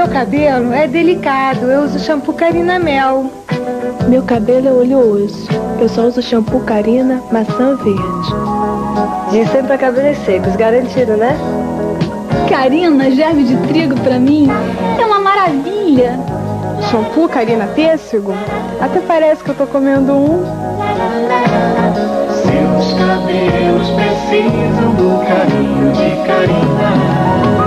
Meu 0.00 0.08
cabelo 0.08 0.72
é 0.72 0.86
delicado, 0.86 1.70
eu 1.70 1.82
uso 1.82 1.98
shampoo 1.98 2.32
Carina 2.32 2.78
Mel. 2.78 3.30
Meu 4.08 4.22
cabelo 4.22 4.66
é 4.66 4.72
oleoso, 4.72 5.46
eu 5.78 5.90
só 5.90 6.06
uso 6.06 6.22
shampoo 6.22 6.60
Carina 6.60 7.22
Maçã 7.30 7.76
Verde. 7.76 8.34
De 9.30 9.46
sempre 9.52 9.74
a 9.74 9.76
cabelos 9.76 10.16
secos, 10.24 10.56
garantido, 10.56 11.18
né? 11.18 11.36
Carina 12.48 13.10
germe 13.10 13.44
de 13.44 13.54
trigo 13.68 13.94
pra 14.00 14.18
mim 14.18 14.48
é 14.98 15.04
uma 15.04 15.18
maravilha. 15.18 16.18
Shampoo 16.90 17.28
Carina 17.28 17.66
Pêssego? 17.66 18.32
Até 18.80 19.00
parece 19.00 19.44
que 19.44 19.50
eu 19.50 19.54
tô 19.54 19.66
comendo 19.66 20.14
um. 20.14 20.42
Seus 22.40 22.94
cabelos 22.94 23.90
precisam 23.90 24.94
do 24.94 25.18
carinho 25.26 25.92
de 25.92 26.26
Carina. 26.26 27.59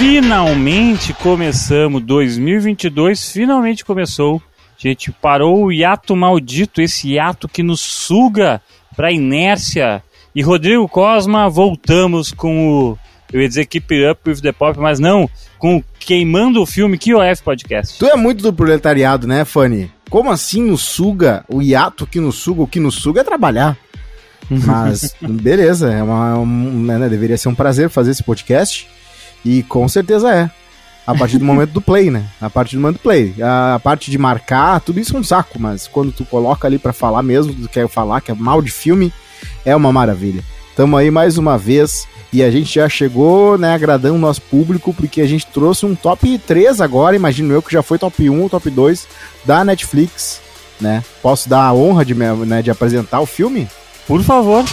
Finalmente 0.00 1.12
começamos 1.12 2.02
2022, 2.02 3.32
finalmente 3.32 3.84
começou. 3.84 4.40
A 4.58 4.88
gente 4.88 5.12
parou 5.12 5.66
o 5.66 5.70
hiato 5.70 6.16
maldito, 6.16 6.80
esse 6.80 7.10
hiato 7.10 7.46
que 7.46 7.62
nos 7.62 7.82
suga 7.82 8.62
pra 8.96 9.12
inércia. 9.12 10.02
E 10.34 10.40
Rodrigo 10.40 10.88
Cosma, 10.88 11.50
voltamos 11.50 12.32
com 12.32 12.66
o. 12.66 12.98
Eu 13.30 13.42
ia 13.42 13.48
dizer 13.48 13.66
Keep 13.66 14.06
Up 14.10 14.30
with 14.30 14.40
the 14.40 14.52
Pop, 14.52 14.80
mas 14.80 14.98
não, 14.98 15.28
com 15.58 15.76
o 15.76 15.84
Queimando 15.98 16.62
o 16.62 16.66
Filme 16.66 16.96
QOF 16.96 17.42
Podcast. 17.42 17.98
Tu 17.98 18.06
é 18.06 18.16
muito 18.16 18.42
do 18.42 18.54
proletariado, 18.54 19.26
né, 19.26 19.44
Fanny? 19.44 19.92
Como 20.08 20.30
assim 20.30 20.62
nos 20.62 20.80
suga? 20.80 21.44
O 21.46 21.60
hiato 21.60 22.06
que 22.06 22.20
nos 22.20 22.36
suga, 22.36 22.62
o 22.62 22.66
que 22.66 22.80
nos 22.80 22.94
suga 22.94 23.20
é 23.20 23.24
trabalhar. 23.24 23.76
Mas, 24.48 25.14
beleza, 25.20 25.92
é 25.92 26.02
uma, 26.02 26.38
um, 26.38 26.84
né, 26.84 27.06
deveria 27.06 27.36
ser 27.36 27.50
um 27.50 27.54
prazer 27.54 27.90
fazer 27.90 28.12
esse 28.12 28.24
podcast. 28.24 28.88
E 29.44 29.62
com 29.62 29.88
certeza 29.88 30.34
é. 30.34 30.50
A 31.06 31.14
partir 31.14 31.38
do 31.38 31.44
momento 31.44 31.72
do 31.72 31.80
play, 31.80 32.10
né? 32.10 32.24
A 32.40 32.48
partir 32.48 32.76
do 32.76 32.82
momento 32.82 32.98
do 32.98 33.02
play. 33.02 33.34
A, 33.40 33.74
a 33.74 33.80
parte 33.80 34.10
de 34.10 34.18
marcar, 34.18 34.80
tudo 34.80 35.00
isso 35.00 35.16
é 35.16 35.18
um 35.18 35.24
saco, 35.24 35.58
mas 35.58 35.88
quando 35.88 36.12
tu 36.12 36.24
coloca 36.24 36.68
ali 36.68 36.78
para 36.78 36.92
falar 36.92 37.22
mesmo, 37.22 37.52
tu 37.52 37.68
quer 37.68 37.88
falar 37.88 38.20
que 38.20 38.30
é 38.30 38.34
mal 38.34 38.62
de 38.62 38.70
filme, 38.70 39.12
é 39.64 39.74
uma 39.74 39.92
maravilha. 39.92 40.44
Tamo 40.76 40.96
aí 40.96 41.10
mais 41.10 41.36
uma 41.36 41.58
vez 41.58 42.06
e 42.32 42.42
a 42.42 42.50
gente 42.50 42.74
já 42.74 42.88
chegou, 42.88 43.58
né, 43.58 43.74
agradando 43.74 44.14
o 44.14 44.18
nosso 44.18 44.40
público, 44.42 44.94
porque 44.94 45.20
a 45.20 45.26
gente 45.26 45.46
trouxe 45.46 45.84
um 45.84 45.96
top 45.96 46.38
3 46.38 46.80
agora, 46.80 47.16
imagino 47.16 47.52
eu 47.52 47.60
que 47.60 47.72
já 47.72 47.82
foi 47.82 47.98
top 47.98 48.30
1 48.30 48.40
ou 48.40 48.48
top 48.48 48.70
2 48.70 49.08
da 49.44 49.64
Netflix, 49.64 50.40
né? 50.80 51.02
Posso 51.20 51.48
dar 51.48 51.64
a 51.64 51.74
honra 51.74 52.04
de, 52.04 52.14
né, 52.14 52.62
de 52.62 52.70
apresentar 52.70 53.20
o 53.20 53.26
filme? 53.26 53.68
Por 54.06 54.22
favor. 54.22 54.64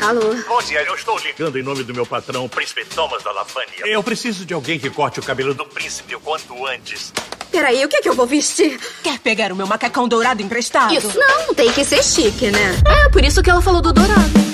Alô? 0.00 0.34
Bom 0.48 0.62
dia, 0.62 0.82
eu 0.82 0.94
estou 0.94 1.18
ligando 1.18 1.58
em 1.58 1.62
nome 1.62 1.82
do 1.84 1.92
meu 1.92 2.06
patrão, 2.06 2.46
o 2.46 2.48
príncipe 2.48 2.84
Thomas 2.86 3.22
da 3.22 3.32
Lafânia. 3.32 3.84
Eu 3.84 4.02
preciso 4.02 4.46
de 4.46 4.54
alguém 4.54 4.78
que 4.78 4.88
corte 4.88 5.20
o 5.20 5.22
cabelo 5.22 5.52
do 5.52 5.66
príncipe 5.66 6.14
o 6.14 6.20
quanto 6.20 6.66
antes. 6.66 7.12
Peraí, 7.50 7.84
o 7.84 7.88
que, 7.88 7.96
é 7.96 8.00
que 8.00 8.08
eu 8.08 8.14
vou 8.14 8.26
vestir? 8.26 8.80
Quer 9.02 9.18
pegar 9.18 9.52
o 9.52 9.56
meu 9.56 9.66
macacão 9.66 10.08
dourado 10.08 10.40
emprestado? 10.40 10.94
Isso 10.94 11.18
não, 11.18 11.54
tem 11.54 11.70
que 11.72 11.84
ser 11.84 12.02
chique, 12.02 12.50
né? 12.50 12.76
É, 12.86 13.08
por 13.10 13.22
isso 13.22 13.42
que 13.42 13.50
ela 13.50 13.60
falou 13.60 13.82
do 13.82 13.92
dourado. 13.92 14.49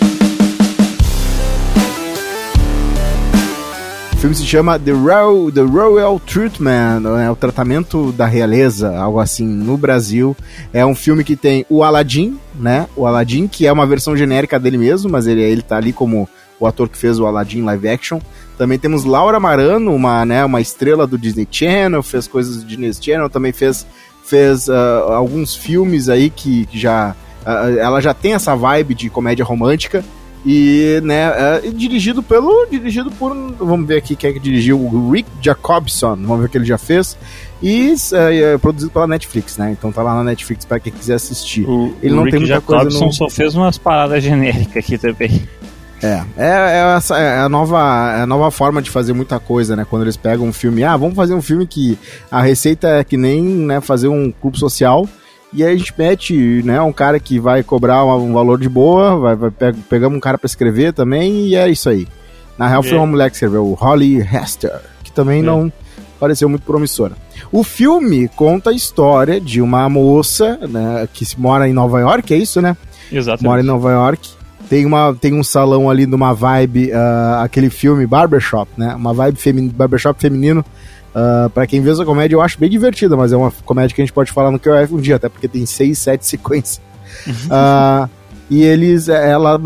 Filme 4.27 4.35
se 4.35 4.47
chama 4.47 4.77
The 4.77 4.91
Royal, 4.91 5.53
The 5.53 5.61
Royal 5.61 6.19
Treatment, 6.19 7.03
é 7.25 7.31
o 7.31 7.37
tratamento 7.37 8.11
da 8.11 8.27
realeza, 8.27 8.99
algo 8.99 9.21
assim, 9.21 9.47
no 9.47 9.77
Brasil. 9.77 10.37
É 10.73 10.85
um 10.85 10.97
filme 10.97 11.23
que 11.23 11.37
tem 11.37 11.65
o 11.71 11.85
Aladdin, 11.85 12.37
né? 12.59 12.89
O 12.97 13.07
Aladdin, 13.07 13.47
que 13.47 13.69
é 13.69 13.73
uma 13.73 13.87
versão 13.87 14.17
genérica 14.17 14.59
dele 14.59 14.79
mesmo, 14.79 15.09
mas 15.09 15.29
ele, 15.29 15.43
ele 15.43 15.63
tá 15.63 15.77
ali 15.77 15.93
como 15.93 16.29
o 16.59 16.67
ator 16.67 16.89
que 16.89 16.99
fez 16.99 17.21
o 17.21 17.27
Aladdin 17.27 17.63
live 17.63 17.89
action. 17.89 18.19
Também 18.59 18.81
temos 18.81 19.05
Laura 19.05 19.39
Marano, 19.39 19.95
uma, 19.95 20.25
né, 20.25 20.45
uma 20.45 20.61
estrela 20.61 21.07
do 21.07 21.17
Disney 21.17 21.47
Channel, 21.49 22.03
fez 22.03 22.27
coisas 22.27 22.57
do 22.57 22.65
Disney 22.65 22.93
Channel, 22.95 23.31
também 23.31 23.53
fez, 23.53 23.87
fez 24.25 24.67
uh, 24.67 24.73
alguns 25.13 25.55
filmes 25.55 26.09
aí 26.09 26.31
que, 26.31 26.67
que 26.67 26.77
já. 26.81 27.15
Uh, 27.43 27.79
ela 27.79 28.01
já 28.01 28.13
tem 28.13 28.35
essa 28.35 28.57
vibe 28.57 28.93
de 28.93 29.09
comédia 29.09 29.45
romântica. 29.45 30.05
E, 30.49 31.01
né, 31.03 31.25
é, 31.25 31.61
dirigido 31.75 32.23
pelo. 32.23 32.67
Dirigido 32.71 33.11
por. 33.11 33.35
Vamos 33.59 33.89
ver 33.89 33.97
aqui 33.97 34.15
quem 34.15 34.31
é 34.31 34.33
que 34.33 34.39
dirigiu. 34.39 34.79
O 34.79 35.11
Rick 35.11 35.29
Jacobson. 35.43 36.15
Vamos 36.15 36.39
ver 36.39 36.47
o 36.47 36.49
que 36.49 36.59
ele 36.59 36.65
já 36.65 36.79
fez. 36.79 37.19
E 37.61 37.93
é, 38.13 38.55
é 38.55 38.59
produzido 38.59 38.93
pela 38.93 39.09
Netflix, 39.09 39.59
né? 39.59 39.73
Então 39.73 39.91
tá 39.91 40.05
lá 40.05 40.15
na 40.15 40.23
Netflix 40.23 40.65
para 40.65 40.79
quem 40.79 40.93
quiser 40.93 41.15
assistir. 41.15 41.69
O, 41.69 41.93
ele 42.01 42.15
não 42.15 42.23
Rick 42.23 42.31
tem 42.31 42.41
muita 42.41 42.55
Jacobson 42.55 42.83
coisa. 42.83 43.07
No... 43.07 43.13
só 43.13 43.29
fez 43.29 43.57
umas 43.57 43.77
paradas 43.77 44.23
genéricas 44.23 44.77
aqui 44.77 44.97
também. 44.97 45.43
É, 46.01 46.23
é, 46.37 46.47
é, 46.47 46.97
essa, 46.97 47.19
é 47.19 47.41
a 47.41 47.49
nova, 47.49 48.15
é 48.17 48.23
a 48.23 48.27
nova 48.27 48.51
forma 48.51 48.81
de 48.81 48.91
fazer 48.91 49.15
muita 49.15 49.41
coisa, 49.41 49.75
né? 49.75 49.85
Quando 49.89 50.03
eles 50.03 50.17
pegam 50.17 50.47
um 50.47 50.53
filme, 50.53 50.85
ah, 50.85 50.97
vamos 50.97 51.17
fazer 51.17 51.35
um 51.35 51.43
filme 51.43 51.67
que 51.67 51.99
a 52.31 52.41
receita 52.41 52.87
é 52.87 53.03
que 53.03 53.17
nem 53.17 53.43
né, 53.43 53.81
fazer 53.81 54.09
um 54.09 54.31
clube 54.31 54.59
social. 54.59 55.09
E 55.57 55.65
aí 55.65 55.73
a 55.73 55.77
gente 55.77 55.95
mete, 55.97 56.63
né, 56.65 56.79
um 56.83 56.93
cara 56.93 57.19
que 57.19 57.41
vai 57.41 57.63
cobrar 57.63 58.05
um 58.05 58.35
valor 58.35 58.61
de 58.61 58.69
boa, 58.69 59.17
vai, 59.17 59.35
vai 59.35 59.51
pe 59.51 59.73
pegamos 59.89 60.15
um 60.15 60.21
cara 60.21 60.37
para 60.37 60.47
escrever 60.47 60.93
também, 60.93 61.47
e 61.47 61.57
é 61.57 61.67
isso 61.67 61.89
aí. 61.89 62.07
Na 62.59 62.69
real, 62.69 62.83
foi 62.83 62.95
uma 62.99 63.07
mulher 63.07 63.31
que 63.31 63.37
escreveu, 63.37 63.67
o 63.67 63.73
Holly 63.73 64.19
Hester, 64.19 64.79
que 65.03 65.11
também 65.11 65.41
não 65.41 65.73
pareceu 66.21 66.47
muito 66.47 66.63
promissora. 66.63 67.15
O 67.51 67.65
filme 67.65 68.29
conta 68.29 68.69
a 68.69 68.73
história 68.75 69.41
de 69.41 69.63
uma 69.63 69.89
moça 69.89 70.59
né, 70.69 71.09
que 71.11 71.25
mora 71.39 71.67
em 71.67 71.73
Nova 71.73 72.01
York, 72.01 72.35
é 72.35 72.37
isso, 72.37 72.61
né? 72.61 72.77
Exatamente. 73.11 73.45
Mora 73.45 73.63
em 73.63 73.65
Nova 73.65 73.91
York. 73.93 74.29
Tem, 74.69 74.85
uma, 74.85 75.17
tem 75.19 75.33
um 75.33 75.45
salão 75.45 75.89
ali 75.89 76.07
numa 76.07 76.35
vibe, 76.35 76.91
uh, 76.91 77.41
aquele 77.43 77.71
filme 77.71 78.07
Barbershop, 78.07 78.71
né? 78.77 78.95
Uma 78.95 79.15
vibe 79.15 79.39
femin 79.39 79.69
barbershop 79.69 80.21
feminino. 80.21 80.63
Uh, 81.17 81.49
para 81.49 81.67
quem 81.67 81.81
vê 81.81 81.91
essa 81.91 82.05
comédia, 82.05 82.37
eu 82.37 82.43
acho 82.43 82.61
bem 82.61 82.69
divertida, 82.69 83.17
mas 83.17 83.33
é 83.33 83.37
uma 83.39 83.51
comédia 83.65 83.95
que 83.95 84.03
a 84.03 84.05
gente 84.05 84.13
pode 84.13 84.31
falar 84.31 84.51
no 84.51 84.59
QF 84.59 84.93
um 84.93 85.01
dia, 85.01 85.17
até 85.17 85.31
porque 85.31 85.49
tem 85.49 85.65
seis, 85.65 85.99
sete 85.99 86.27
sequências. 86.27 86.79
uh, 87.47 88.07
e 88.51 88.63
eles, 88.63 89.09
ela, 89.09 89.59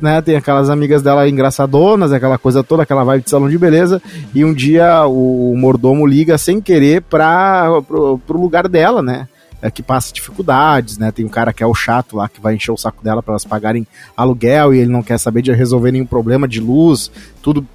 né, 0.00 0.22
tem 0.22 0.36
aquelas 0.36 0.70
amigas 0.70 1.02
dela 1.02 1.28
engraçadonas, 1.28 2.12
aquela 2.12 2.38
coisa 2.38 2.62
toda, 2.62 2.84
aquela 2.84 3.02
vibe 3.02 3.24
de 3.24 3.30
salão 3.30 3.50
de 3.50 3.58
beleza. 3.58 4.00
E 4.32 4.44
um 4.44 4.54
dia 4.54 5.04
o 5.06 5.54
mordomo 5.56 6.06
liga 6.06 6.38
sem 6.38 6.60
querer 6.60 7.02
pra, 7.02 7.82
pro, 7.82 8.18
pro 8.18 8.40
lugar 8.40 8.68
dela, 8.68 9.02
né? 9.02 9.28
É, 9.60 9.70
que 9.70 9.82
passa 9.82 10.14
dificuldades, 10.14 10.98
né? 10.98 11.10
Tem 11.10 11.24
um 11.24 11.28
cara 11.28 11.52
que 11.52 11.62
é 11.62 11.66
o 11.66 11.74
chato 11.74 12.16
lá 12.16 12.28
que 12.28 12.40
vai 12.40 12.54
encher 12.54 12.72
o 12.72 12.76
saco 12.76 13.02
dela 13.02 13.22
para 13.22 13.32
elas 13.32 13.44
pagarem 13.44 13.86
aluguel 14.16 14.72
e 14.72 14.78
ele 14.78 14.90
não 14.90 15.02
quer 15.02 15.18
saber 15.18 15.42
de 15.42 15.52
resolver 15.52 15.92
nenhum 15.92 16.06
problema 16.06 16.48
de 16.48 16.60
luz, 16.60 17.10
tudo 17.42 17.66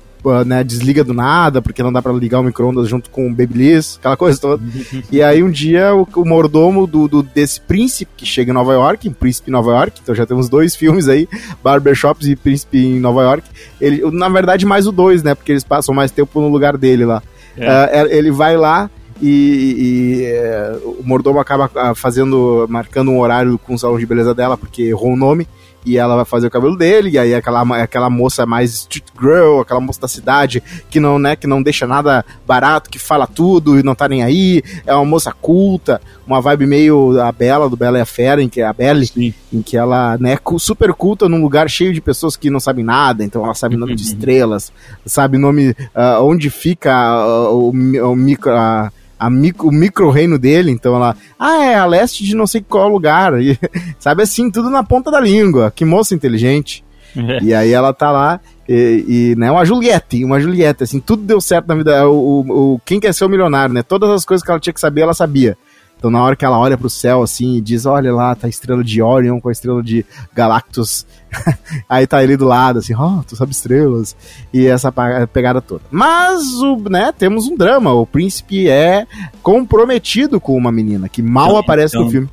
né, 0.45 0.63
desliga 0.63 1.03
do 1.03 1.13
nada, 1.13 1.61
porque 1.61 1.83
não 1.83 1.91
dá 1.91 2.01
para 2.01 2.13
ligar 2.13 2.39
o 2.39 2.43
micro-ondas 2.43 2.87
junto 2.87 3.09
com 3.09 3.27
o 3.27 3.33
Babyliss, 3.33 3.97
aquela 3.97 4.15
coisa 4.17 4.39
toda. 4.39 4.63
e 5.11 5.21
aí 5.21 5.43
um 5.43 5.51
dia 5.51 5.93
o, 5.95 6.07
o 6.15 6.25
mordomo 6.25 6.87
do, 6.87 7.07
do, 7.07 7.23
desse 7.23 7.59
príncipe 7.61 8.11
que 8.17 8.25
chega 8.25 8.51
em 8.51 8.53
Nova 8.53 8.73
York, 8.73 9.07
um 9.09 9.13
príncipe 9.13 9.49
em 9.49 9.53
Nova 9.53 9.71
York, 9.71 9.99
então 10.01 10.15
já 10.15 10.25
temos 10.25 10.49
dois 10.49 10.73
filmes 10.77 11.07
aí, 11.07 11.27
Barbershops 11.63 12.27
e 12.27 12.35
Príncipe 12.35 12.77
em 12.77 12.99
Nova 12.99 13.23
York. 13.23 13.47
Ele, 13.79 14.09
na 14.11 14.29
verdade, 14.29 14.65
mais 14.65 14.87
o 14.87 14.91
dois, 14.91 15.23
né? 15.23 15.35
Porque 15.35 15.51
eles 15.51 15.63
passam 15.63 15.93
mais 15.93 16.11
tempo 16.11 16.39
no 16.39 16.49
lugar 16.49 16.77
dele 16.77 17.05
lá. 17.05 17.21
É. 17.55 18.03
Uh, 18.03 18.07
ele 18.09 18.31
vai 18.31 18.55
lá 18.55 18.89
e, 19.21 20.19
e 20.19 20.25
é, 20.25 20.77
o 20.83 21.01
mordomo 21.03 21.39
acaba 21.39 21.69
fazendo, 21.95 22.67
marcando 22.69 23.11
um 23.11 23.19
horário 23.19 23.57
com 23.57 23.73
o 23.73 23.79
salão 23.79 23.97
de 23.97 24.05
beleza 24.05 24.33
dela, 24.33 24.57
porque 24.57 24.83
errou 24.83 25.13
o 25.13 25.17
nome, 25.17 25.47
e 25.87 25.97
ela 25.97 26.17
vai 26.17 26.25
fazer 26.25 26.47
o 26.47 26.51
cabelo 26.51 26.75
dele, 26.75 27.11
e 27.11 27.17
aí 27.17 27.33
aquela, 27.33 27.61
aquela 27.81 28.09
moça 28.09 28.45
mais 28.45 28.73
street 28.73 29.05
girl, 29.19 29.61
aquela 29.61 29.79
moça 29.79 30.01
da 30.01 30.07
cidade, 30.07 30.61
que 30.89 30.99
não, 30.99 31.17
né, 31.17 31.35
que 31.35 31.47
não 31.47 31.63
deixa 31.63 31.87
nada 31.87 32.25
barato, 32.45 32.89
que 32.89 32.99
fala 32.99 33.25
tudo 33.25 33.79
e 33.79 33.83
não 33.83 33.95
tá 33.95 34.07
nem 34.09 34.23
aí, 34.23 34.61
é 34.85 34.93
uma 34.93 35.05
moça 35.05 35.31
culta, 35.31 36.01
uma 36.25 36.41
vibe 36.41 36.67
meio 36.67 37.19
a 37.21 37.31
Bela, 37.31 37.69
do 37.69 37.77
Bela 37.77 37.97
e 37.97 38.01
a 38.01 38.05
Fera, 38.05 38.43
em 38.43 38.49
que 38.49 38.61
a 38.61 38.73
Belle, 38.73 39.07
Sim. 39.07 39.33
em 39.53 39.61
que 39.61 39.77
ela, 39.77 40.17
né, 40.17 40.37
super 40.59 40.93
culta 40.93 41.29
num 41.29 41.41
lugar 41.41 41.69
cheio 41.69 41.93
de 41.93 42.01
pessoas 42.01 42.35
que 42.35 42.49
não 42.49 42.59
sabem 42.59 42.83
nada, 42.83 43.23
então 43.23 43.43
ela 43.43 43.53
sabe 43.53 43.77
nome 43.77 43.95
de 43.95 44.03
estrelas, 44.03 44.71
sabe 45.05 45.37
nome, 45.37 45.69
uh, 45.69 46.21
onde 46.21 46.49
fica 46.49 47.25
uh, 47.25 47.53
o, 47.53 47.69
o 48.11 48.15
micro... 48.15 48.51
Uh, 48.51 48.91
micro, 49.29 49.67
o 49.67 49.71
micro-reino 49.71 50.37
dele, 50.37 50.71
então 50.71 50.95
ela, 50.95 51.15
ah, 51.39 51.63
é 51.63 51.75
a 51.75 51.85
leste 51.85 52.23
de 52.23 52.35
não 52.35 52.45
sei 52.45 52.61
qual 52.61 52.87
lugar, 52.87 53.41
e, 53.41 53.57
sabe 53.99 54.23
assim, 54.23 54.51
tudo 54.51 54.69
na 54.69 54.83
ponta 54.83 55.09
da 55.09 55.19
língua, 55.19 55.71
que 55.75 55.85
moça 55.85 56.13
inteligente. 56.13 56.83
É. 57.15 57.43
E 57.43 57.53
aí 57.53 57.73
ela 57.73 57.93
tá 57.93 58.11
lá, 58.11 58.39
e, 58.69 59.05
e 59.07 59.35
né, 59.35 59.49
uma 59.49 59.65
Juliette, 59.65 60.23
uma 60.23 60.39
Juliette, 60.39 60.83
assim, 60.83 60.99
tudo 60.99 61.23
deu 61.23 61.41
certo 61.41 61.67
na 61.67 61.75
vida, 61.75 62.07
o, 62.07 62.13
o, 62.13 62.73
o, 62.73 62.81
quem 62.85 62.99
quer 62.99 63.13
ser 63.13 63.25
o 63.25 63.29
milionário, 63.29 63.73
né, 63.73 63.81
todas 63.81 64.09
as 64.09 64.23
coisas 64.23 64.43
que 64.43 64.51
ela 64.51 64.59
tinha 64.59 64.73
que 64.73 64.79
saber, 64.79 65.01
ela 65.01 65.13
sabia. 65.13 65.57
Então 65.97 66.11
na 66.11 66.21
hora 66.21 66.35
que 66.35 66.45
ela 66.45 66.59
olha 66.59 66.77
pro 66.77 66.89
céu, 66.89 67.23
assim, 67.23 67.55
e 67.55 67.61
diz, 67.61 67.85
olha 67.85 68.13
lá, 68.13 68.35
tá 68.35 68.47
a 68.47 68.49
estrela 68.49 68.83
de 68.83 69.01
Orion 69.01 69.39
com 69.39 69.49
a 69.49 69.51
estrela 69.51 69.81
de 69.81 70.05
Galactus, 70.33 71.05
aí 71.89 72.05
tá 72.05 72.23
ele 72.23 72.37
do 72.37 72.45
lado, 72.45 72.79
assim, 72.79 72.93
ó, 72.93 73.19
oh, 73.19 73.23
tu 73.23 73.35
sabe 73.35 73.51
estrelas, 73.51 74.15
e 74.53 74.67
essa 74.67 74.93
pegada 75.33 75.61
toda. 75.61 75.81
Mas, 75.89 76.43
o, 76.61 76.77
né, 76.89 77.11
temos 77.17 77.47
um 77.47 77.57
drama, 77.57 77.93
o 77.93 78.05
príncipe 78.05 78.69
é 78.69 79.07
comprometido 79.41 80.39
com 80.39 80.55
uma 80.55 80.71
menina, 80.71 81.09
que 81.09 81.21
mal 81.21 81.57
aparece 81.57 81.97
no 81.97 82.09
filme. 82.09 82.29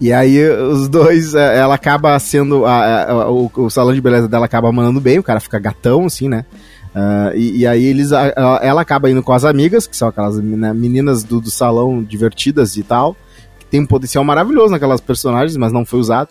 E 0.00 0.14
aí 0.14 0.42
os 0.48 0.88
dois, 0.88 1.34
é, 1.34 1.58
ela 1.58 1.74
acaba 1.74 2.18
sendo. 2.18 2.64
A, 2.64 3.10
a, 3.10 3.30
o, 3.30 3.50
o, 3.54 3.68
salão 3.68 3.92
de 3.92 4.00
beleza 4.00 4.26
dela 4.26 4.46
acaba 4.46 4.72
mandando 4.72 4.98
bem, 4.98 5.18
o 5.18 5.22
cara 5.22 5.40
fica 5.40 5.58
gatão, 5.58 6.06
assim, 6.06 6.26
né? 6.26 6.46
Uh, 6.94 7.36
e, 7.36 7.58
e, 7.58 7.66
aí 7.66 7.84
eles, 7.84 8.10
ela 8.12 8.80
acaba 8.80 9.08
indo 9.08 9.22
com 9.22 9.32
as 9.32 9.44
amigas, 9.44 9.86
que 9.86 9.96
são 9.96 10.08
aquelas 10.08 10.38
né, 10.38 10.72
meninas 10.72 11.22
do, 11.22 11.40
do 11.40 11.50
salão 11.50 12.02
divertidas 12.02 12.76
e 12.76 12.82
tal, 12.82 13.16
que 13.58 13.66
tem 13.66 13.80
um 13.80 13.86
potencial 13.86 14.24
maravilhoso 14.24 14.72
naquelas 14.72 15.00
personagens, 15.00 15.56
mas 15.56 15.72
não 15.72 15.84
foi 15.84 16.00
usado. 16.00 16.28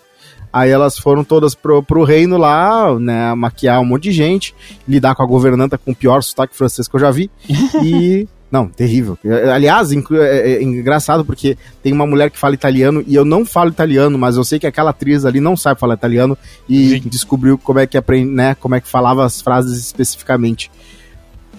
Aí 0.51 0.69
elas 0.69 0.97
foram 0.97 1.23
todas 1.23 1.53
pro, 1.53 1.81
pro 1.83 2.03
reino 2.03 2.37
lá, 2.37 2.97
né, 2.99 3.33
maquiar 3.35 3.79
um 3.79 3.85
monte 3.85 4.03
de 4.03 4.11
gente, 4.11 4.55
lidar 4.87 5.15
com 5.15 5.23
a 5.23 5.27
governanta 5.27 5.77
com 5.77 5.91
o 5.91 5.95
pior 5.95 6.21
sotaque 6.23 6.55
francês 6.55 6.87
que 6.87 6.95
eu 6.95 6.99
já 6.99 7.11
vi. 7.11 7.29
e 7.83 8.27
não, 8.51 8.67
terrível. 8.67 9.17
Aliás, 9.53 9.91
é, 9.91 9.95
é, 9.95 10.51
é, 10.53 10.63
engraçado 10.63 11.23
porque 11.23 11.57
tem 11.83 11.93
uma 11.93 12.07
mulher 12.07 12.31
que 12.31 12.37
fala 12.37 12.55
italiano 12.55 13.03
e 13.05 13.13
eu 13.13 13.23
não 13.23 13.45
falo 13.45 13.69
italiano, 13.69 14.17
mas 14.17 14.37
eu 14.37 14.43
sei 14.43 14.57
que 14.57 14.65
aquela 14.65 14.89
atriz 14.89 15.23
ali 15.23 15.39
não 15.39 15.55
sabe 15.55 15.79
falar 15.79 15.93
italiano 15.93 16.37
e 16.67 16.99
Sim. 16.99 17.01
descobriu 17.05 17.57
como 17.57 17.79
é 17.79 17.85
que 17.85 17.97
aprende, 17.97 18.31
né, 18.31 18.55
como 18.55 18.73
é 18.73 18.81
que 18.81 18.87
falava 18.87 19.23
as 19.23 19.39
frases 19.41 19.77
especificamente. 19.77 20.71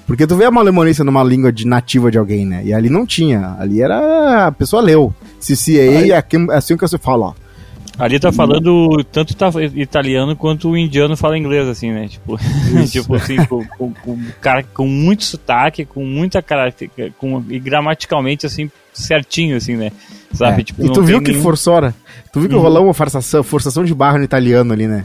Porque 0.04 0.26
tu 0.26 0.34
vê 0.34 0.44
a 0.44 0.50
malemolência 0.50 1.04
numa 1.04 1.22
língua 1.22 1.52
de 1.52 1.64
nativa 1.64 2.10
de 2.10 2.19
alguém, 2.19 2.44
né? 2.44 2.62
E 2.64 2.75
ali 2.75 2.90
não 2.90 3.06
tinha. 3.06 3.54
Ali 3.60 3.81
era. 3.81 4.48
A 4.48 4.50
pessoa 4.50 4.82
leu. 4.82 5.14
Se 5.38 5.54
se 5.54 5.78
é, 5.78 6.08
é 6.08 6.25
assim 6.52 6.76
que 6.76 6.82
você 6.82 6.98
fala, 6.98 7.26
ó. 7.26 7.34
Ali 8.00 8.19
tá 8.19 8.32
falando 8.32 9.05
tanto 9.12 9.35
italiano 9.76 10.35
quanto 10.35 10.70
o 10.70 10.76
indiano 10.76 11.17
fala 11.17 11.37
inglês, 11.37 11.69
assim, 11.69 11.93
né? 11.93 12.08
Tipo, 12.08 12.38
tipo 12.91 13.14
assim, 13.14 13.37
com, 13.44 13.64
com, 13.64 13.93
com, 13.93 14.19
cara, 14.41 14.62
com 14.62 14.87
muito 14.87 15.25
sotaque, 15.25 15.85
com 15.85 16.05
muita 16.05 16.41
característica, 16.41 17.12
com, 17.19 17.44
e 17.49 17.58
gramaticalmente, 17.58 18.47
assim, 18.47 18.70
certinho, 18.93 19.56
assim, 19.56 19.76
né? 19.76 19.93
Sabe? 20.32 20.62
É. 20.62 20.64
Tipo, 20.64 20.87
e 20.87 20.91
tu 20.91 21.02
viu 21.02 21.20
que 21.20 21.31
nenhum... 21.31 21.43
forçora? 21.43 21.94
Tu 22.32 22.41
viu 22.41 22.49
que 22.49 22.55
uhum. 22.55 22.62
rolou 22.62 22.85
uma 22.85 22.94
forçação, 22.94 23.43
forçação 23.43 23.85
de 23.85 23.94
barra 23.94 24.19
no 24.19 24.25
italiano 24.25 24.73
ali, 24.73 24.87
né? 24.87 25.05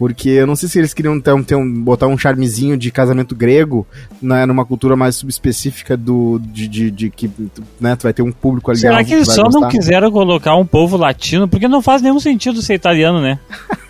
Porque 0.00 0.30
eu 0.30 0.46
não 0.46 0.56
sei 0.56 0.66
se 0.66 0.78
eles 0.78 0.94
queriam 0.94 1.20
ter 1.20 1.30
um, 1.34 1.42
ter 1.42 1.54
um, 1.54 1.82
botar 1.82 2.06
um 2.06 2.16
charmezinho 2.16 2.74
de 2.74 2.90
casamento 2.90 3.36
grego 3.36 3.86
né, 4.22 4.46
numa 4.46 4.64
cultura 4.64 4.96
mais 4.96 5.16
subespecífica 5.16 5.94
do, 5.94 6.40
de, 6.42 6.66
de, 6.66 6.90
de 6.90 7.10
que 7.10 7.30
né, 7.78 7.94
tu 7.96 8.04
vai 8.04 8.14
ter 8.14 8.22
um 8.22 8.32
público 8.32 8.70
ali. 8.70 8.80
Será 8.80 9.04
que 9.04 9.12
eles 9.12 9.30
só 9.30 9.42
gostar? 9.42 9.60
não 9.60 9.68
quiseram 9.68 10.10
colocar 10.10 10.56
um 10.56 10.64
povo 10.64 10.96
latino? 10.96 11.46
Porque 11.46 11.68
não 11.68 11.82
faz 11.82 12.00
nenhum 12.00 12.18
sentido 12.18 12.62
ser 12.62 12.72
italiano, 12.72 13.20
né? 13.20 13.38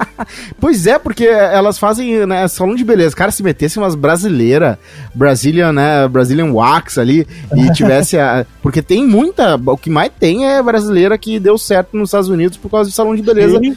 pois 0.58 0.84
é, 0.84 0.98
porque 0.98 1.26
elas 1.26 1.78
fazem, 1.78 2.26
né, 2.26 2.48
salão 2.48 2.74
de 2.74 2.82
beleza. 2.82 3.14
Cara, 3.14 3.30
se 3.30 3.44
metesse 3.44 3.78
umas 3.78 3.94
brasileiras, 3.94 4.78
Brazilian, 5.14 5.72
né, 5.72 6.08
Brazilian 6.08 6.50
Wax 6.50 6.98
ali, 6.98 7.24
e 7.54 7.70
tivesse 7.70 8.18
a... 8.18 8.44
Porque 8.60 8.82
tem 8.82 9.06
muita, 9.06 9.54
o 9.64 9.76
que 9.76 9.88
mais 9.88 10.10
tem 10.18 10.44
é 10.44 10.60
brasileira 10.60 11.16
que 11.16 11.38
deu 11.38 11.56
certo 11.56 11.96
nos 11.96 12.08
Estados 12.08 12.28
Unidos 12.28 12.56
por 12.58 12.68
causa 12.68 12.90
de 12.90 12.96
salão 12.96 13.14
de 13.14 13.22
beleza. 13.22 13.60
Sim. 13.60 13.76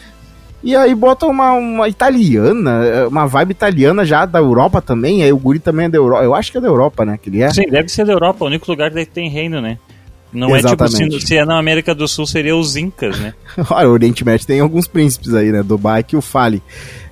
E 0.63 0.75
aí 0.75 0.95
bota 0.95 1.25
uma, 1.25 1.51
uma 1.53 1.89
italiana, 1.89 3.07
uma 3.09 3.27
vibe 3.27 3.51
italiana 3.51 4.05
já 4.05 4.25
da 4.25 4.39
Europa 4.39 4.81
também. 4.81 5.21
Aí 5.21 5.33
o 5.33 5.37
Guri 5.37 5.59
também 5.59 5.87
é 5.87 5.89
da 5.89 5.97
Europa. 5.97 6.23
Eu 6.23 6.33
acho 6.33 6.51
que 6.51 6.57
é 6.57 6.61
da 6.61 6.67
Europa, 6.67 7.03
né? 7.03 7.19
Que 7.21 7.29
ele 7.29 7.41
é. 7.41 7.49
Sim, 7.49 7.67
deve 7.69 7.89
ser 7.89 8.05
da 8.05 8.13
Europa. 8.13 8.45
O 8.45 8.47
único 8.47 8.71
lugar 8.71 8.89
que 8.89 9.05
tem 9.05 9.29
reino, 9.29 9.59
né? 9.59 9.77
Não 10.33 10.55
Exatamente. 10.55 10.95
é 10.95 11.05
tipo, 11.05 11.19
se, 11.21 11.27
se, 11.27 11.37
é 11.37 11.45
na 11.45 11.59
América 11.59 11.93
do 11.93 12.07
Sul, 12.07 12.25
seria 12.25 12.55
os 12.55 12.75
Incas, 12.75 13.19
né? 13.19 13.33
Olha, 13.69 13.87
o 13.87 13.91
Oriente 13.91 14.25
Médio 14.25 14.47
tem 14.47 14.59
alguns 14.59 14.87
príncipes 14.87 15.33
aí, 15.33 15.51
né? 15.51 15.61
Dubai 15.61 16.03
que 16.03 16.15
o 16.17 16.21
fale. 16.21 16.61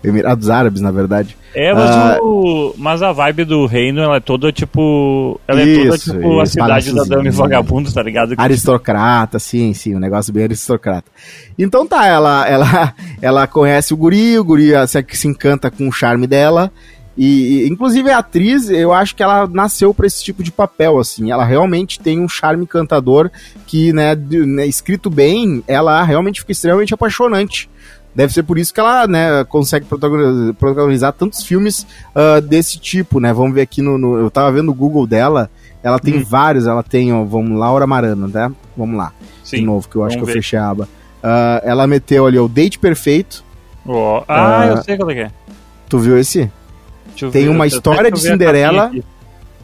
Emirados 0.04 0.50
Árabes, 0.50 0.82
na 0.82 0.90
verdade. 0.90 1.38
É, 1.54 1.74
mas, 1.74 1.92
ah, 1.92 2.18
o, 2.22 2.74
mas 2.78 3.04
a 3.04 3.12
vibe 3.12 3.44
do 3.44 3.66
reino, 3.66 4.02
ela 4.02 4.16
é 4.16 4.20
toda 4.20 4.52
tipo. 4.52 5.40
Ela 5.48 5.62
isso, 5.62 5.82
é 5.82 5.84
toda 5.84 5.98
tipo 5.98 6.40
a 6.40 6.46
cidade 6.46 6.96
da 6.96 7.04
Dama 7.04 7.28
e 7.28 7.32
Vagabundo, 7.32 7.94
tá 7.94 8.02
ligado? 8.02 8.34
Aristocrata, 8.38 9.38
sim, 9.38 9.74
sim, 9.74 9.96
um 9.96 10.00
negócio 10.00 10.34
bem 10.34 10.46
aristocrata. 10.46 11.12
Então 11.60 11.86
tá, 11.86 12.08
ela, 12.08 12.48
ela, 12.48 12.96
ela 13.22 13.48
conhece 13.48 13.94
o 13.94 13.98
guri, 13.98 14.40
o 14.40 14.44
guri 14.44 14.72
se, 14.88 15.06
se 15.12 15.28
encanta 15.28 15.70
com 15.70 15.88
o 15.88 15.92
charme 15.92 16.26
dela. 16.26 16.72
E, 17.24 17.68
inclusive, 17.68 18.10
a 18.10 18.18
atriz, 18.18 18.68
eu 18.68 18.92
acho 18.92 19.16
que 19.16 19.22
ela 19.22 19.48
nasceu 19.48 19.94
para 19.94 20.08
esse 20.08 20.24
tipo 20.24 20.42
de 20.42 20.52
papel, 20.52 20.98
assim. 20.98 21.30
Ela 21.30 21.46
realmente 21.46 22.00
tem 22.00 22.20
um 22.20 22.28
charme 22.28 22.64
encantador 22.64 23.30
que, 23.68 23.94
né, 23.94 24.16
né, 24.16 24.66
escrito 24.66 25.08
bem, 25.08 25.64
ela 25.68 26.02
realmente 26.02 26.40
fica 26.40 26.52
extremamente 26.52 26.96
apaixonante. 26.96 27.70
Deve 28.16 28.34
ser 28.34 28.42
por 28.42 28.58
isso 28.58 28.74
que 28.74 28.80
ela 28.80 29.06
né, 29.06 29.44
consegue 29.44 29.86
protagonizar, 29.86 30.56
protagonizar 30.56 31.14
tantos 31.14 31.44
filmes 31.44 31.86
uh, 32.16 32.42
desse 32.42 32.80
tipo, 32.80 33.20
né? 33.20 33.32
Vamos 33.32 33.54
ver 33.54 33.62
aqui 33.62 33.84
no, 33.84 34.00
no, 34.00 34.18
Eu 34.18 34.32
tava 34.32 34.52
vendo 34.52 34.70
o 34.70 34.74
Google 34.74 35.06
dela, 35.06 35.48
ela 35.84 36.00
tem 36.00 36.18
hum. 36.18 36.26
vários, 36.28 36.66
ela 36.66 36.82
tem, 36.82 37.14
ó, 37.14 37.24
vamos, 37.24 37.56
Laura 37.56 37.86
Marano, 37.86 38.28
né? 38.28 38.52
Vamos 38.76 38.98
lá. 38.98 39.14
Sim, 39.44 39.58
de 39.58 39.66
novo, 39.66 39.88
que 39.88 39.96
eu 39.96 40.04
acho 40.04 40.18
que 40.18 40.24
eu 40.24 40.28
fechei 40.28 40.58
a 40.58 40.68
aba. 40.68 40.86
Uh, 41.24 41.62
ela 41.62 41.86
meteu 41.86 42.26
ali 42.26 42.40
o 42.40 42.48
Date 42.48 42.80
Perfeito. 42.80 43.44
Oh. 43.86 44.24
Ah, 44.28 44.66
uh, 44.66 44.70
eu 44.72 44.84
sei 44.84 44.98
qual 44.98 45.12
é 45.12 45.14
que 45.14 45.20
é. 45.20 45.32
Tu 45.88 46.00
viu 46.00 46.18
esse? 46.18 46.52
Tem 47.32 47.50
uma 47.50 47.68
história 47.68 48.12
de 48.12 48.20
Cinderela. 48.20 48.92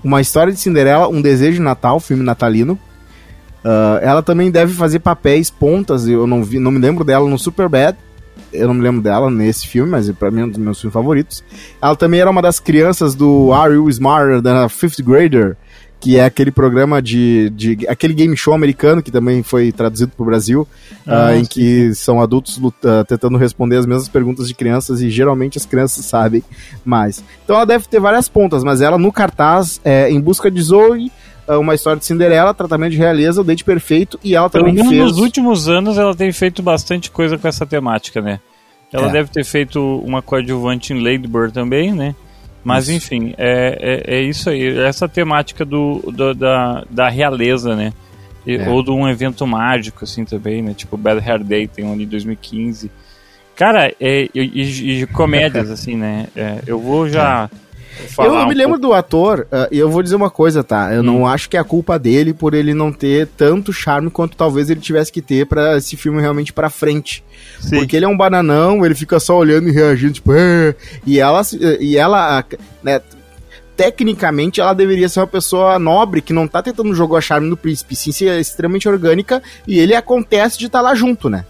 Uma 0.03 0.21
história 0.21 0.53
de 0.53 0.59
Cinderela, 0.59 1.07
um 1.07 1.21
desejo 1.21 1.57
de 1.57 1.61
Natal, 1.61 1.99
filme 1.99 2.23
natalino. 2.23 2.79
Uh, 3.65 3.99
ela 4.01 4.21
também 4.21 4.49
deve 4.51 4.73
fazer 4.73 4.99
papéis 4.99 5.49
pontas, 5.49 6.07
eu 6.07 6.27
não 6.27 6.43
vi, 6.43 6.59
não 6.59 6.71
me 6.71 6.79
lembro 6.79 7.03
dela 7.03 7.27
no 7.27 7.37
Super 7.37 7.67
Bad 7.67 7.97
eu 8.51 8.67
não 8.67 8.73
me 8.73 8.81
lembro 8.81 9.01
dela 9.01 9.29
nesse 9.29 9.67
filme, 9.67 9.91
mas 9.91 10.09
pra 10.11 10.31
mim 10.31 10.41
é 10.41 10.45
um 10.45 10.49
dos 10.49 10.57
meus 10.57 10.79
filmes 10.79 10.93
favoritos. 10.93 11.43
Ela 11.81 11.95
também 11.95 12.19
era 12.19 12.29
uma 12.29 12.41
das 12.41 12.59
crianças 12.59 13.15
do 13.15 13.51
Are 13.53 13.73
You 13.73 13.89
Smarter 13.89 14.41
da 14.41 14.69
Fifth 14.69 15.01
Grader, 15.01 15.57
que 15.99 16.17
é 16.17 16.25
aquele 16.25 16.51
programa 16.51 17.01
de, 17.01 17.49
de 17.49 17.87
aquele 17.87 18.13
game 18.13 18.35
show 18.37 18.53
americano 18.53 19.01
que 19.01 19.11
também 19.11 19.41
foi 19.41 19.71
traduzido 19.71 20.11
para 20.15 20.23
o 20.23 20.25
Brasil, 20.25 20.67
ah, 21.05 21.31
uh, 21.31 21.35
em 21.35 21.45
que 21.45 21.93
são 21.95 22.21
adultos 22.21 22.57
luta, 22.57 23.03
tentando 23.05 23.37
responder 23.37 23.77
as 23.77 23.85
mesmas 23.85 24.07
perguntas 24.07 24.47
de 24.47 24.53
crianças 24.53 25.01
e 25.01 25.09
geralmente 25.09 25.57
as 25.57 25.65
crianças 25.65 26.05
sabem 26.05 26.43
mais. 26.85 27.23
Então 27.43 27.55
ela 27.55 27.65
deve 27.65 27.87
ter 27.87 27.99
várias 27.99 28.29
pontas, 28.29 28.63
mas 28.63 28.81
ela 28.81 28.97
no 28.97 29.11
cartaz 29.11 29.81
é 29.83 30.09
Em 30.09 30.21
Busca 30.21 30.51
de 30.51 30.61
Zoe 30.61 31.11
ah, 31.47 31.57
uma 31.57 31.73
história 31.73 31.97
de 31.97 32.05
Cinderela, 32.05 32.53
tratamento 32.53 32.91
de 32.91 32.97
realeza, 32.97 33.41
o 33.41 33.43
dente 33.43 33.63
perfeito, 33.63 34.19
e 34.23 34.35
ela 34.35 34.49
também 34.49 34.75
Pelo 34.75 34.89
fez... 34.89 35.01
nos 35.01 35.17
últimos 35.17 35.69
anos 35.69 35.97
ela 35.97 36.13
tem 36.13 36.31
feito 36.31 36.61
bastante 36.61 37.09
coisa 37.09 37.37
com 37.37 37.47
essa 37.47 37.65
temática, 37.65 38.21
né? 38.21 38.39
Ela 38.91 39.07
é. 39.07 39.11
deve 39.11 39.29
ter 39.29 39.43
feito 39.43 39.81
uma 39.99 40.21
coadjuvante 40.21 40.93
em 40.93 41.03
Ladybird 41.03 41.53
também, 41.53 41.93
né? 41.93 42.15
Mas 42.67 42.89
isso. 42.89 42.97
enfim, 42.97 43.33
é, 43.37 44.03
é, 44.07 44.15
é, 44.17 44.21
isso 44.21 44.49
aí, 44.49 44.77
essa 44.79 45.07
temática 45.07 45.63
do, 45.63 45.99
do 46.11 46.33
da, 46.33 46.83
da 46.89 47.09
realeza, 47.09 47.75
né? 47.75 47.93
E, 48.45 48.55
é. 48.55 48.69
Ou 48.69 48.83
de 48.83 48.91
um 48.91 49.07
evento 49.07 49.47
mágico, 49.47 50.03
assim, 50.03 50.25
também, 50.25 50.61
né? 50.61 50.73
Tipo 50.73 50.97
Bad 50.97 51.21
Hair 51.27 51.43
Day, 51.43 51.67
tem 51.67 51.85
um 51.85 51.93
ali 51.93 52.03
em 52.03 52.07
2015. 52.07 52.91
Cara, 53.55 53.87
é, 53.99 54.29
e, 54.31 54.31
e, 54.35 55.01
e 55.01 55.07
comédias, 55.07 55.71
assim, 55.71 55.95
né? 55.95 56.27
É, 56.35 56.59
eu 56.67 56.79
vou 56.79 57.07
já 57.07 57.49
eu 58.19 58.33
um 58.33 58.47
me 58.47 58.53
lembro 58.53 58.79
pouco. 58.79 58.87
do 58.87 58.93
ator, 58.93 59.47
uh, 59.51 59.67
e 59.71 59.77
eu 59.77 59.89
vou 59.89 60.03
dizer 60.03 60.15
uma 60.15 60.29
coisa, 60.29 60.63
tá? 60.63 60.93
Eu 60.93 61.01
hum. 61.01 61.03
não 61.03 61.27
acho 61.27 61.49
que 61.49 61.57
é 61.57 61.59
a 61.59 61.63
culpa 61.63 61.97
dele 61.97 62.33
por 62.33 62.53
ele 62.53 62.73
não 62.73 62.91
ter 62.91 63.27
tanto 63.37 63.73
charme 63.73 64.09
quanto 64.09 64.37
talvez 64.37 64.69
ele 64.69 64.79
tivesse 64.79 65.11
que 65.11 65.21
ter 65.21 65.45
para 65.45 65.77
esse 65.77 65.95
filme 65.95 66.21
realmente 66.21 66.53
para 66.53 66.69
frente. 66.69 67.23
Sim. 67.59 67.77
Porque 67.77 67.95
ele 67.95 68.05
é 68.05 68.07
um 68.07 68.17
bananão, 68.17 68.85
ele 68.85 68.95
fica 68.95 69.19
só 69.19 69.37
olhando 69.37 69.69
e 69.69 69.71
reagindo, 69.71 70.13
tipo, 70.13 70.33
eh", 70.33 70.75
e 71.05 71.19
ela, 71.19 71.41
e 71.79 71.97
ela, 71.97 72.43
né, 72.83 73.01
tecnicamente 73.77 74.59
ela 74.59 74.73
deveria 74.73 75.07
ser 75.07 75.19
uma 75.19 75.27
pessoa 75.27 75.77
nobre 75.77 76.21
que 76.21 76.33
não 76.33 76.47
tá 76.47 76.63
tentando 76.63 76.93
jogar 76.95 77.21
charme 77.21 77.47
no 77.47 77.55
príncipe, 77.55 77.95
sim 77.95 78.11
ser 78.11 78.39
extremamente 78.39 78.89
orgânica 78.89 79.41
e 79.67 79.77
ele 79.77 79.93
acontece 79.93 80.57
de 80.57 80.65
estar 80.65 80.79
tá 80.79 80.83
lá 80.83 80.95
junto, 80.95 81.29
né? 81.29 81.45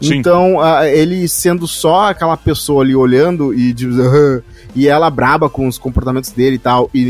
Sim. 0.00 0.16
Então, 0.16 0.56
uh, 0.56 0.84
ele 0.84 1.26
sendo 1.28 1.66
só 1.66 2.10
aquela 2.10 2.36
pessoa 2.36 2.82
ali 2.82 2.94
olhando 2.94 3.52
e 3.52 3.72
uh, 3.72 4.42
e 4.78 4.86
ela 4.86 5.10
braba 5.10 5.50
com 5.50 5.66
os 5.66 5.76
comportamentos 5.76 6.30
dele 6.30 6.54
e 6.54 6.58
tal, 6.60 6.88
e, 6.94 7.00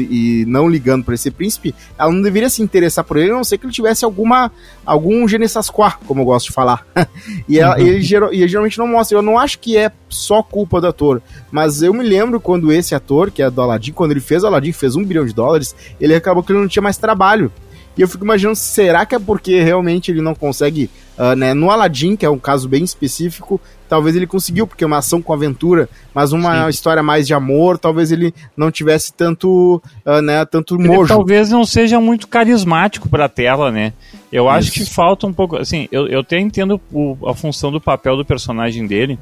e 0.40 0.44
não 0.46 0.70
ligando 0.70 1.04
para 1.04 1.14
esse 1.14 1.30
príncipe, 1.30 1.74
ela 1.98 2.10
não 2.10 2.22
deveria 2.22 2.48
se 2.48 2.62
interessar 2.62 3.04
por 3.04 3.18
ele, 3.18 3.30
a 3.30 3.34
não 3.34 3.44
ser 3.44 3.58
que 3.58 3.66
ele 3.66 3.72
tivesse 3.74 4.06
alguma 4.06 4.50
algum 4.86 5.28
genesasquá, 5.28 5.98
como 6.06 6.22
eu 6.22 6.24
gosto 6.24 6.46
de 6.46 6.54
falar. 6.54 6.86
e, 7.46 7.60
ela, 7.60 7.76
uhum. 7.76 7.86
ele, 7.86 8.00
geral, 8.00 8.32
ele 8.32 8.48
geralmente 8.48 8.78
não 8.78 8.88
mostra. 8.88 9.18
Eu 9.18 9.20
não 9.20 9.38
acho 9.38 9.58
que 9.58 9.76
é 9.76 9.92
só 10.08 10.42
culpa 10.42 10.80
do 10.80 10.86
ator, 10.86 11.20
mas 11.50 11.82
eu 11.82 11.92
me 11.92 12.02
lembro 12.02 12.40
quando 12.40 12.72
esse 12.72 12.94
ator, 12.94 13.30
que 13.30 13.42
é 13.42 13.50
do 13.50 13.60
Aladdin, 13.60 13.92
quando 13.92 14.12
ele 14.12 14.20
fez 14.20 14.44
o 14.44 14.46
Aladdin, 14.46 14.72
fez 14.72 14.96
um 14.96 15.04
bilhão 15.04 15.26
de 15.26 15.34
dólares, 15.34 15.76
ele 16.00 16.14
acabou 16.14 16.42
que 16.42 16.50
ele 16.50 16.60
não 16.60 16.68
tinha 16.68 16.82
mais 16.82 16.96
trabalho. 16.96 17.52
E 17.98 18.02
eu 18.02 18.08
fico 18.08 18.24
imaginando, 18.24 18.54
será 18.54 19.04
que 19.04 19.16
é 19.16 19.18
porque 19.18 19.60
realmente 19.60 20.12
ele 20.12 20.22
não 20.22 20.32
consegue, 20.32 20.88
uh, 21.18 21.34
né, 21.34 21.52
no 21.52 21.68
Aladdin, 21.68 22.14
que 22.14 22.24
é 22.24 22.30
um 22.30 22.38
caso 22.38 22.68
bem 22.68 22.84
específico, 22.84 23.60
talvez 23.88 24.14
ele 24.14 24.26
conseguiu, 24.26 24.68
porque 24.68 24.84
é 24.84 24.86
uma 24.86 24.98
ação 24.98 25.20
com 25.20 25.32
aventura, 25.32 25.88
mas 26.14 26.30
uma 26.30 26.62
Sim. 26.62 26.70
história 26.70 27.02
mais 27.02 27.26
de 27.26 27.34
amor, 27.34 27.76
talvez 27.76 28.12
ele 28.12 28.32
não 28.56 28.70
tivesse 28.70 29.12
tanto, 29.12 29.82
uh, 30.06 30.22
né, 30.22 30.44
tanto 30.44 30.76
ele 30.76 30.86
mojo. 30.86 31.08
Talvez 31.08 31.50
não 31.50 31.64
seja 31.64 32.00
muito 32.00 32.28
carismático 32.28 33.08
para 33.08 33.24
a 33.24 33.28
tela, 33.28 33.72
né? 33.72 33.92
Eu 34.30 34.44
Isso. 34.44 34.54
acho 34.54 34.72
que 34.72 34.86
falta 34.86 35.26
um 35.26 35.32
pouco, 35.32 35.56
assim, 35.56 35.88
eu, 35.90 36.06
eu 36.06 36.20
até 36.20 36.38
entendo 36.38 36.80
o, 36.92 37.16
a 37.26 37.34
função 37.34 37.72
do 37.72 37.80
papel 37.80 38.16
do 38.16 38.24
personagem 38.24 38.86
dele, 38.86 39.18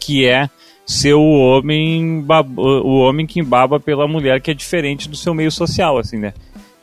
que 0.00 0.26
é 0.26 0.50
ser 0.84 1.14
o 1.14 1.22
homem 1.22 2.24
o 2.56 3.00
homem 3.00 3.26
que 3.26 3.40
embaba 3.40 3.80
pela 3.80 4.06
mulher 4.06 4.40
que 4.40 4.52
é 4.52 4.54
diferente 4.54 5.08
do 5.08 5.16
seu 5.16 5.34
meio 5.34 5.50
social, 5.50 5.98
assim, 5.98 6.16
né? 6.16 6.32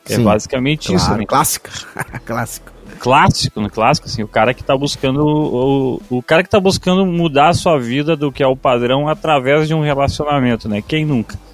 É 0.08 0.18
basicamente 0.18 0.88
claro, 0.88 1.02
isso. 1.02 1.14
Né? 1.16 1.26
Clássico. 1.26 1.68
Clássico. 2.24 2.72
clássico, 2.98 3.60
no 3.60 3.70
clássico, 3.70 4.06
assim, 4.06 4.22
o 4.22 4.28
cara 4.28 4.54
que 4.54 4.62
tá 4.62 4.76
buscando 4.76 5.20
o, 5.20 6.00
o 6.08 6.22
cara 6.22 6.42
que 6.42 6.48
tá 6.48 6.60
buscando 6.60 7.04
mudar 7.04 7.48
a 7.48 7.54
sua 7.54 7.78
vida 7.78 8.16
do 8.16 8.30
que 8.30 8.42
é 8.42 8.46
o 8.46 8.56
padrão 8.56 9.08
através 9.08 9.68
de 9.68 9.74
um 9.74 9.80
relacionamento, 9.80 10.68
né? 10.68 10.82
Quem 10.86 11.04
nunca? 11.04 11.38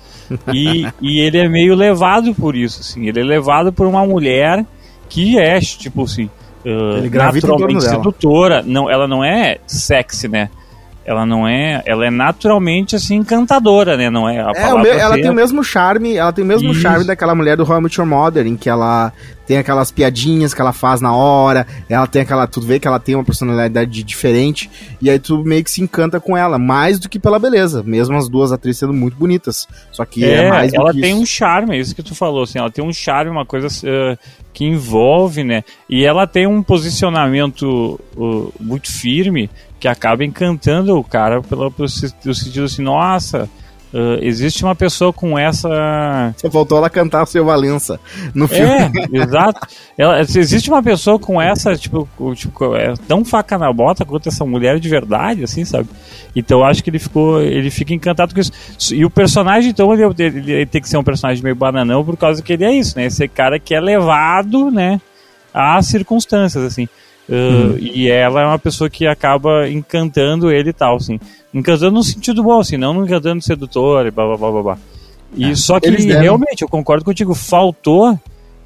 E, 0.54 0.86
e 1.00 1.18
ele 1.18 1.38
é 1.38 1.48
meio 1.48 1.74
levado 1.74 2.32
por 2.32 2.54
isso, 2.54 2.82
assim, 2.82 3.08
ele 3.08 3.18
é 3.20 3.24
levado 3.24 3.72
por 3.72 3.84
uma 3.84 4.06
mulher 4.06 4.64
que 5.08 5.36
é, 5.36 5.58
tipo 5.58 6.04
assim, 6.04 6.30
uh, 6.64 7.10
naturalmente 7.10 7.82
sedutora. 7.82 8.62
Não, 8.62 8.88
ela 8.88 9.08
não 9.08 9.24
é 9.24 9.58
sexy, 9.66 10.28
né? 10.28 10.48
Ela 11.10 11.26
não 11.26 11.46
é, 11.46 11.82
ela 11.84 12.06
é 12.06 12.10
naturalmente 12.10 12.94
assim 12.94 13.16
encantadora, 13.16 13.96
né? 13.96 14.08
Não 14.08 14.28
é 14.28 14.40
a 14.40 14.50
É, 14.54 14.62
palavra 14.68 14.88
ela 14.90 15.14
tem 15.16 15.28
o 15.28 15.34
mesmo 15.34 15.64
charme, 15.64 16.16
ela 16.16 16.32
tem 16.32 16.44
o 16.44 16.46
mesmo 16.46 16.70
Isso. 16.70 16.80
charme 16.80 17.04
daquela 17.04 17.34
mulher 17.34 17.56
do 17.56 17.64
How 17.68 17.78
I 17.78 17.82
Met 17.82 17.98
Your 18.00 18.08
Mother, 18.08 18.46
em 18.46 18.56
que 18.56 18.68
ela 18.70 19.12
tem 19.50 19.58
aquelas 19.58 19.90
piadinhas 19.90 20.54
que 20.54 20.60
ela 20.60 20.72
faz 20.72 21.00
na 21.00 21.12
hora, 21.12 21.66
ela 21.88 22.06
tem 22.06 22.22
aquela, 22.22 22.46
tu 22.46 22.60
vê 22.60 22.78
que 22.78 22.86
ela 22.86 23.00
tem 23.00 23.16
uma 23.16 23.24
personalidade 23.24 24.04
diferente, 24.04 24.70
e 25.02 25.10
aí 25.10 25.18
tu 25.18 25.42
meio 25.42 25.64
que 25.64 25.70
se 25.72 25.82
encanta 25.82 26.20
com 26.20 26.36
ela, 26.36 26.56
mais 26.56 27.00
do 27.00 27.08
que 27.08 27.18
pela 27.18 27.36
beleza, 27.36 27.82
mesmo 27.82 28.16
as 28.16 28.28
duas 28.28 28.52
atrizes 28.52 28.78
sendo 28.78 28.92
muito 28.92 29.16
bonitas, 29.16 29.66
só 29.90 30.04
que 30.04 30.24
é, 30.24 30.44
É, 30.44 30.48
mais 30.48 30.72
ela 30.72 30.92
tem 30.92 31.14
isso. 31.14 31.22
um 31.22 31.26
charme, 31.26 31.74
é 31.74 31.80
isso 31.80 31.96
que 31.96 32.02
tu 32.04 32.14
falou, 32.14 32.44
assim, 32.44 32.60
ela 32.60 32.70
tem 32.70 32.84
um 32.84 32.92
charme, 32.92 33.28
uma 33.28 33.44
coisa 33.44 33.66
eh, 33.84 34.16
que 34.52 34.64
envolve, 34.64 35.42
né? 35.42 35.64
E 35.88 36.04
ela 36.04 36.28
tem 36.28 36.46
um 36.46 36.62
posicionamento 36.62 37.98
uh, 38.16 38.54
muito 38.60 38.88
firme 38.88 39.50
que 39.80 39.88
acaba 39.88 40.24
encantando 40.24 40.96
o 40.96 41.02
cara 41.02 41.42
pelo, 41.42 41.72
pelo 41.72 41.88
sentido 41.88 42.66
assim, 42.66 42.82
nossa, 42.82 43.50
uh, 43.92 44.18
existe 44.22 44.62
uma 44.64 44.74
pessoa 44.74 45.12
com 45.12 45.38
essa 45.38 46.34
Só 46.36 46.50
faltou 46.50 46.78
ela 46.78 46.88
cantar 46.90 47.22
o 47.22 47.26
seu 47.26 47.44
Valença 47.44 47.98
no 48.34 48.46
filme. 48.48 48.70
É, 48.72 49.18
exato. 49.22 49.66
Ela, 49.96 50.20
existe 50.20 50.70
uma 50.70 50.82
pessoa 50.82 51.18
com 51.18 51.40
essa, 51.40 51.76
tipo, 51.76 52.08
tipo, 52.34 52.74
é 52.76 52.94
tão 53.06 53.24
faca 53.24 53.58
na 53.58 53.72
bota 53.72 54.04
quanto 54.04 54.28
essa 54.28 54.44
mulher 54.44 54.78
de 54.80 54.88
verdade, 54.88 55.44
assim, 55.44 55.64
sabe? 55.64 55.88
Então 56.34 56.60
eu 56.60 56.64
acho 56.64 56.82
que 56.82 56.90
ele 56.90 56.98
ficou, 56.98 57.40
ele 57.42 57.70
fica 57.70 57.92
encantado 57.94 58.34
com 58.34 58.40
isso. 58.40 58.52
E 58.94 59.04
o 59.04 59.10
personagem, 59.10 59.70
então, 59.70 59.92
ele, 59.92 60.04
ele- 60.18 60.52
ele 60.52 60.66
tem 60.66 60.80
que 60.80 60.88
ser 60.88 60.96
um 60.96 61.04
personagem 61.04 61.42
meio 61.42 61.54
bananão 61.56 62.04
por 62.04 62.16
causa 62.16 62.42
que 62.42 62.52
ele 62.52 62.64
é 62.64 62.72
isso, 62.72 62.96
né? 62.96 63.04
Esse 63.06 63.26
cara 63.28 63.58
que 63.58 63.74
é 63.74 63.80
levado, 63.80 64.70
né, 64.70 65.00
às 65.52 65.86
circunstâncias, 65.86 66.62
assim. 66.64 66.88
Uh, 67.30 67.78
E 67.78 68.10
ela 68.10 68.42
é 68.42 68.46
uma 68.46 68.58
pessoa 68.58 68.90
que 68.90 69.06
acaba 69.06 69.68
encantando 69.68 70.50
ele 70.50 70.70
e 70.70 70.72
tal, 70.72 70.96
assim. 70.96 71.20
Encantando 71.54 71.92
no 71.92 72.02
sentido 72.02 72.42
bom, 72.42 72.58
assim, 72.58 72.76
não 72.76 73.04
encantando 73.04 73.40
sedutor 73.42 74.06
e 74.06 74.10
blá 74.10 74.26
blá 74.26 74.36
blá 74.36 74.50
blá 74.50 74.62
blá. 74.62 74.78
E 75.36 75.54
só 75.54 75.78
que 75.78 75.88
realmente, 75.90 76.62
eu 76.62 76.68
concordo 76.68 77.04
contigo, 77.04 77.34
faltou 77.34 78.18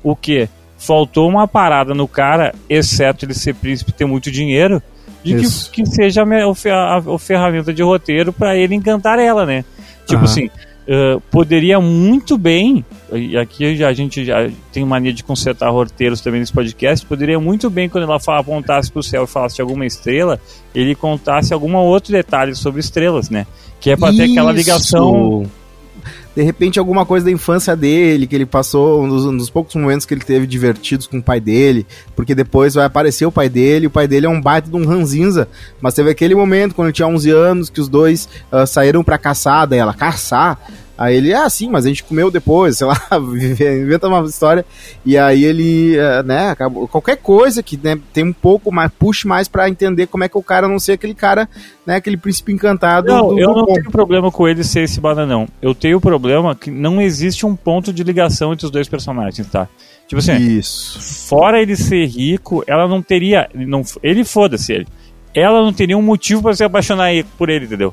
o 0.03 0.17
quê? 0.17 0.49
Faltou 0.79 1.29
uma 1.29 1.47
parada 1.47 1.93
no 1.95 2.09
cara, 2.09 2.55
exceto 2.69 3.27
ele 3.27 3.35
ser 3.35 3.55
príncipe 3.55 3.91
e 3.91 3.95
ter 3.95 4.07
muito 4.07 4.31
dinheiro, 4.31 4.83
de 5.23 5.35
que, 5.37 5.71
que 5.71 5.87
seja 5.87 6.23
a, 6.23 6.55
fe- 6.55 6.71
a- 6.71 6.97
a 6.97 7.19
ferramenta 7.19 7.73
de 7.73 7.83
roteiro 7.83 8.33
pra 8.33 8.57
ele 8.57 8.75
encantar 8.75 9.19
ela, 9.19 9.45
né? 9.45 9.63
Tipo 10.07 10.17
Aham. 10.17 10.25
assim, 10.25 10.51
uh, 10.89 11.21
poderia 11.31 11.81
muito 11.81 12.37
bem, 12.37 12.85
e 13.13 13.37
aqui 13.37 13.77
já, 13.77 13.89
a 13.89 13.93
gente 13.93 14.25
já 14.25 14.49
tem 14.73 14.85
mania 14.85 15.13
de 15.13 15.23
consertar 15.23 15.71
roteiros 15.71 16.21
também 16.21 16.41
nesse 16.41 16.53
podcast, 16.53 17.05
poderia 17.07 17.39
muito 17.39 17.69
bem, 17.71 17.89
quando 17.89 18.05
ela 18.05 18.21
fala, 18.21 18.41
apontasse 18.41 18.91
pro 18.91 19.03
céu 19.03 19.25
e 19.25 19.27
falasse 19.27 19.57
de 19.57 19.63
alguma 19.63 19.87
estrela, 19.87 20.41
ele 20.75 20.95
contasse 20.95 21.53
algum 21.53 21.75
outro 21.77 22.13
detalhe 22.13 22.55
sobre 22.55 22.81
estrelas, 22.81 23.31
né? 23.31 23.47
Que 23.81 23.91
é 23.91 23.97
pra 23.97 24.13
ter 24.13 24.31
aquela 24.31 24.53
ligação 24.53 25.45
De 26.35 26.43
repente, 26.43 26.79
alguma 26.79 27.07
coisa 27.07 27.25
da 27.25 27.31
infância 27.31 27.77
dele, 27.77 28.27
que 28.27 28.35
ele 28.35 28.47
passou, 28.47 29.05
um 29.05 29.09
dos, 29.09 29.25
um 29.25 29.37
dos 29.37 29.49
poucos 29.49 29.75
momentos 29.75 30.05
que 30.05 30.13
ele 30.13 30.25
teve 30.25 30.47
divertidos 30.47 31.07
com 31.07 31.19
o 31.19 31.23
pai 31.23 31.41
dele, 31.41 31.87
porque 32.17 32.35
depois 32.35 32.75
vai 32.75 32.85
aparecer 32.85 33.25
o 33.25 33.33
pai 33.33 33.49
dele, 33.49 33.87
o 33.87 33.91
pai 33.91 34.09
dele 34.09 34.27
é 34.27 34.29
um 34.29 34.41
baita 34.41 34.69
de 34.69 34.77
um 34.77 34.85
ranzinza, 34.85 35.49
mas 35.81 35.95
teve 35.95 36.11
aquele 36.11 36.35
momento, 36.35 36.75
quando 36.75 36.89
ele 36.89 36.95
tinha 36.95 37.07
11 37.07 37.31
anos, 37.31 37.71
que 37.71 37.81
os 37.81 37.89
dois 37.89 38.29
ah, 38.51 38.67
saíram 38.67 39.05
pra 39.05 39.19
caçar, 39.19 39.67
daí 39.67 39.79
ela, 39.79 39.95
caçar? 39.95 40.59
Aí 40.97 41.17
ele, 41.17 41.35
ah, 41.35 41.49
sim, 41.51 41.69
mas 41.69 41.85
a 41.85 41.89
gente 41.89 42.05
comeu 42.05 42.31
depois, 42.31 42.79
sei 42.79 42.87
lá, 42.87 42.97
inventa 43.13 44.07
uma 44.07 44.25
história, 44.25 44.65
e 45.05 45.19
aí 45.19 45.45
ele, 45.45 45.99
ah, 45.99 46.23
né, 46.23 46.51
acabou, 46.51 46.87
qualquer 46.87 47.17
coisa 47.17 47.63
que 47.63 47.77
né, 47.83 47.99
tem 48.13 48.25
um 48.25 48.33
pouco 48.33 48.73
mais, 48.73 48.91
puxe 48.97 49.27
mais 49.27 49.49
pra 49.49 49.69
entender 49.69 50.07
como 50.07 50.23
é 50.23 50.29
que 50.29 50.39
o 50.39 50.43
cara 50.43 50.69
não 50.69 50.79
ser 50.79 50.93
aquele 50.93 51.15
cara, 51.15 51.49
né, 51.85 51.97
aquele 51.97 52.17
príncipe 52.17 52.53
encantado 52.53 53.09
Não, 53.09 53.29
do 53.29 53.39
eu 53.41 53.49
não 53.49 53.55
Bocon. 53.63 53.75
tenho 53.75 53.91
problema 53.91 54.31
com 54.31 54.47
ele 54.47 54.63
ser 54.63 54.83
esse 54.83 55.01
bananão. 55.01 55.49
Eu 55.61 55.75
tenho 55.75 56.01
problema 56.01 56.55
que 56.55 56.71
não 56.71 57.01
existe 57.01 57.45
um 57.45 57.57
ponto 57.57 57.93
de 57.93 58.05
ligação 58.05 58.53
entre 58.53 58.67
os 58.67 58.71
dois 58.71 58.89
personagens, 58.89 59.49
tá? 59.49 59.69
Tipo 60.07 60.21
assim, 60.21 60.37
Isso. 60.37 61.27
fora 61.29 61.61
ele 61.61 61.75
ser 61.77 62.07
rico, 62.07 62.63
ela 62.67 62.87
não 62.87 63.03
teria. 63.03 63.49
Ele, 63.55 63.67
não, 63.67 63.83
ele 64.03 64.23
foda-se 64.23 64.73
ele. 64.73 64.87
Ela 65.35 65.61
não 65.63 65.73
teria 65.73 65.99
um 65.99 66.03
motivo 66.03 66.43
pra 66.43 66.55
se 66.55 66.63
apaixonar 66.63 67.11
por 67.37 67.49
ele, 67.49 67.65
entendeu? 67.65 67.93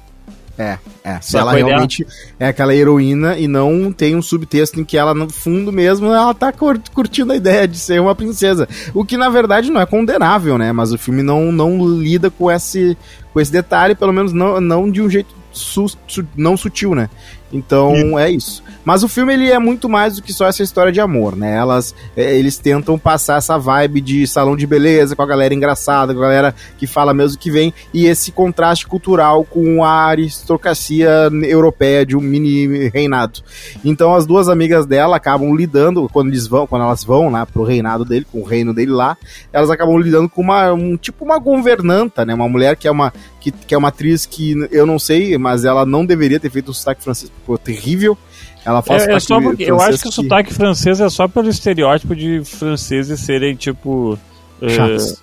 É, 0.61 0.77
é. 1.03 1.19
Se 1.21 1.37
ela 1.37 1.51
realmente 1.69 2.05
é 2.39 2.47
aquela 2.49 2.75
heroína 2.75 3.37
e 3.37 3.47
não 3.47 3.91
tem 3.91 4.15
um 4.15 4.21
subtexto 4.21 4.79
em 4.79 4.83
que 4.83 4.97
ela, 4.97 5.13
no 5.13 5.29
fundo 5.29 5.71
mesmo, 5.71 6.07
ela 6.07 6.33
tá 6.33 6.51
cur- 6.51 6.79
curtindo 6.93 7.33
a 7.33 7.35
ideia 7.35 7.67
de 7.67 7.77
ser 7.79 7.99
uma 7.99 8.13
princesa. 8.13 8.67
O 8.93 9.03
que, 9.03 9.17
na 9.17 9.29
verdade, 9.29 9.71
não 9.71 9.81
é 9.81 9.85
condenável, 9.85 10.57
né? 10.57 10.71
Mas 10.71 10.91
o 10.93 10.97
filme 10.97 11.23
não, 11.23 11.51
não 11.51 11.83
lida 11.87 12.29
com 12.29 12.51
esse, 12.51 12.97
com 13.33 13.39
esse 13.39 13.51
detalhe, 13.51 13.95
pelo 13.95 14.13
menos 14.13 14.31
não, 14.33 14.61
não 14.61 14.89
de 14.91 15.01
um 15.01 15.09
jeito 15.09 15.33
su- 15.51 15.97
su- 16.07 16.27
não 16.35 16.55
sutil, 16.55 16.93
né? 16.93 17.09
Então 17.51 18.17
é 18.17 18.29
isso. 18.29 18.63
Mas 18.83 19.03
o 19.03 19.07
filme 19.07 19.33
ele 19.33 19.51
é 19.51 19.59
muito 19.59 19.87
mais 19.89 20.15
do 20.15 20.21
que 20.21 20.33
só 20.33 20.47
essa 20.47 20.63
história 20.63 20.91
de 20.91 20.99
amor, 20.99 21.35
né? 21.35 21.55
Elas, 21.55 21.93
é, 22.15 22.35
eles 22.35 22.57
tentam 22.57 22.97
passar 22.97 23.37
essa 23.37 23.57
vibe 23.57 24.01
de 24.01 24.25
salão 24.25 24.55
de 24.55 24.65
beleza 24.65 25.15
com 25.15 25.21
a 25.21 25.25
galera 25.25 25.53
engraçada, 25.53 26.13
com 26.13 26.19
a 26.19 26.23
galera 26.23 26.55
que 26.77 26.87
fala 26.87 27.13
mesmo 27.13 27.37
que 27.37 27.51
vem 27.51 27.73
e 27.93 28.05
esse 28.05 28.31
contraste 28.31 28.87
cultural 28.87 29.43
com 29.43 29.83
a 29.83 30.05
aristocracia 30.05 31.29
europeia 31.43 32.05
de 32.05 32.15
um 32.15 32.21
mini 32.21 32.89
reinado. 32.89 33.41
Então 33.83 34.15
as 34.15 34.25
duas 34.25 34.47
amigas 34.47 34.85
dela 34.85 35.15
acabam 35.15 35.55
lidando 35.55 36.09
quando 36.11 36.29
eles 36.29 36.47
vão, 36.47 36.65
quando 36.65 36.83
elas 36.83 37.03
vão 37.03 37.29
lá 37.29 37.45
pro 37.45 37.63
reinado 37.63 38.05
dele, 38.05 38.25
com 38.31 38.39
o 38.39 38.45
reino 38.45 38.73
dele 38.73 38.91
lá, 38.91 39.17
elas 39.51 39.69
acabam 39.69 39.97
lidando 39.97 40.29
com 40.29 40.41
uma 40.41 40.73
um 40.73 40.97
tipo 40.97 41.25
uma 41.25 41.37
governanta, 41.37 42.25
né? 42.25 42.33
Uma 42.33 42.49
mulher 42.49 42.75
que 42.75 42.87
é 42.87 42.91
uma 42.91 43.13
que, 43.41 43.51
que 43.51 43.73
é 43.73 43.77
uma 43.77 43.87
atriz 43.87 44.25
que 44.25 44.55
eu 44.71 44.85
não 44.85 44.99
sei, 44.99 45.37
mas 45.37 45.65
ela 45.65 45.85
não 45.85 46.05
deveria 46.05 46.39
ter 46.39 46.51
feito 46.51 46.69
o 46.69 46.73
sotaque 46.73 47.03
francês, 47.03 47.31
ficou 47.41 47.57
terrível. 47.57 48.17
Ela 48.63 48.81
faz 48.81 49.07
É, 49.07 49.13
é 49.13 49.19
só 49.19 49.41
porque, 49.41 49.63
eu 49.63 49.81
acho 49.81 49.99
que 50.03 50.07
o 50.07 50.11
sotaque 50.11 50.53
francês 50.53 50.99
é 51.01 51.09
só 51.09 51.27
pelo 51.27 51.49
estereótipo 51.49 52.15
de 52.15 52.41
franceses 52.45 53.19
serem, 53.19 53.55
tipo. 53.55 54.17
eh, 54.61 54.69
Chatos. 54.69 55.21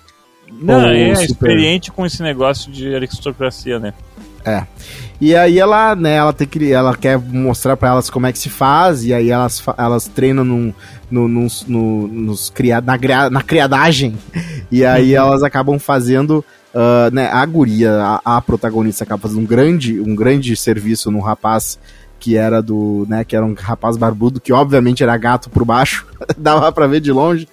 não, 0.61 0.83
Ou 0.83 0.89
é 0.89 1.15
super- 1.15 1.25
experiente 1.25 1.91
com 1.91 2.05
esse 2.05 2.21
negócio 2.21 2.71
de 2.71 2.93
aristocracia, 2.93 3.79
né? 3.79 3.93
É. 4.45 4.63
E 5.21 5.35
aí 5.35 5.59
ela, 5.59 5.95
né, 5.95 6.15
ela 6.15 6.31
tem 6.33 6.47
que 6.47 6.71
ela 6.71 6.95
quer 6.95 7.17
mostrar 7.19 7.75
pra 7.75 7.89
elas 7.89 8.09
como 8.09 8.25
é 8.25 8.31
que 8.31 8.39
se 8.39 8.49
faz 8.49 9.03
e 9.03 9.13
aí 9.13 9.29
elas, 9.31 9.61
elas 9.77 10.07
treinam 10.07 10.45
num, 10.45 10.73
no, 11.11 11.27
nos, 11.27 11.65
no, 11.67 12.07
nos 12.07 12.49
cria, 12.49 12.79
na, 12.79 12.97
na 13.29 13.41
criadagem 13.41 14.17
e 14.71 14.85
aí 14.85 15.11
Uhum. 15.11 15.25
elas 15.25 15.43
acabam 15.43 15.77
fazendo 15.77 16.43
ah, 16.73 17.09
né, 17.11 17.27
a 17.27 17.45
guria, 17.45 17.91
a, 18.23 18.37
a 18.37 18.41
protagonista 18.41 19.03
acaba 19.03 19.21
fazendo 19.23 19.41
um 19.41 19.45
grande, 19.45 19.99
um 19.99 20.15
grande 20.15 20.55
serviço 20.55 21.11
num 21.11 21.19
rapaz 21.19 21.77
que 22.19 22.35
era 22.35 22.61
do, 22.61 23.05
né, 23.07 23.23
que 23.23 23.35
era 23.35 23.45
um 23.45 23.53
rapaz 23.53 23.95
barbudo, 23.97 24.39
que 24.41 24.51
obviamente 24.51 25.01
era 25.03 25.15
gato 25.17 25.49
por 25.49 25.63
baixo, 25.63 26.05
dava 26.37 26.71
pra 26.71 26.85
ver 26.87 26.99
de 26.99 27.11
longe. 27.11 27.47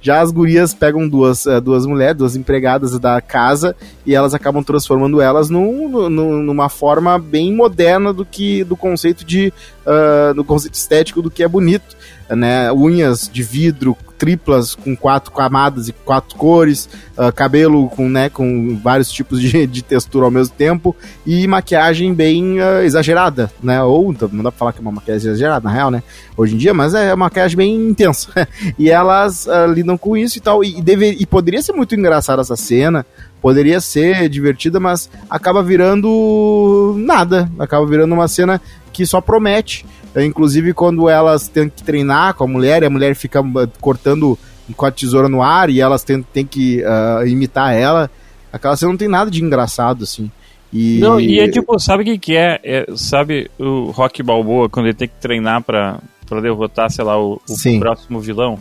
Já 0.00 0.20
as 0.20 0.30
gurias 0.30 0.72
pegam 0.72 1.08
duas, 1.08 1.44
eh, 1.46 1.60
duas 1.60 1.84
mulheres, 1.84 2.16
duas 2.16 2.36
empregadas 2.36 2.98
da 2.98 3.20
casa, 3.20 3.74
e 4.06 4.14
elas 4.14 4.32
acabam 4.34 4.62
transformando 4.62 5.20
elas 5.20 5.50
num, 5.50 6.08
num- 6.08 6.42
numa 6.42 6.68
forma 6.68 7.18
bem 7.18 7.52
moderna 7.54 8.12
do 8.12 8.24
que 8.24 8.62
do 8.64 8.76
conceito 8.76 9.24
de 9.24 9.52
ah, 9.86 10.32
do 10.34 10.44
conceito 10.44 10.74
estético 10.74 11.20
do 11.20 11.30
que 11.30 11.42
é 11.42 11.48
bonito, 11.48 11.96
né? 12.36 12.72
Unhas 12.72 13.28
de 13.32 13.42
vidro 13.42 13.96
triplas 14.22 14.76
com 14.76 14.94
quatro 14.94 15.32
camadas 15.32 15.88
e 15.88 15.92
quatro 15.92 16.36
cores, 16.36 16.88
ah, 17.18 17.32
cabelo 17.32 17.88
com, 17.88 18.08
né, 18.08 18.28
com 18.28 18.78
vários 18.80 19.10
tipos 19.10 19.40
de, 19.40 19.66
de 19.66 19.82
textura 19.82 20.24
ao 20.24 20.30
mesmo 20.30 20.54
tempo 20.54 20.94
e 21.26 21.44
maquiagem 21.48 22.14
bem 22.14 22.60
ah, 22.60 22.84
exagerada, 22.84 23.50
né? 23.60 23.82
Ou 23.82 24.14
não 24.30 24.44
dá 24.44 24.52
pra 24.52 24.58
falar 24.60 24.72
que 24.72 24.78
é 24.78 24.80
uma 24.80 24.92
maquiagem 24.92 25.28
exagerada, 25.28 25.68
na 25.68 25.74
real, 25.74 25.90
né? 25.90 26.04
Hoje 26.36 26.54
em 26.54 26.58
dia, 26.58 26.72
mas 26.72 26.94
é 26.94 27.08
uma 27.08 27.24
maquiagem 27.24 27.56
bem 27.56 27.74
intensa. 27.74 28.30
e 28.78 28.88
elas 28.88 29.48
ah, 29.48 29.66
lidam 29.66 29.98
com 29.98 30.16
isso 30.16 30.38
e 30.38 30.40
tal. 30.40 30.62
E, 30.62 30.80
deve, 30.80 31.16
e 31.18 31.26
poderia 31.26 31.60
ser 31.60 31.72
muito 31.72 31.96
engraçada 31.96 32.42
essa 32.42 32.54
cena, 32.54 33.04
poderia 33.40 33.80
ser 33.80 34.28
divertida, 34.28 34.78
mas 34.78 35.10
acaba 35.28 35.64
virando 35.64 36.94
nada. 36.96 37.50
Acaba 37.58 37.84
virando 37.84 38.14
uma 38.14 38.28
cena 38.28 38.60
que 38.92 39.04
só 39.04 39.20
promete. 39.20 39.84
É, 40.14 40.24
Inclusive, 40.24 40.72
quando 40.72 41.08
elas 41.08 41.48
têm 41.48 41.68
que 41.68 41.82
treinar 41.82 42.34
com 42.34 42.44
a 42.44 42.46
mulher, 42.46 42.82
e 42.82 42.86
a 42.86 42.90
mulher 42.90 43.14
fica 43.14 43.40
ah, 43.40 43.68
cortando 43.80 44.38
com 44.76 44.86
a 44.86 44.90
tesoura 44.90 45.28
no 45.28 45.42
ar 45.42 45.68
e 45.68 45.80
elas 45.80 46.04
têm, 46.04 46.22
têm 46.22 46.46
que 46.46 46.84
ah, 46.84 47.22
imitar 47.26 47.74
ela, 47.74 48.10
aquela 48.52 48.76
cena 48.76 48.92
não 48.92 48.98
tem 48.98 49.08
nada 49.08 49.30
de 49.30 49.42
engraçado, 49.42 50.04
assim. 50.04 50.30
E, 50.72 50.98
Não, 51.00 51.20
e 51.20 51.38
é 51.38 51.48
tipo, 51.48 51.78
sabe 51.78 52.02
o 52.02 52.06
que, 52.06 52.18
que 52.18 52.36
é? 52.36 52.58
É, 52.64 52.86
Sabe 52.96 53.50
o 53.58 53.90
Rock 53.90 54.22
Balboa, 54.22 54.70
quando 54.70 54.86
ele 54.86 54.94
tem 54.94 55.06
que 55.06 55.20
treinar 55.20 55.62
pra, 55.62 56.00
pra 56.26 56.40
derrotar, 56.40 56.90
sei 56.90 57.04
lá, 57.04 57.20
o, 57.20 57.34
o 57.34 57.78
próximo 57.78 58.18
vilão? 58.20 58.58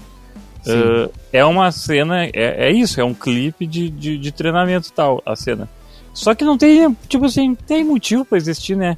Uh, 0.68 1.12
é 1.32 1.44
uma 1.44 1.72
cena, 1.72 2.26
é, 2.26 2.68
é 2.68 2.72
isso, 2.72 3.00
é 3.00 3.04
um 3.04 3.14
clipe 3.14 3.66
de, 3.66 3.90
de, 3.90 4.18
de 4.18 4.32
treinamento 4.32 4.90
e 4.90 4.92
tal, 4.92 5.22
a 5.26 5.36
cena. 5.36 5.70
Só 6.14 6.36
que 6.36 6.44
não 6.44 6.58
tem, 6.58 6.96
tipo 7.08 7.26
assim, 7.26 7.56
tem 7.56 7.84
motivo 7.84 8.26
para 8.26 8.38
existir, 8.38 8.76
né? 8.76 8.98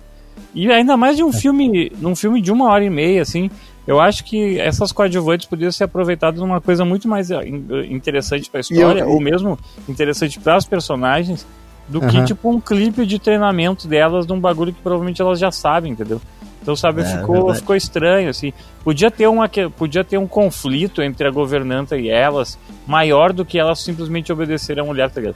E 0.54 0.72
ainda 0.72 0.96
mais 0.96 1.18
de 1.18 1.24
um 1.24 1.30
é. 1.30 1.34
filme, 1.34 1.92
num 2.00 2.16
filme 2.16 2.42
de 2.42 2.52
uma 2.52 2.70
hora 2.70 2.84
e 2.84 2.90
meia, 2.90 3.22
assim, 3.22 3.50
eu 3.88 4.00
acho 4.00 4.24
que 4.24 4.60
essas 4.60 4.92
coadjuvantes 4.92 5.46
poderiam 5.46 5.72
ser 5.72 5.86
aproveitadas 5.86 6.40
numa 6.40 6.62
coisa 6.62 6.86
muito 6.86 7.08
mais 7.08 7.32
eh, 7.32 7.46
interessante 7.90 8.50
para 8.50 8.60
a 8.60 8.62
história, 8.62 9.02
eu, 9.02 9.10
ou 9.10 9.20
mesmo 9.20 9.58
interessante 9.90 10.40
para 10.40 10.58
os 10.58 10.66
personagens, 10.66 11.46
do 11.88 12.00
uh 12.00 12.02
-huh. 12.02 12.10
que 12.10 12.24
tipo 12.24 12.50
um 12.50 12.62
clipe 12.62 13.06
de 13.06 13.20
treinamento 13.20 13.88
delas 13.88 14.26
de 14.26 14.32
um 14.32 14.40
bagulho 14.40 14.72
que 14.72 14.82
provavelmente 14.82 15.22
elas 15.22 15.38
já 15.40 15.52
sabem, 15.52 15.92
entendeu? 15.92 16.22
Então, 16.64 16.78
sabe, 16.78 17.02
é, 17.02 17.06
ficou, 17.06 17.54
ficou 17.54 17.76
estranho, 17.76 18.30
assim. 18.30 18.54
Podia 18.86 19.12
ter, 19.12 19.28
uma, 19.28 19.50
podia 19.76 20.02
ter 20.02 20.18
um 20.18 20.26
conflito 20.26 21.02
entre 21.02 21.28
a 21.28 21.32
governanta 21.32 21.98
e 21.98 22.10
elas, 22.10 22.58
maior 22.88 23.34
do 23.34 23.44
que 23.44 23.60
elas 23.60 23.82
simplesmente 23.82 24.32
obedecerem 24.32 24.82
a 24.82 24.88
mulher, 24.88 25.12
tá 25.12 25.20
ligado? 25.20 25.36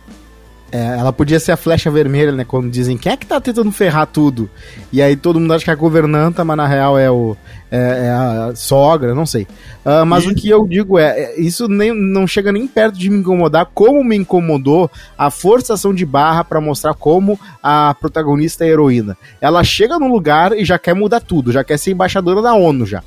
É, 0.72 0.98
ela 1.00 1.14
podia 1.14 1.40
ser 1.40 1.54
a 1.54 1.58
flecha 1.58 1.90
vermelha, 1.90 2.32
né? 2.32 2.44
Quando 2.44 2.70
dizem 2.70 2.98
quem 2.98 3.12
é 3.12 3.18
que 3.18 3.26
tá 3.26 3.40
tentando 3.40 3.72
ferrar 3.72 4.06
tudo. 4.06 4.50
E 4.92 5.02
aí 5.02 5.16
todo 5.16 5.40
mundo 5.40 5.54
acha 5.54 5.64
que 5.64 5.70
é 5.70 5.74
a 5.74 5.78
governanta, 5.78 6.44
mas 6.44 6.58
na 6.58 6.68
real 6.68 7.00
é, 7.00 7.10
o, 7.10 7.38
é, 7.72 7.78
é 7.78 8.10
a 8.10 8.52
sogra, 8.54 9.16
não 9.16 9.26
sei. 9.26 9.44
Uh, 9.86 10.06
mas 10.06 10.26
o 10.26 10.36
que 10.36 10.50
eu 10.50 10.68
digo 10.68 11.00
é, 11.00 11.20
é, 11.20 11.40
isso 11.40 11.70
nem, 11.70 11.94
não 11.94 12.28
chega 12.28 12.52
nem 12.52 12.68
perto 12.68 12.98
de 12.98 13.10
me 13.10 13.20
incomodar, 13.20 13.68
como 13.74 14.04
me 14.04 14.18
incomodou 14.18 14.92
a 15.18 15.32
forçação 15.32 15.94
de 15.94 16.06
barra 16.06 16.44
para 16.44 16.60
mostrar 16.60 16.94
como 16.94 17.40
a 17.64 17.96
protagonista 17.98 18.66
é 18.66 18.70
heroína. 18.70 19.18
Ela 19.40 19.64
chega 19.64 19.98
num 19.98 20.12
lugar 20.12 20.52
e 20.52 20.66
já 20.66 20.78
quer 20.78 20.94
mudar 20.94 21.22
tudo, 21.22 21.52
já 21.52 21.64
quer 21.64 21.78
ser 21.78 21.92
embaixadora 21.92 22.42
da 22.42 22.54
ONU 22.54 22.86
já. 22.86 23.02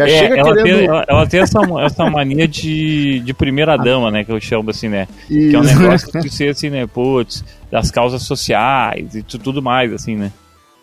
Já 0.00 0.08
é, 0.08 0.18
chega 0.18 0.36
ela, 0.36 0.54
querendo... 0.54 0.76
tem, 0.78 0.86
ela, 0.86 1.04
ela, 1.06 1.26
tem 1.26 1.40
essa, 1.40 1.60
essa 1.84 2.08
mania 2.08 2.48
de, 2.48 3.20
de 3.20 3.34
primeira 3.34 3.76
dama, 3.76 4.10
né? 4.10 4.24
Que 4.24 4.32
eu 4.32 4.40
chamo 4.40 4.70
assim, 4.70 4.88
né? 4.88 5.06
Isso. 5.28 5.50
Que 5.50 5.56
é 5.56 5.58
um 5.58 5.62
negócio 5.62 6.12
que 6.20 6.30
ser 6.30 6.50
assim, 6.50 6.70
né? 6.70 6.86
Putz, 6.86 7.44
das 7.70 7.90
causas 7.90 8.22
sociais 8.22 9.14
e 9.14 9.22
tudo 9.22 9.60
mais, 9.60 9.92
assim, 9.92 10.16
né? 10.16 10.32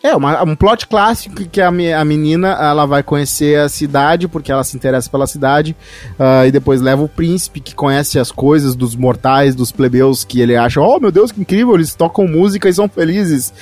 É, 0.00 0.14
uma, 0.14 0.44
um 0.44 0.54
plot 0.54 0.86
clássico 0.86 1.34
que 1.34 1.60
a, 1.60 1.68
a 1.68 2.04
menina 2.04 2.50
ela 2.50 2.86
vai 2.86 3.02
conhecer 3.02 3.58
a 3.58 3.68
cidade 3.68 4.28
porque 4.28 4.52
ela 4.52 4.62
se 4.62 4.76
interessa 4.76 5.10
pela 5.10 5.26
cidade 5.26 5.74
uh, 6.12 6.46
e 6.46 6.52
depois 6.52 6.80
leva 6.80 7.02
o 7.02 7.08
príncipe 7.08 7.58
que 7.58 7.74
conhece 7.74 8.16
as 8.16 8.30
coisas 8.30 8.76
dos 8.76 8.94
mortais, 8.94 9.56
dos 9.56 9.72
plebeus 9.72 10.22
que 10.22 10.40
ele 10.40 10.54
acha, 10.54 10.80
oh 10.80 11.00
meu 11.00 11.10
Deus, 11.10 11.32
que 11.32 11.40
incrível, 11.40 11.74
eles 11.74 11.96
tocam 11.96 12.28
música 12.28 12.68
e 12.68 12.72
são 12.72 12.88
felizes. 12.88 13.52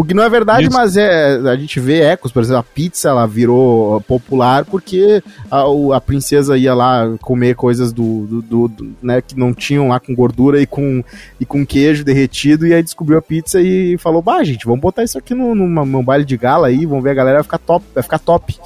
O 0.00 0.04
que 0.04 0.14
não 0.14 0.22
é 0.22 0.30
verdade, 0.30 0.62
Isso. 0.62 0.72
mas 0.74 0.96
é 0.96 1.34
a 1.46 1.56
gente 1.56 1.78
vê 1.78 2.00
ecos, 2.00 2.32
por 2.32 2.42
exemplo, 2.42 2.60
a 2.60 2.62
pizza 2.62 3.10
ela 3.10 3.26
virou 3.26 4.00
popular 4.00 4.64
porque 4.64 5.22
a, 5.50 5.64
a 5.94 6.00
princesa 6.00 6.56
ia 6.56 6.72
lá 6.72 7.18
comer 7.20 7.54
coisas 7.54 7.92
do, 7.92 8.26
do, 8.26 8.40
do, 8.40 8.68
do, 8.68 8.96
né, 9.02 9.20
que 9.20 9.38
não 9.38 9.52
tinham 9.52 9.88
lá 9.88 10.00
com 10.00 10.14
gordura 10.14 10.58
e 10.58 10.64
com, 10.64 11.04
e 11.38 11.44
com 11.44 11.66
queijo 11.66 12.02
derretido 12.02 12.66
e 12.66 12.72
aí 12.72 12.82
descobriu 12.82 13.18
a 13.18 13.22
pizza 13.22 13.60
e 13.60 13.98
falou, 13.98 14.22
bah 14.22 14.42
gente, 14.42 14.64
vamos 14.64 14.80
botar 14.80 15.04
isso 15.04 15.18
aqui 15.18 15.34
no, 15.34 15.54
numa, 15.54 15.84
num 15.84 16.02
baile 16.02 16.24
de 16.24 16.38
gala 16.38 16.68
aí, 16.68 16.86
vamos 16.86 17.04
ver 17.04 17.10
a 17.10 17.14
galera 17.14 17.36
vai 17.36 17.44
ficar 17.44 17.58
top, 17.58 17.84
vai 17.94 18.02
ficar 18.02 18.18
top. 18.18 18.58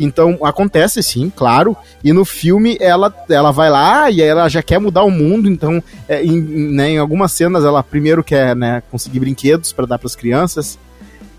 Então 0.00 0.38
acontece 0.42 1.02
sim, 1.02 1.30
claro. 1.34 1.76
E 2.02 2.12
no 2.12 2.24
filme 2.24 2.76
ela, 2.80 3.14
ela 3.28 3.50
vai 3.50 3.70
lá 3.70 4.10
e 4.10 4.22
ela 4.22 4.48
já 4.48 4.62
quer 4.62 4.80
mudar 4.80 5.04
o 5.04 5.10
mundo. 5.10 5.48
Então, 5.48 5.82
é, 6.08 6.24
em, 6.24 6.40
né, 6.40 6.90
em 6.90 6.98
algumas 6.98 7.32
cenas 7.32 7.64
ela 7.64 7.82
primeiro 7.82 8.24
quer 8.24 8.56
né, 8.56 8.82
conseguir 8.90 9.20
brinquedos 9.20 9.72
para 9.72 9.86
dar 9.86 9.98
para 9.98 10.06
as 10.06 10.16
crianças. 10.16 10.78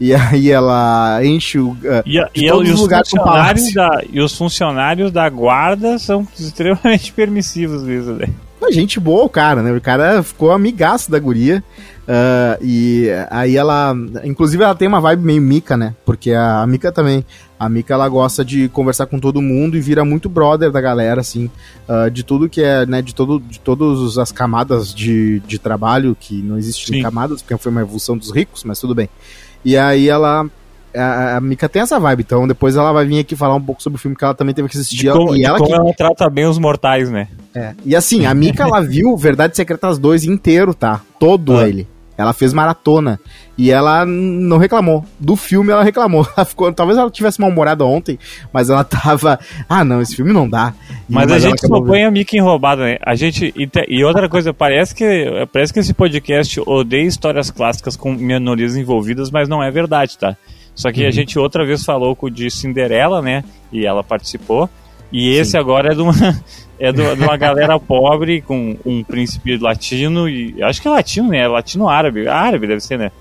E 0.02 0.16
aí 0.16 0.50
ela 0.50 1.24
enche 1.24 1.60
o. 1.60 1.74
Uh, 1.74 2.02
e, 2.08 2.18
e, 2.34 2.50
todos 2.50 2.68
e 2.68 2.72
os 2.72 2.80
lugares 2.80 3.08
funcionários 3.08 3.72
da, 3.72 4.02
E 4.12 4.20
os 4.20 4.36
funcionários 4.36 5.12
da 5.12 5.30
guarda 5.30 6.00
são 6.00 6.28
extremamente 6.40 7.14
permissivos 7.14 7.84
nisso, 7.84 8.14
né? 8.14 8.28
Gente 8.72 9.00
boa 9.00 9.24
o 9.26 9.30
cara, 9.30 9.62
né? 9.62 9.72
O 9.72 9.82
cara 9.82 10.24
ficou 10.24 10.52
amigaço 10.52 11.12
da 11.12 11.20
guria. 11.20 11.64
Uh, 12.02 12.58
e 12.64 13.10
aí 13.30 13.56
ela. 13.56 13.94
Inclusive 14.24 14.64
ela 14.64 14.74
tem 14.74 14.88
uma 14.88 15.00
vibe 15.00 15.24
meio 15.24 15.42
Mika, 15.42 15.78
né? 15.78 15.94
Porque 16.04 16.32
a, 16.32 16.62
a 16.62 16.68
Mika 16.68 16.92
também. 16.92 17.24
A 17.62 17.70
Mika 17.70 17.94
ela 17.94 18.10
gosta 18.10 18.44
de 18.44 18.68
conversar 18.70 19.06
com 19.06 19.20
todo 19.20 19.40
mundo 19.40 19.78
e 19.78 19.80
vira 19.80 20.04
muito 20.04 20.28
brother 20.28 20.72
da 20.72 20.82
galera, 20.82 21.22
assim. 21.22 21.48
Uh, 21.88 22.10
de 22.10 22.24
tudo 22.24 22.50
que 22.50 22.64
é, 22.64 22.88
né? 22.88 23.04
De, 23.04 23.14
todo, 23.14 23.40
de 23.40 23.60
todas 23.60 24.18
as 24.18 24.32
camadas 24.32 24.92
de, 24.92 25.42
de 25.42 25.60
trabalho, 25.60 26.18
que 26.20 26.42
não 26.42 26.58
existem 26.58 27.04
camadas, 27.04 27.40
porque 27.44 27.56
foi 27.62 27.72
uma 27.72 27.82
evolução 27.82 28.18
dos 28.18 28.32
ricos, 28.32 28.64
mas 28.64 28.80
tudo 28.80 28.96
bem. 28.96 29.08
E 29.64 29.78
aí 29.78 30.10
ela 30.10 30.50
a, 30.96 31.38
a 31.38 31.40
Mika 31.40 31.70
tem 31.70 31.84
essa 31.84 32.00
vibe, 32.00 32.22
então 32.22 32.48
depois 32.48 32.76
ela 32.76 32.92
vai 32.92 33.06
vir 33.06 33.20
aqui 33.20 33.36
falar 33.36 33.54
um 33.54 33.62
pouco 33.62 33.84
sobre 33.84 33.98
o 33.98 34.02
filme 34.02 34.18
que 34.18 34.24
ela 34.24 34.34
também 34.34 34.56
teve 34.56 34.68
que 34.68 34.76
assistir. 34.76 34.98
De 34.98 35.12
como, 35.12 35.36
e 35.36 35.46
ela, 35.46 35.60
como 35.60 35.70
que... 35.70 35.76
ela 35.76 35.94
trata 35.94 36.28
bem 36.32 36.48
os 36.48 36.58
mortais, 36.58 37.12
né? 37.12 37.28
É. 37.54 37.76
E 37.86 37.96
assim, 37.96 38.26
a 38.26 38.34
Mika 38.34 38.64
ela 38.64 38.82
viu 38.82 39.16
Verdade 39.16 39.56
Secretas 39.56 40.00
2 40.00 40.24
inteiro, 40.24 40.74
tá? 40.74 41.02
Todo 41.20 41.60
ah. 41.60 41.70
ele. 41.70 41.88
Ela 42.18 42.34
fez 42.34 42.54
maratona. 42.54 43.20
E 43.62 43.70
ela 43.70 44.08
não 44.08 44.58
reclamou. 44.58 45.06
Do 45.20 45.36
filme 45.36 45.72
ela 45.72 45.84
reclamou. 45.84 46.28
Ela 46.36 46.46
ficou, 46.46 46.74
talvez 46.74 46.98
ela 46.98 47.12
tivesse 47.12 47.40
mal-humorada 47.40 47.86
ontem, 47.86 48.18
mas 48.52 48.72
ela 48.72 48.84
tava. 48.84 49.40
Ah, 49.70 49.84
não, 49.84 50.02
esse 50.02 50.16
filme 50.16 50.34
não 50.34 50.50
dá. 50.50 50.74
E, 51.08 51.14
mas, 51.14 51.30
mas, 51.30 51.32
a 51.32 51.50
gente 51.50 51.68
só 51.68 51.80
põe 51.80 52.04
a 52.04 52.10
Mickey 52.10 52.38
enrobada, 52.38 52.84
né? 52.84 52.98
A 53.06 53.14
gente. 53.14 53.54
E 53.88 54.04
outra 54.04 54.28
coisa, 54.28 54.52
parece 54.52 54.96
que, 54.96 55.46
parece 55.54 55.72
que 55.72 55.80
esse 55.80 55.94
podcast 55.94 56.60
odeia 56.66 57.06
histórias 57.06 57.52
clássicas 57.52 57.96
com 57.96 58.14
minorias 58.14 58.76
envolvidas, 58.76 59.30
mas 59.30 59.48
não 59.48 59.62
é 59.62 59.70
verdade, 59.70 60.18
tá? 60.18 60.36
Só 60.74 60.92
que 60.92 61.04
uhum. 61.04 61.08
a 61.08 61.12
gente 61.12 61.38
outra 61.38 61.64
vez 61.64 61.84
falou 61.84 62.16
com 62.16 62.26
o 62.26 62.32
de 62.32 62.50
Cinderela, 62.50 63.22
né? 63.22 63.44
E 63.72 63.86
ela 63.86 64.04
participou. 64.04 64.68
E 65.12 65.36
esse 65.36 65.52
Sim. 65.52 65.58
agora 65.58 65.92
é 65.92 65.96
de 65.96 66.02
uma, 66.02 66.14
é 66.80 66.92
de 66.92 67.02
uma 67.02 67.38
galera 67.38 67.80
pobre 67.80 68.42
com 68.42 68.76
um 68.84 69.04
príncipe 69.04 69.56
latino 69.58 70.28
e 70.28 70.62
acho 70.64 70.82
que 70.82 70.88
é 70.88 70.92
latino, 70.92 71.30
né? 71.30 71.40
É 71.40 71.48
latino 71.48 71.88
árabe, 71.88 72.28
árabe 72.28 72.66
deve 72.66 72.82
ser, 72.82 72.98
né? 72.98 73.12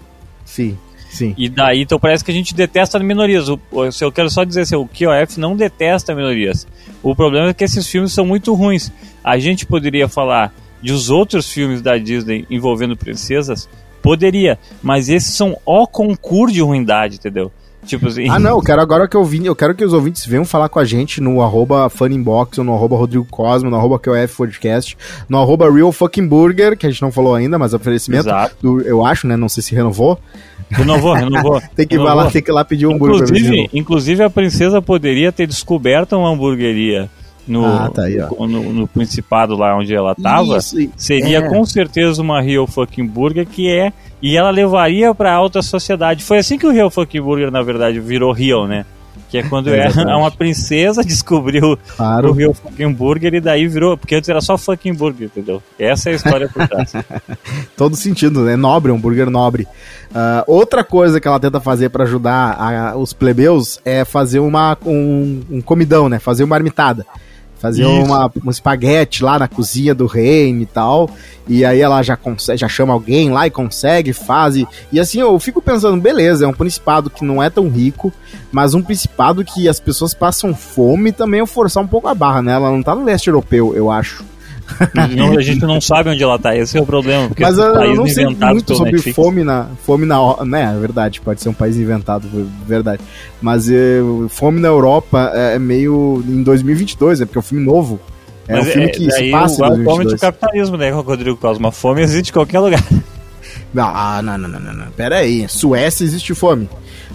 Sim. 0.50 0.76
Sim. 1.08 1.34
E 1.36 1.48
daí, 1.48 1.82
então 1.82 1.98
parece 1.98 2.24
que 2.24 2.30
a 2.30 2.34
gente 2.34 2.54
detesta 2.54 2.98
minorias. 3.00 3.48
O, 3.48 3.58
eu 4.00 4.12
quero 4.12 4.30
só 4.30 4.44
dizer 4.44 4.60
assim, 4.60 4.76
o 4.76 4.86
QOF 4.86 5.40
não 5.40 5.56
detesta 5.56 6.14
minorias. 6.14 6.66
O 7.02 7.16
problema 7.16 7.48
é 7.48 7.54
que 7.54 7.64
esses 7.64 7.86
filmes 7.88 8.12
são 8.12 8.24
muito 8.24 8.54
ruins. 8.54 8.92
A 9.24 9.38
gente 9.38 9.66
poderia 9.66 10.08
falar 10.08 10.54
de 10.80 10.92
os 10.92 11.10
outros 11.10 11.50
filmes 11.50 11.82
da 11.82 11.98
Disney 11.98 12.46
envolvendo 12.48 12.96
princesas, 12.96 13.68
Poderia, 14.02 14.58
mas 14.82 15.08
esses 15.08 15.34
são 15.34 15.58
o 15.64 15.86
concurso 15.86 16.54
de 16.54 16.60
ruindade, 16.60 17.16
entendeu? 17.16 17.52
Tipo 17.84 18.08
assim. 18.08 18.28
Ah, 18.28 18.38
não, 18.38 18.50
eu 18.50 18.62
quero 18.62 18.80
agora 18.80 19.08
que 19.08 19.16
eu 19.16 19.24
vim, 19.24 19.44
eu 19.46 19.56
quero 19.56 19.74
que 19.74 19.84
os 19.84 19.92
ouvintes 19.92 20.26
venham 20.26 20.44
falar 20.44 20.68
com 20.68 20.78
a 20.78 20.84
gente 20.84 21.20
no 21.20 21.42
arroba 21.42 21.88
Funinbox, 21.88 22.58
ou 22.58 22.64
no 22.64 22.74
arroba 22.74 22.96
Rodrigo 22.96 23.26
Cosmo, 23.30 23.70
no 23.70 23.76
arroba 23.76 23.98
QF 23.98 24.36
Podcast, 24.36 24.96
no 25.28 25.38
arroba 25.38 25.70
Real 25.72 25.90
Fucking 25.90 26.26
Burger, 26.26 26.76
que 26.76 26.86
a 26.86 26.90
gente 26.90 27.02
não 27.02 27.10
falou 27.10 27.34
ainda, 27.34 27.58
mas 27.58 27.72
oferecimento. 27.72 28.28
Exato. 28.28 28.56
Do, 28.60 28.80
eu 28.82 29.04
acho, 29.04 29.26
né? 29.26 29.36
Não 29.36 29.48
sei 29.48 29.62
se 29.62 29.74
renovou. 29.74 30.18
Renovou, 30.70 31.14
renovou. 31.14 31.60
tem, 31.74 31.86
que 31.86 31.96
renovou. 31.96 32.14
Lá, 32.14 32.30
tem 32.30 32.42
que 32.42 32.50
ir 32.50 32.52
lá 32.52 32.64
pedir 32.64 32.86
um 32.86 32.92
inclusive, 32.92 33.38
hambúrguer. 33.38 33.70
Inclusive, 33.72 34.22
a 34.22 34.30
princesa 34.30 34.82
poderia 34.82 35.32
ter 35.32 35.46
descoberto 35.46 36.16
uma 36.16 36.30
hamburgueria 36.30 37.10
no, 37.50 37.66
ah, 37.66 37.90
tá 37.92 38.04
aí, 38.04 38.16
no, 38.16 38.72
no, 38.72 38.86
Principado 38.86 39.56
lá 39.56 39.76
onde 39.76 39.92
ela 39.92 40.14
tava, 40.14 40.58
Isso, 40.58 40.76
seria 40.96 41.38
é. 41.38 41.48
com 41.48 41.64
certeza 41.64 42.22
uma 42.22 42.40
Real 42.40 42.64
Fucking 42.64 43.06
Burger 43.06 43.44
que 43.44 43.68
é. 43.68 43.92
E 44.22 44.36
ela 44.36 44.50
levaria 44.50 45.12
pra 45.14 45.32
alta 45.32 45.60
sociedade. 45.62 46.22
Foi 46.22 46.38
assim 46.38 46.56
que 46.56 46.66
o 46.66 46.70
Real 46.70 46.90
Fucking 46.90 47.20
Burger, 47.22 47.50
na 47.50 47.62
verdade, 47.62 47.98
virou 47.98 48.32
Real, 48.32 48.68
né? 48.68 48.84
Que 49.28 49.38
é 49.38 49.42
quando 49.42 49.68
é, 49.72 49.86
é 49.86 50.06
uma 50.14 50.30
princesa 50.30 51.02
descobriu 51.04 51.76
claro. 51.96 52.30
o 52.30 52.32
Real 52.32 52.54
Fucking 52.54 52.92
Burger 52.92 53.34
e 53.34 53.40
daí 53.40 53.66
virou. 53.66 53.96
Porque 53.96 54.14
antes 54.14 54.28
era 54.28 54.40
só 54.40 54.56
Fucking 54.56 54.94
Burger, 54.94 55.26
entendeu? 55.26 55.60
Essa 55.78 56.10
é 56.10 56.12
a 56.12 56.16
história 56.16 56.48
por 56.48 56.68
trás. 56.68 56.92
Todo 57.76 57.96
sentido, 57.96 58.44
né? 58.44 58.54
Nobre, 58.54 58.92
um 58.92 59.00
burger 59.00 59.28
nobre. 59.28 59.66
Uh, 60.10 60.44
outra 60.46 60.84
coisa 60.84 61.20
que 61.20 61.26
ela 61.26 61.40
tenta 61.40 61.60
fazer 61.60 61.88
para 61.88 62.04
ajudar 62.04 62.56
a, 62.60 62.96
os 62.96 63.12
plebeus 63.12 63.80
é 63.84 64.04
fazer 64.04 64.38
uma, 64.38 64.78
um, 64.86 65.40
um 65.50 65.60
comidão, 65.60 66.08
né? 66.08 66.20
Fazer 66.20 66.44
uma 66.44 66.54
armitada. 66.56 67.06
Fazia 67.60 67.86
uma, 67.86 68.32
um 68.42 68.50
espaguete 68.50 69.22
lá 69.22 69.38
na 69.38 69.46
cozinha 69.46 69.94
do 69.94 70.06
reino 70.06 70.62
e 70.62 70.66
tal. 70.66 71.10
E 71.46 71.62
aí 71.62 71.80
ela 71.80 72.02
já 72.02 72.16
consegue, 72.16 72.58
já 72.58 72.68
chama 72.68 72.94
alguém 72.94 73.30
lá 73.30 73.46
e 73.46 73.50
consegue, 73.50 74.14
faz. 74.14 74.56
E, 74.56 74.66
e 74.90 74.98
assim, 74.98 75.20
eu 75.20 75.38
fico 75.38 75.60
pensando, 75.60 76.00
beleza, 76.00 76.46
é 76.46 76.48
um 76.48 76.54
principado 76.54 77.10
que 77.10 77.22
não 77.22 77.42
é 77.42 77.50
tão 77.50 77.68
rico, 77.68 78.10
mas 78.50 78.72
um 78.72 78.80
principado 78.80 79.44
que 79.44 79.68
as 79.68 79.78
pessoas 79.78 80.14
passam 80.14 80.54
fome 80.54 81.12
também 81.12 81.40
é 81.40 81.46
forçar 81.46 81.82
um 81.82 81.86
pouco 81.86 82.08
a 82.08 82.14
barra, 82.14 82.40
né? 82.40 82.52
Ela 82.52 82.70
não 82.70 82.82
tá 82.82 82.94
no 82.94 83.04
leste 83.04 83.28
europeu, 83.28 83.76
eu 83.76 83.90
acho. 83.90 84.24
Não, 85.16 85.36
a 85.36 85.42
gente 85.42 85.64
não 85.64 85.80
sabe 85.80 86.10
onde 86.10 86.22
ela 86.22 86.38
tá, 86.38 86.56
esse 86.56 86.76
é 86.76 86.80
o 86.80 86.86
problema. 86.86 87.28
Porque 87.28 87.42
Mas 87.42 87.58
eu 87.58 87.94
não 87.94 88.06
sei 88.06 88.24
muito 88.26 88.74
sobre 88.74 88.92
Netflix. 88.92 89.16
fome 89.16 89.44
na, 89.44 89.66
fome 89.84 90.06
na. 90.06 90.44
Né, 90.44 90.74
é 90.76 90.78
verdade, 90.78 91.20
pode 91.20 91.40
ser 91.40 91.48
um 91.48 91.54
país 91.54 91.76
inventado, 91.76 92.28
verdade. 92.66 93.02
Mas 93.40 93.70
é, 93.70 94.00
fome 94.28 94.60
na 94.60 94.68
Europa 94.68 95.32
é, 95.34 95.54
é 95.54 95.58
meio. 95.58 96.22
em 96.26 96.42
2022, 96.42 97.20
é 97.20 97.26
porque 97.26 97.38
é 97.38 97.40
um 97.40 97.42
filme 97.42 97.64
novo. 97.64 98.00
É 98.48 98.56
Mas 98.56 98.66
um 98.66 98.70
filme 98.70 98.86
é, 98.86 98.90
que 98.90 99.10
se 99.10 99.30
passa. 99.30 99.64
É 99.64 99.70
o 99.70 99.84
fome 99.84 100.04
do 100.04 100.18
capitalismo, 100.18 100.76
né, 100.76 100.90
Rodrigo 100.90 101.36
Cosma? 101.36 101.70
Fome 101.70 102.02
existe 102.02 102.30
em 102.30 102.32
qualquer 102.32 102.60
lugar. 102.60 102.82
Não, 103.72 103.84
ah, 103.86 104.20
não, 104.20 104.36
não, 104.36 104.48
não, 104.48 104.60
não, 104.60 104.72
não. 104.72 104.86
Pera 104.92 105.18
aí. 105.18 105.48
Suécia 105.48 106.04
existe 106.04 106.34
fome. 106.34 106.68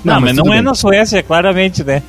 Não, 0.03 0.13
não 0.15 0.21
mas, 0.21 0.33
mas 0.33 0.37
não 0.37 0.53
é 0.53 0.57
bem. 0.57 0.61
na 0.63 0.73
Suécia, 0.73 1.21
claramente, 1.21 1.83
né? 1.83 2.01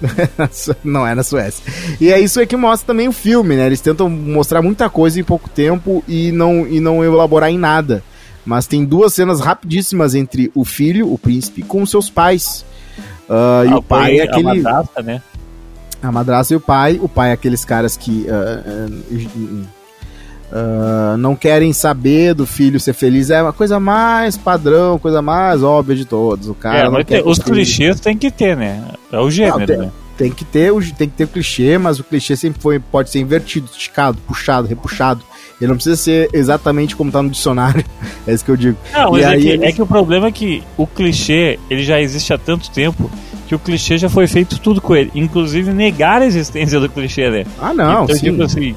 não 0.84 1.06
é 1.06 1.14
na 1.14 1.22
Suécia. 1.22 1.64
E 2.00 2.10
é 2.10 2.18
isso 2.18 2.40
é 2.40 2.46
que 2.46 2.56
mostra 2.56 2.88
também 2.88 3.08
o 3.08 3.12
filme, 3.12 3.56
né? 3.56 3.66
Eles 3.66 3.80
tentam 3.80 4.08
mostrar 4.08 4.62
muita 4.62 4.88
coisa 4.88 5.20
em 5.20 5.24
pouco 5.24 5.48
tempo 5.48 6.02
e 6.08 6.32
não, 6.32 6.66
e 6.66 6.80
não 6.80 7.04
elaborar 7.04 7.50
em 7.50 7.58
nada. 7.58 8.02
Mas 8.44 8.66
tem 8.66 8.84
duas 8.84 9.12
cenas 9.12 9.40
rapidíssimas 9.40 10.14
entre 10.14 10.50
o 10.54 10.64
filho, 10.64 11.12
o 11.12 11.18
príncipe, 11.18 11.62
com 11.62 11.84
seus 11.84 12.08
pais. 12.08 12.64
Uh, 13.28 13.70
e 13.70 13.74
o 13.74 13.82
pai 13.82 14.18
é 14.18 14.22
aquele. 14.24 14.48
A 14.48 14.54
madrasta, 14.54 15.02
né? 15.02 15.22
A 16.02 16.10
madrasta 16.10 16.54
e 16.54 16.56
o 16.56 16.60
pai. 16.60 16.98
O 17.02 17.08
pai 17.08 17.30
é 17.30 17.32
aqueles 17.32 17.64
caras 17.64 17.96
que. 17.96 18.26
Uh, 18.26 18.90
uh, 18.90 19.79
Uh, 20.50 21.16
não 21.16 21.36
querem 21.36 21.72
saber 21.72 22.34
do 22.34 22.44
filho 22.44 22.80
ser 22.80 22.92
feliz. 22.92 23.30
É 23.30 23.40
uma 23.40 23.52
coisa 23.52 23.78
mais 23.78 24.36
padrão, 24.36 24.98
coisa 24.98 25.22
mais 25.22 25.62
óbvia 25.62 25.94
de 25.94 26.04
todos. 26.04 26.48
O 26.48 26.54
cara. 26.54 27.00
É, 27.00 27.04
ter, 27.04 27.26
os 27.26 27.38
clichês 27.38 28.00
tem 28.00 28.16
que 28.16 28.30
ter, 28.30 28.56
né? 28.56 28.82
É 29.12 29.18
o 29.18 29.30
gênero, 29.30 29.60
não, 29.60 29.66
tem, 29.66 29.78
né? 29.78 29.92
Tem 30.18 30.30
que, 30.30 30.44
ter, 30.44 30.72
tem 30.98 31.08
que 31.08 31.16
ter 31.16 31.24
o 31.24 31.28
clichê, 31.28 31.78
mas 31.78 31.98
o 31.98 32.04
clichê 32.04 32.36
sempre 32.36 32.60
foi, 32.60 32.78
pode 32.78 33.10
ser 33.10 33.20
invertido, 33.20 33.68
esticado, 33.72 34.18
puxado, 34.26 34.66
repuxado. 34.66 35.22
Ele 35.60 35.68
não 35.68 35.76
precisa 35.76 35.96
ser 35.96 36.28
exatamente 36.32 36.96
como 36.96 37.12
tá 37.12 37.22
no 37.22 37.30
dicionário. 37.30 37.84
é 38.26 38.32
isso 38.34 38.44
que 38.44 38.50
eu 38.50 38.56
digo. 38.56 38.76
Não, 38.92 39.12
mas 39.12 39.24
é, 39.24 39.36
que, 39.38 39.52
é 39.52 39.72
que 39.72 39.82
o 39.82 39.86
problema 39.86 40.26
é 40.26 40.32
que 40.32 40.62
o 40.76 40.86
clichê 40.86 41.58
ele 41.70 41.84
já 41.84 42.00
existe 42.00 42.32
há 42.32 42.38
tanto 42.38 42.70
tempo 42.70 43.10
que 43.46 43.54
o 43.54 43.58
clichê 43.58 43.98
já 43.98 44.08
foi 44.08 44.26
feito 44.26 44.58
tudo 44.58 44.80
com 44.80 44.96
ele. 44.96 45.10
Inclusive 45.14 45.72
negar 45.72 46.22
a 46.22 46.26
existência 46.26 46.78
do 46.80 46.88
clichê, 46.88 47.30
né? 47.30 47.46
Ah, 47.60 47.72
não. 47.72 48.04
Então, 48.04 48.16
sim. 48.16 48.30
tipo 48.30 48.42
assim, 48.42 48.74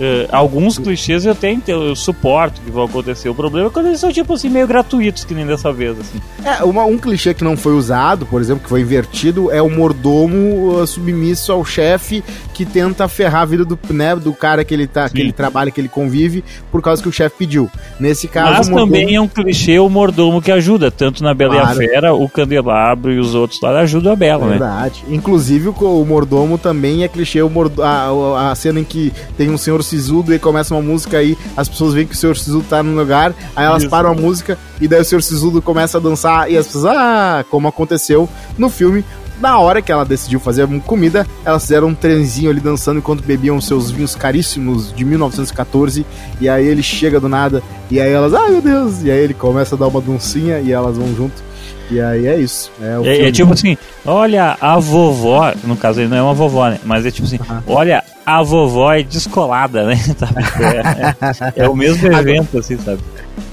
Uh, 0.00 0.28
alguns 0.32 0.78
clichês 0.78 1.24
eu 1.26 1.34
tenho, 1.34 1.62
eu 1.66 1.94
suporto 1.94 2.60
que 2.60 2.70
vão 2.70 2.84
acontecer. 2.84 3.28
O 3.28 3.34
problema 3.34 3.68
é 3.68 3.70
quando 3.70 3.86
eles 3.86 4.00
são, 4.00 4.12
tipo 4.12 4.32
assim, 4.32 4.48
meio 4.48 4.66
gratuitos, 4.66 5.24
que 5.24 5.34
nem 5.34 5.46
dessa 5.46 5.72
vez, 5.72 5.98
assim. 5.98 6.20
É, 6.44 6.64
uma, 6.64 6.84
um 6.84 6.98
clichê 6.98 7.34
que 7.34 7.44
não 7.44 7.56
foi 7.56 7.74
usado, 7.74 8.26
por 8.26 8.40
exemplo, 8.40 8.62
que 8.62 8.68
foi 8.68 8.80
invertido, 8.80 9.50
é 9.50 9.60
o 9.60 9.70
mordomo 9.70 10.80
uh, 10.80 10.86
submisso 10.86 11.52
ao 11.52 11.64
chefe 11.64 12.24
que 12.52 12.64
tenta 12.64 13.06
ferrar 13.08 13.42
a 13.42 13.44
vida 13.44 13.64
do, 13.64 13.78
né, 13.90 14.14
do 14.16 14.32
cara 14.32 14.64
que 14.64 14.74
ele, 14.74 14.86
tá, 14.86 15.08
que 15.08 15.20
ele 15.20 15.32
trabalha, 15.32 15.70
que 15.70 15.80
ele 15.80 15.88
convive, 15.88 16.44
por 16.70 16.82
causa 16.82 17.02
que 17.02 17.08
o 17.08 17.12
chefe 17.12 17.36
pediu. 17.38 17.70
Nesse 17.98 18.28
caso. 18.28 18.52
Mas 18.52 18.68
mordomo... 18.68 18.92
também 18.92 19.14
é 19.14 19.20
um 19.20 19.28
clichê 19.28 19.78
o 19.78 19.88
mordomo 19.88 20.40
que 20.40 20.50
ajuda, 20.50 20.90
tanto 20.90 21.22
na 21.22 21.34
Bela 21.34 21.54
claro. 21.54 21.82
e 21.82 21.86
a 21.86 21.88
Fera, 21.88 22.14
o 22.14 22.28
Candelabro 22.28 23.12
e 23.12 23.18
os 23.18 23.34
outros 23.34 23.60
lá 23.60 23.80
ajudam 23.80 24.12
a 24.12 24.16
Bela, 24.16 24.48
Verdade. 24.48 24.60
né? 24.60 24.72
Verdade. 24.72 25.14
Inclusive, 25.14 25.68
o, 25.68 25.72
o 25.72 26.04
mordomo 26.04 26.58
também 26.58 27.04
é 27.04 27.08
clichê, 27.08 27.42
o 27.42 27.50
mordo... 27.50 27.82
a, 27.82 28.50
a 28.50 28.54
cena 28.54 28.80
em 28.80 28.84
que 28.84 29.12
tem 29.36 29.50
um 29.50 29.58
senhor 29.58 29.81
Sisudo 29.82 30.34
e 30.34 30.38
começa 30.38 30.74
uma 30.74 30.82
música 30.82 31.18
aí, 31.18 31.36
as 31.56 31.68
pessoas 31.68 31.94
veem 31.94 32.06
que 32.06 32.14
o 32.14 32.16
senhor 32.16 32.36
Sisudo 32.36 32.64
tá 32.68 32.82
no 32.82 32.94
lugar, 32.94 33.34
aí 33.54 33.64
elas 33.64 33.82
Isso. 33.82 33.90
param 33.90 34.10
a 34.10 34.14
música 34.14 34.58
e 34.80 34.88
daí 34.88 35.00
o 35.00 35.04
senhor 35.04 35.22
Sisudo 35.22 35.60
começa 35.62 35.98
a 35.98 36.00
dançar 36.00 36.50
e 36.50 36.56
as 36.56 36.66
pessoas, 36.66 36.96
ah, 36.96 37.44
como 37.50 37.68
aconteceu 37.68 38.28
no 38.58 38.68
filme. 38.68 39.04
Na 39.40 39.58
hora 39.58 39.82
que 39.82 39.90
ela 39.90 40.04
decidiu 40.04 40.38
fazer 40.38 40.68
comida, 40.82 41.26
elas 41.44 41.62
fizeram 41.62 41.88
um 41.88 41.94
trenzinho 41.94 42.48
ali 42.48 42.60
dançando 42.60 42.98
enquanto 42.98 43.24
bebiam 43.24 43.60
seus 43.60 43.90
vinhos 43.90 44.14
caríssimos 44.14 44.94
de 44.94 45.04
1914. 45.04 46.06
E 46.40 46.48
aí 46.48 46.64
ele 46.64 46.82
chega 46.82 47.18
do 47.18 47.28
nada, 47.28 47.60
e 47.90 48.00
aí 48.00 48.12
elas, 48.12 48.34
ai 48.34 48.50
meu 48.50 48.62
Deus! 48.62 49.02
E 49.02 49.10
aí 49.10 49.18
ele 49.18 49.34
começa 49.34 49.74
a 49.74 49.78
dar 49.78 49.88
uma 49.88 50.00
dancinha 50.00 50.60
e 50.60 50.70
elas 50.70 50.96
vão 50.96 51.12
junto. 51.16 51.42
E 51.90 52.00
aí 52.00 52.26
é 52.26 52.38
isso. 52.38 52.70
É, 52.80 53.08
é, 53.08 53.28
é, 53.28 53.32
tipo 53.32 53.52
assim, 53.52 53.76
olha 54.06 54.56
a 54.60 54.78
vovó, 54.78 55.52
no 55.64 55.76
caso 55.76 56.00
ele 56.00 56.08
não 56.08 56.16
é 56.16 56.22
uma 56.22 56.34
vovó, 56.34 56.68
né? 56.68 56.78
Mas 56.84 57.04
é 57.04 57.10
tipo 57.10 57.26
assim, 57.26 57.38
uhum. 57.38 57.60
olha 57.66 58.02
a 58.24 58.42
vovó 58.42 58.92
é 58.92 59.02
descolada, 59.02 59.84
né? 59.84 59.94
É, 60.60 61.60
é, 61.60 61.64
é, 61.64 61.68
o 61.68 61.74
mesmo 61.74 62.06
evento, 62.12 62.58
assim, 62.58 62.76
sabe? 62.78 63.00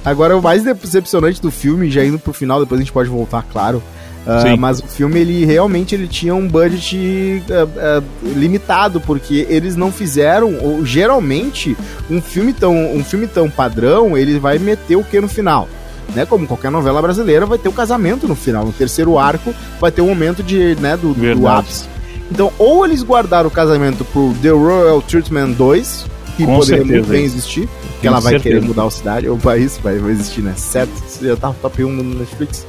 Agora, 0.03 0.37
o 0.37 0.41
mais 0.41 0.63
decepcionante 0.63 1.41
do 1.41 1.51
filme, 1.51 1.89
já 1.89 2.03
indo 2.03 2.19
pro 2.19 2.33
final, 2.33 2.59
depois 2.59 2.79
a 2.79 2.83
gente 2.83 2.93
pode 2.93 3.09
voltar, 3.09 3.43
claro. 3.51 3.81
Uh, 4.25 4.57
mas 4.57 4.79
o 4.79 4.87
filme, 4.87 5.19
ele 5.19 5.45
realmente 5.45 5.95
ele 5.95 6.07
tinha 6.07 6.35
um 6.35 6.47
budget 6.47 7.43
uh, 7.49 7.99
uh, 7.99 8.03
limitado, 8.37 9.01
porque 9.01 9.47
eles 9.49 9.75
não 9.75 9.91
fizeram, 9.91 10.55
ou, 10.61 10.85
geralmente, 10.85 11.75
um 12.09 12.21
filme, 12.21 12.53
tão, 12.53 12.93
um 12.93 13.03
filme 13.03 13.27
tão 13.27 13.49
padrão, 13.49 14.17
ele 14.17 14.37
vai 14.37 14.59
meter 14.59 14.95
o 14.95 15.03
que 15.03 15.19
no 15.19 15.27
final? 15.27 15.67
né? 16.15 16.25
Como 16.25 16.47
qualquer 16.47 16.71
novela 16.71 17.01
brasileira, 17.01 17.45
vai 17.45 17.57
ter 17.57 17.69
o 17.69 17.73
casamento 17.73 18.27
no 18.27 18.35
final. 18.35 18.65
No 18.65 18.71
terceiro 18.71 19.17
arco, 19.17 19.53
vai 19.79 19.91
ter 19.91 20.01
um 20.01 20.07
momento 20.07 20.43
de, 20.43 20.75
né, 20.75 20.97
do, 20.97 21.13
do 21.13 21.47
ápice. 21.47 21.87
Então, 22.31 22.51
ou 22.57 22.85
eles 22.85 23.03
guardaram 23.03 23.47
o 23.47 23.51
casamento 23.51 24.05
pro 24.05 24.33
The 24.41 24.49
Royal 24.49 25.01
Treatment 25.01 25.51
2, 25.51 26.05
que 26.37 26.45
Com 26.45 26.57
poderia 26.57 26.77
certeza. 26.77 26.85
muito 26.85 27.07
bem 27.09 27.23
existir, 27.23 27.69
que 27.99 28.07
ela 28.07 28.19
vai 28.19 28.33
certeza. 28.33 28.55
querer 28.55 28.67
mudar 28.67 28.85
a 28.85 28.91
cidade, 28.91 29.29
o 29.29 29.37
país 29.37 29.77
vai, 29.81 29.97
vai 29.97 30.11
existir, 30.11 30.41
né? 30.41 30.53
Certo? 30.55 30.91
Já 31.21 31.35
tá 31.35 31.53
top 31.61 31.83
1 31.83 31.91
no 31.91 32.19
Netflix. 32.19 32.65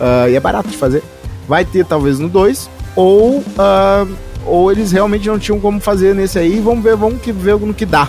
Uh, 0.00 0.28
e 0.30 0.34
é 0.34 0.40
barato 0.40 0.68
de 0.68 0.76
fazer. 0.76 1.02
Vai 1.46 1.64
ter 1.64 1.84
talvez 1.84 2.18
no 2.18 2.28
2, 2.28 2.68
ou, 2.96 3.38
uh, 3.38 4.14
ou 4.46 4.72
eles 4.72 4.90
realmente 4.90 5.28
não 5.28 5.38
tinham 5.38 5.60
como 5.60 5.78
fazer 5.80 6.14
nesse 6.14 6.38
aí. 6.38 6.58
Vamos 6.60 6.82
ver, 6.82 6.96
vamos 6.96 7.20
ver 7.24 7.56
no 7.58 7.74
que 7.74 7.84
dá. 7.86 8.08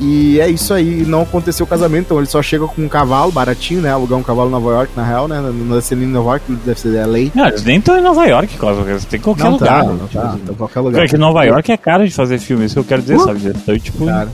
E 0.00 0.38
é 0.38 0.48
isso 0.48 0.72
aí, 0.72 1.04
não 1.04 1.22
aconteceu 1.22 1.66
o 1.66 1.68
casamento, 1.68 2.06
então 2.06 2.18
ele 2.18 2.26
só 2.26 2.40
chega 2.40 2.66
com 2.68 2.82
um 2.82 2.88
cavalo 2.88 3.32
baratinho, 3.32 3.80
né? 3.80 3.90
Alugar 3.90 4.16
um 4.16 4.22
cavalo 4.22 4.48
em 4.48 4.52
Nova 4.52 4.70
York, 4.70 4.92
na 4.96 5.04
real, 5.04 5.26
né? 5.26 5.40
Não 5.40 5.70
deve 5.70 5.80
ser 5.80 5.98
em 5.98 6.06
Nova 6.06 6.30
York, 6.30 6.52
deve 6.64 6.78
ser 6.78 7.04
LA. 7.04 7.30
Não, 7.34 7.48
eles 7.48 7.64
nem 7.64 7.78
estão 7.78 7.98
em 7.98 8.00
Nova 8.00 8.24
York, 8.24 8.56
eles 8.86 9.04
tem 9.06 9.18
qualquer 9.18 9.44
não 9.44 9.52
lugar. 9.52 9.84
Tá, 9.84 9.90
não 9.90 10.06
tipo, 10.06 10.22
tá, 10.22 10.38
tá, 10.46 10.54
qualquer 10.56 10.80
lugar. 10.80 11.04
É 11.04 11.08
que 11.08 11.18
Nova 11.18 11.44
York 11.44 11.72
é 11.72 11.76
caro 11.76 12.06
de 12.06 12.14
fazer 12.14 12.38
filme, 12.38 12.64
isso 12.64 12.74
que 12.74 12.80
eu 12.80 12.84
quero 12.84 13.02
dizer, 13.02 13.16
uh, 13.16 13.24
sabe? 13.24 13.40
Então, 13.48 13.78
tipo. 13.78 14.06
Cara. 14.06 14.28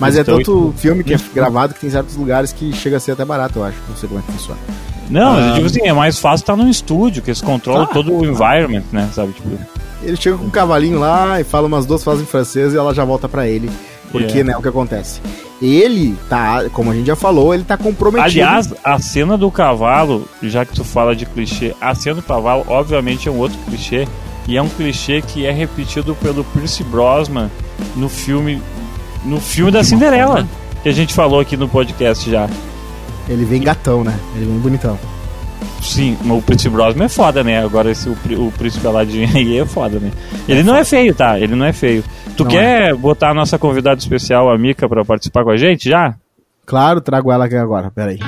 Mas 0.00 0.16
é 0.16 0.24
tanto 0.24 0.38
tipo, 0.38 0.74
filme 0.76 1.04
que 1.04 1.14
é 1.14 1.18
gravado 1.34 1.74
que 1.74 1.80
tem 1.80 1.90
certos 1.90 2.16
lugares 2.16 2.52
que 2.52 2.72
chega 2.72 2.96
a 2.96 3.00
ser 3.00 3.12
até 3.12 3.24
barato, 3.24 3.58
eu 3.58 3.64
acho. 3.64 3.76
Não 3.88 3.96
sei 3.96 4.08
como 4.08 4.20
é 4.20 4.22
que 4.22 4.32
funciona. 4.32 4.60
Não, 5.10 5.32
ah, 5.32 5.40
mas 5.40 5.54
tipo 5.54 5.66
assim, 5.66 5.86
é 5.86 5.92
mais 5.92 6.18
fácil 6.18 6.44
estar 6.44 6.56
num 6.56 6.68
estúdio, 6.70 7.22
que 7.22 7.30
eles 7.30 7.42
controlam 7.42 7.82
ah, 7.82 7.86
todo 7.86 8.10
o 8.10 8.24
environment, 8.24 8.84
né? 8.90 9.08
Sabe? 9.12 9.32
Tipo. 9.32 9.50
Ele 10.02 10.16
chega 10.16 10.36
com 10.36 10.46
um 10.46 10.50
cavalinho 10.50 10.98
lá 10.98 11.40
e 11.40 11.44
fala 11.44 11.66
umas 11.66 11.84
duas 11.84 12.02
frases 12.02 12.22
em 12.22 12.26
francês 12.26 12.72
e 12.72 12.76
ela 12.76 12.94
já 12.94 13.04
volta 13.04 13.28
para 13.28 13.46
ele. 13.46 13.70
Porque, 14.14 14.38
yeah. 14.38 14.44
né, 14.44 14.56
o 14.56 14.62
que 14.62 14.68
acontece? 14.68 15.20
Ele 15.60 16.16
tá, 16.28 16.70
como 16.72 16.92
a 16.92 16.94
gente 16.94 17.06
já 17.06 17.16
falou, 17.16 17.52
ele 17.52 17.64
tá 17.64 17.76
comprometido. 17.76 18.22
Aliás, 18.24 18.72
a 18.84 18.96
cena 19.00 19.36
do 19.36 19.50
cavalo, 19.50 20.28
já 20.40 20.64
que 20.64 20.72
tu 20.72 20.84
fala 20.84 21.16
de 21.16 21.26
clichê, 21.26 21.74
a 21.80 21.92
cena 21.96 22.16
do 22.16 22.22
cavalo, 22.22 22.64
obviamente, 22.68 23.28
é 23.28 23.32
um 23.32 23.38
outro 23.38 23.58
clichê. 23.66 24.06
E 24.46 24.56
é 24.56 24.62
um 24.62 24.68
clichê 24.68 25.20
que 25.20 25.44
é 25.44 25.50
repetido 25.50 26.14
pelo 26.14 26.44
Pierce 26.44 26.84
Brosnan 26.84 27.50
no 27.96 28.08
filme. 28.08 28.62
No 29.24 29.40
filme 29.40 29.72
da 29.72 29.82
Cinderela. 29.82 30.46
Que 30.82 30.90
a 30.90 30.92
gente 30.92 31.12
falou 31.12 31.40
aqui 31.40 31.56
no 31.56 31.68
podcast 31.68 32.30
já. 32.30 32.48
Ele 33.28 33.44
vem 33.44 33.60
gatão, 33.60 34.04
né? 34.04 34.16
Ele 34.36 34.44
vem 34.44 34.58
bonitão. 34.58 34.96
Sim, 35.82 36.16
o 36.28 36.40
Pierce 36.42 36.68
Brosnan 36.68 37.04
é 37.04 37.08
foda, 37.08 37.44
né? 37.44 37.62
Agora 37.62 37.90
esse, 37.90 38.08
o, 38.08 38.12
o 38.12 38.52
Príncipe 38.52 38.86
Aladdin 38.86 39.24
aí 39.34 39.58
é 39.58 39.66
foda, 39.66 39.98
né? 39.98 40.10
Ele 40.48 40.62
não 40.62 40.74
é 40.74 40.84
feio, 40.84 41.14
tá? 41.14 41.38
Ele 41.38 41.54
não 41.54 41.66
é 41.66 41.72
feio. 41.72 42.02
Tu 42.36 42.44
não 42.44 42.50
quer 42.50 42.90
é. 42.90 42.94
botar 42.94 43.30
a 43.30 43.34
nossa 43.34 43.58
convidada 43.58 43.98
especial, 43.98 44.50
a 44.50 44.58
Mica, 44.58 44.88
pra 44.88 45.04
participar 45.04 45.44
com 45.44 45.50
a 45.50 45.56
gente 45.56 45.88
já? 45.88 46.14
Claro, 46.66 47.00
trago 47.00 47.30
ela 47.30 47.44
aqui 47.44 47.56
agora, 47.56 47.90
peraí. 47.90 48.18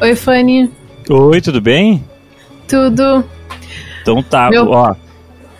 Oi, 0.00 0.14
Fanny. 0.14 0.70
Oi, 1.10 1.40
tudo 1.40 1.60
bem? 1.60 2.04
Tudo. 2.66 3.24
Então 4.02 4.22
tá, 4.22 4.48
Meu... 4.50 4.70
ó. 4.70 4.94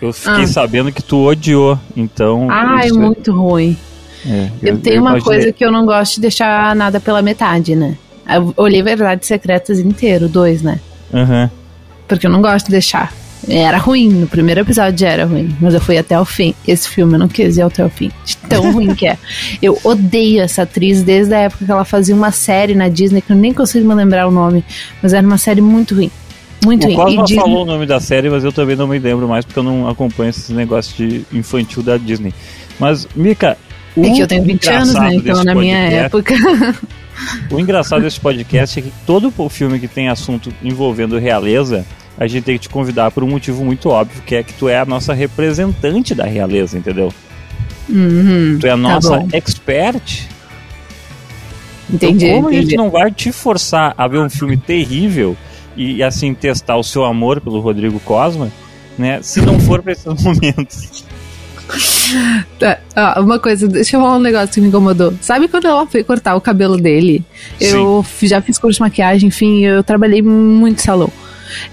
Eu 0.01 0.11
fiquei 0.11 0.45
ah. 0.45 0.47
sabendo 0.47 0.91
que 0.91 1.03
tu 1.03 1.27
odiou, 1.27 1.77
então. 1.95 2.47
Ah, 2.49 2.81
é 2.83 2.91
muito 2.91 3.31
ruim. 3.31 3.77
É, 4.25 4.49
eu, 4.61 4.75
eu, 4.75 4.77
tenho 4.79 4.97
eu 4.97 5.01
uma 5.01 5.11
imaginei. 5.11 5.21
coisa 5.23 5.51
que 5.51 5.65
eu 5.65 5.71
não 5.71 5.85
gosto 5.85 6.15
de 6.15 6.21
deixar 6.21 6.75
nada 6.75 6.99
pela 6.99 7.21
metade, 7.21 7.75
né? 7.75 7.97
Eu 8.29 8.53
olhei 8.57 8.81
Verdades 8.81 9.27
Secretas 9.27 9.79
inteiro, 9.79 10.27
dois, 10.27 10.61
né? 10.61 10.79
Uhum. 11.11 11.49
Porque 12.07 12.27
eu 12.27 12.31
não 12.31 12.41
gosto 12.41 12.65
de 12.67 12.71
deixar. 12.71 13.11
Era 13.47 13.77
ruim, 13.77 14.09
no 14.09 14.27
primeiro 14.27 14.61
episódio 14.61 14.99
já 14.99 15.09
era 15.09 15.25
ruim, 15.25 15.55
mas 15.59 15.73
eu 15.73 15.81
fui 15.81 15.97
até 15.97 16.19
o 16.19 16.23
fim. 16.23 16.53
Esse 16.67 16.87
filme 16.87 17.13
eu 17.13 17.19
não 17.19 17.27
quis 17.27 17.57
ir 17.57 17.63
até 17.63 17.83
o 17.83 17.89
fim, 17.89 18.11
de 18.23 18.37
tão 18.37 18.69
ruim 18.71 18.93
que 18.93 19.07
é. 19.07 19.17
Eu 19.61 19.79
odeio 19.83 20.41
essa 20.41 20.61
atriz 20.61 21.01
desde 21.01 21.33
a 21.33 21.39
época 21.39 21.65
que 21.65 21.71
ela 21.71 21.83
fazia 21.83 22.13
uma 22.13 22.31
série 22.31 22.75
na 22.75 22.87
Disney, 22.87 23.21
que 23.21 23.31
eu 23.31 23.35
nem 23.35 23.51
consigo 23.51 23.87
me 23.87 23.95
lembrar 23.95 24.27
o 24.27 24.31
nome, 24.31 24.63
mas 25.01 25.13
era 25.13 25.25
uma 25.25 25.39
série 25.39 25.61
muito 25.61 25.95
ruim. 25.95 26.11
Muito 26.63 26.85
ruim. 26.85 26.95
Cosma 26.95 27.23
Disney... 27.23 27.41
falou 27.41 27.63
o 27.63 27.65
nome 27.65 27.87
da 27.87 27.99
série, 27.99 28.29
mas 28.29 28.43
eu 28.43 28.51
também 28.51 28.75
não 28.75 28.87
me 28.87 28.99
lembro 28.99 29.27
mais 29.27 29.43
porque 29.43 29.57
eu 29.57 29.63
não 29.63 29.87
acompanho 29.87 30.29
esses 30.29 30.49
negócios 30.49 30.95
de 30.95 31.25
infantil 31.33 31.81
da 31.81 31.97
Disney. 31.97 32.33
Mas, 32.79 33.07
Mika. 33.15 33.57
É 33.97 34.09
que 34.09 34.19
eu 34.21 34.27
tenho 34.27 34.43
20 34.43 34.69
anos, 34.69 34.93
né? 34.93 35.15
Então 35.15 35.43
na 35.43 35.55
minha 35.55 35.77
época. 35.77 36.33
O 37.51 37.59
engraçado 37.59 38.01
desse 38.01 38.19
podcast 38.19 38.79
é 38.79 38.81
que 38.81 38.91
todo 39.05 39.31
o 39.37 39.49
filme 39.49 39.79
que 39.79 39.87
tem 39.87 40.09
assunto 40.09 40.51
envolvendo 40.63 41.19
realeza, 41.19 41.85
a 42.17 42.25
gente 42.25 42.43
tem 42.43 42.55
que 42.55 42.63
te 42.63 42.69
convidar 42.69 43.11
por 43.11 43.23
um 43.23 43.29
motivo 43.29 43.63
muito 43.63 43.89
óbvio, 43.89 44.23
que 44.23 44.35
é 44.35 44.43
que 44.43 44.53
tu 44.53 44.67
é 44.67 44.79
a 44.79 44.85
nossa 44.85 45.13
representante 45.13 46.15
da 46.15 46.25
realeza, 46.25 46.77
entendeu? 46.77 47.13
Uhum, 47.89 48.57
tu 48.59 48.65
é 48.65 48.69
a 48.69 48.73
tá 48.73 48.77
nossa 48.77 49.19
tá 49.19 49.37
expert. 49.37 50.27
Entendi. 51.91 52.25
Então, 52.25 52.35
como 52.37 52.49
entendi. 52.49 52.57
a 52.57 52.61
gente 52.63 52.77
não 52.77 52.89
vai 52.89 53.11
te 53.11 53.31
forçar 53.31 53.93
a 53.97 54.07
ver 54.07 54.19
um 54.19 54.29
filme 54.29 54.55
terrível 54.55 55.35
e 55.75 56.01
assim 56.01 56.33
testar 56.33 56.77
o 56.77 56.83
seu 56.83 57.05
amor 57.05 57.41
pelo 57.41 57.59
Rodrigo 57.59 57.99
Cosma, 57.99 58.51
né? 58.97 59.19
Se 59.21 59.41
não 59.41 59.59
for 59.59 59.81
para 59.81 59.91
esses 59.91 60.05
momentos. 60.23 61.03
Tá, 62.59 62.79
ó, 62.95 63.21
uma 63.21 63.39
coisa, 63.39 63.67
deixa 63.67 63.95
eu 63.95 64.01
falar 64.01 64.17
um 64.17 64.19
negócio 64.21 64.49
que 64.53 64.61
me 64.61 64.67
incomodou. 64.67 65.13
Sabe 65.21 65.47
quando 65.47 65.65
ela 65.65 65.85
foi 65.87 66.03
cortar 66.03 66.35
o 66.35 66.41
cabelo 66.41 66.77
dele? 66.77 67.23
Eu 67.59 68.01
f- 68.03 68.27
já 68.27 68.41
fiz 68.41 68.57
curso 68.57 68.77
de 68.77 68.81
maquiagem, 68.81 69.27
enfim, 69.29 69.65
eu 69.65 69.83
trabalhei 69.83 70.21
muito 70.21 70.81
salão. 70.81 71.11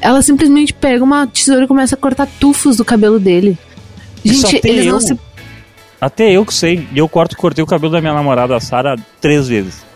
Ela 0.00 0.20
simplesmente 0.22 0.72
pega 0.72 1.04
uma 1.04 1.26
tesoura 1.26 1.64
e 1.64 1.68
começa 1.68 1.94
a 1.94 1.98
cortar 1.98 2.26
tufos 2.40 2.76
do 2.76 2.84
cabelo 2.84 3.18
dele. 3.20 3.56
Isso 4.24 4.42
Gente, 4.46 4.56
até 4.58 4.68
eles 4.68 4.86
eu, 4.86 4.92
não 4.92 5.00
se. 5.00 5.18
Até 6.00 6.30
eu 6.32 6.44
que 6.44 6.54
sei. 6.54 6.86
E 6.92 6.98
eu 6.98 7.08
corto, 7.08 7.36
cortei 7.36 7.62
o 7.62 7.66
cabelo 7.66 7.92
da 7.92 8.00
minha 8.00 8.14
namorada, 8.14 8.54
a 8.56 8.60
Sara, 8.60 8.96
três 9.20 9.46
vezes. 9.48 9.86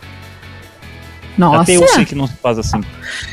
Nossa. 1.37 1.61
Até 1.63 1.75
eu 1.77 1.87
sei 1.87 2.05
que 2.05 2.13
não 2.13 2.27
se 2.27 2.33
faz 2.41 2.59
assim. 2.59 2.79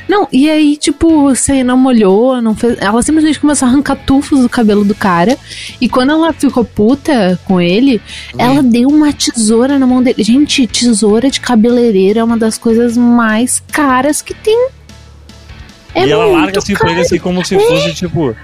Não, 0.08 0.26
e 0.32 0.48
aí, 0.48 0.76
tipo, 0.76 1.22
você 1.24 1.62
não 1.62 1.76
molhou, 1.76 2.40
não 2.40 2.54
fez. 2.54 2.78
Ela 2.80 3.02
simplesmente 3.02 3.38
começou 3.38 3.66
a 3.66 3.70
arrancar 3.70 3.96
tufos 3.96 4.40
do 4.40 4.48
cabelo 4.48 4.84
do 4.84 4.94
cara. 4.94 5.36
E 5.80 5.88
quando 5.88 6.12
ela 6.12 6.32
ficou 6.32 6.64
puta 6.64 7.38
com 7.44 7.60
ele, 7.60 8.00
ela 8.38 8.62
deu 8.62 8.88
uma 8.88 9.12
tesoura 9.12 9.78
na 9.78 9.86
mão 9.86 10.02
dele. 10.02 10.22
Gente, 10.24 10.66
tesoura 10.66 11.30
de 11.30 11.40
cabeleireiro 11.40 12.18
é 12.18 12.24
uma 12.24 12.38
das 12.38 12.56
coisas 12.56 12.96
mais 12.96 13.62
caras 13.70 14.22
que 14.22 14.32
tem. 14.32 14.68
É 15.94 16.06
e 16.06 16.10
ela 16.12 16.24
larga 16.24 16.58
assim 16.58 16.74
pra 16.74 16.90
ele 16.92 17.00
assim 17.00 17.18
como 17.18 17.44
se 17.44 17.54
É. 17.56 17.58
fosse, 17.58 17.94
tipo. 17.94 18.34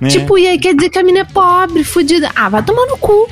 Né? 0.00 0.08
Tipo, 0.08 0.36
e 0.38 0.46
aí 0.46 0.58
quer 0.58 0.74
dizer 0.74 0.90
que 0.90 0.98
a 0.98 1.02
mina 1.02 1.20
é 1.20 1.24
pobre, 1.24 1.84
fodida. 1.84 2.30
Ah, 2.34 2.48
vai 2.48 2.62
tomar 2.62 2.86
no 2.86 2.96
cu. 2.98 3.28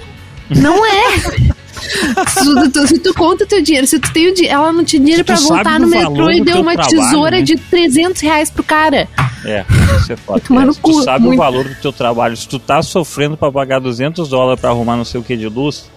Não 0.48 0.84
é. 0.86 1.48
se, 1.78 2.70
tu, 2.72 2.86
se 2.86 2.98
tu 2.98 3.14
conta 3.14 3.46
teu 3.46 3.62
dinheiro, 3.62 3.86
se 3.86 3.98
tu 3.98 4.12
tem 4.12 4.28
o 4.30 4.34
dinheiro, 4.34 4.56
ela 4.58 4.72
não 4.72 4.84
tinha 4.84 5.00
dinheiro 5.00 5.24
tu 5.24 5.36
sabe 5.36 5.48
voltar 5.48 5.80
no 5.80 5.86
metrô 5.88 6.30
e 6.30 6.40
deu 6.42 6.60
uma 6.60 6.72
trabalho, 6.74 6.90
tesoura 6.98 7.36
né? 7.36 7.42
de 7.42 7.56
300 7.56 8.20
reais 8.22 8.50
pro 8.50 8.62
cara. 8.62 9.08
É, 9.44 9.64
isso 10.00 10.12
é 10.12 10.16
foda. 10.18 10.42
É, 10.50 10.64
no 10.64 10.72
se 10.74 10.80
tu 10.80 10.82
cu, 10.82 11.02
sabe 11.02 11.24
muito. 11.24 11.38
o 11.38 11.42
valor 11.42 11.64
do 11.68 11.74
teu 11.76 11.92
trabalho, 11.92 12.36
se 12.36 12.48
tu 12.48 12.58
tá 12.58 12.82
sofrendo 12.82 13.36
pra 13.36 13.50
pagar 13.50 13.78
200 13.80 14.28
dólares 14.28 14.60
pra 14.60 14.70
arrumar 14.70 14.96
não 14.96 15.04
sei 15.04 15.20
o 15.20 15.24
que 15.24 15.36
de 15.36 15.48
luz, 15.48 15.90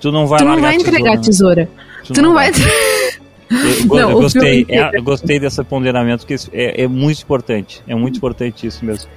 tu 0.00 0.10
não 0.12 0.26
vai 0.26 0.38
tu 0.38 0.44
não 0.44 0.60
vai 0.60 0.74
entregar 0.76 1.12
a 1.12 1.16
né? 1.16 1.22
tesoura. 1.22 1.68
Tu, 2.06 2.20
não 2.22 2.34
vai. 2.34 2.48
Eu, 2.50 3.86
go- 3.86 3.96
Não, 4.00 4.10
eu 4.10 4.20
gostei, 4.20 4.64
filme 4.64 4.82
é, 4.82 4.90
eu 4.96 5.02
gostei 5.02 5.38
desse 5.40 5.62
ponderamento, 5.64 6.20
porque 6.20 6.34
isso 6.34 6.48
é, 6.52 6.82
é 6.84 6.88
muito 6.88 7.22
importante. 7.22 7.82
É 7.86 7.94
muito 7.94 8.16
importante 8.16 8.66
isso 8.66 8.84
mesmo. 8.84 9.10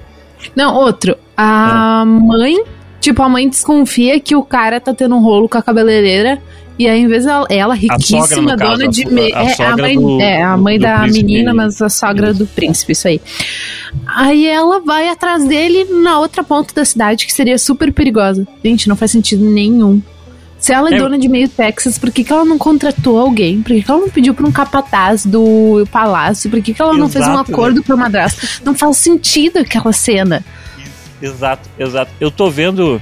Não, 0.54 0.74
outro. 0.74 1.16
A 1.36 2.04
mãe, 2.04 2.62
tipo, 3.04 3.22
a 3.22 3.28
mãe 3.28 3.48
desconfia 3.48 4.18
que 4.18 4.34
o 4.34 4.42
cara 4.42 4.80
tá 4.80 4.92
tendo 4.94 5.14
um 5.14 5.20
rolo 5.22 5.48
com 5.48 5.58
a 5.58 5.62
cabeleireira. 5.62 6.40
E 6.76 6.88
aí, 6.88 7.00
em 7.02 7.06
vez 7.06 7.24
dela, 7.24 7.46
ela, 7.50 7.76
sogra, 7.76 7.94
riquíssima, 7.94 8.56
caso, 8.56 8.72
dona 8.72 8.84
a 8.86 8.88
de. 8.88 9.06
me- 9.06 9.32
a 9.32 9.44
é, 9.44 9.52
a 9.52 9.54
sogra 9.54 9.76
mãe, 9.84 9.96
do- 9.96 10.20
é, 10.20 10.42
a 10.42 10.56
mãe 10.56 10.78
da 10.78 11.06
menina, 11.06 11.54
mas 11.54 11.80
a 11.80 11.88
sogra 11.88 12.34
do 12.34 12.46
príncipe, 12.46 12.90
isso 12.92 13.06
aí. 13.06 13.20
Aí 14.06 14.46
ela 14.46 14.80
vai 14.80 15.08
atrás 15.08 15.44
dele 15.46 15.84
na 16.02 16.18
outra 16.18 16.42
ponta 16.42 16.74
da 16.74 16.84
cidade, 16.84 17.26
que 17.26 17.32
seria 17.32 17.58
super 17.58 17.92
perigosa. 17.92 18.46
Gente, 18.64 18.88
não 18.88 18.96
faz 18.96 19.12
sentido 19.12 19.44
nenhum. 19.44 20.02
Se 20.58 20.72
ela 20.72 20.90
é, 20.90 20.94
É. 20.94 20.98
dona 20.98 21.18
de 21.18 21.28
meio 21.28 21.48
Texas, 21.48 21.98
por 21.98 22.10
que, 22.10 22.24
que 22.24 22.32
ela 22.32 22.44
não 22.44 22.56
contratou 22.58 23.18
alguém? 23.20 23.60
Por 23.62 23.72
que, 23.74 23.82
que 23.82 23.90
ela 23.90 24.00
não 24.00 24.08
pediu 24.08 24.34
pra 24.34 24.46
um 24.46 24.50
capataz 24.50 25.24
do 25.26 25.86
palácio? 25.92 26.50
Por 26.50 26.60
que, 26.62 26.72
que 26.74 26.80
ela 26.82 26.94
não 26.94 27.08
fez 27.08 27.24
um 27.26 27.32
Exato, 27.34 27.50
né? 27.50 27.54
acordo 27.54 27.82
pro 27.84 27.96
madrasto? 27.98 28.48
Não 28.64 28.74
faz 28.74 28.96
sentido 28.96 29.58
aquela 29.58 29.92
cena. 29.92 30.42
Exato, 31.24 31.70
exato. 31.78 32.12
Eu 32.20 32.30
tô 32.30 32.50
vendo. 32.50 33.00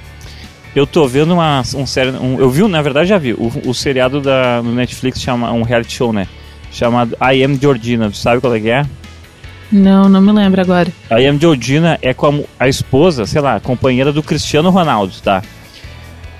Eu 0.74 0.86
tô 0.86 1.06
vendo 1.08 1.34
uma 1.34 1.60
um 1.74 1.84
série. 1.84 2.10
Um, 2.10 2.38
eu 2.38 2.48
vi, 2.48 2.62
na 2.68 2.80
verdade 2.80 3.08
já 3.08 3.18
vi, 3.18 3.32
o, 3.32 3.52
o 3.66 3.74
seriado 3.74 4.20
da, 4.20 4.62
no 4.62 4.72
Netflix 4.72 5.20
chama 5.20 5.50
um 5.52 5.62
reality 5.62 5.92
show, 5.94 6.12
né? 6.12 6.28
Chamado 6.70 7.16
I 7.20 7.42
Am 7.42 7.58
Georgina. 7.60 8.08
Tu 8.08 8.16
sabe 8.16 8.40
qual 8.40 8.54
é 8.54 8.60
que 8.60 8.70
é? 8.70 8.86
Não, 9.72 10.08
não 10.08 10.20
me 10.20 10.30
lembro 10.30 10.60
agora. 10.60 10.92
A 11.08 11.18
Ian 11.18 11.38
Georgina 11.40 11.98
é 12.02 12.12
com 12.12 12.44
a, 12.60 12.68
esposa, 12.68 13.24
sei 13.24 13.40
lá, 13.40 13.58
companheira 13.58 14.12
do 14.12 14.22
Cristiano 14.22 14.68
Ronaldo, 14.68 15.14
tá? 15.22 15.42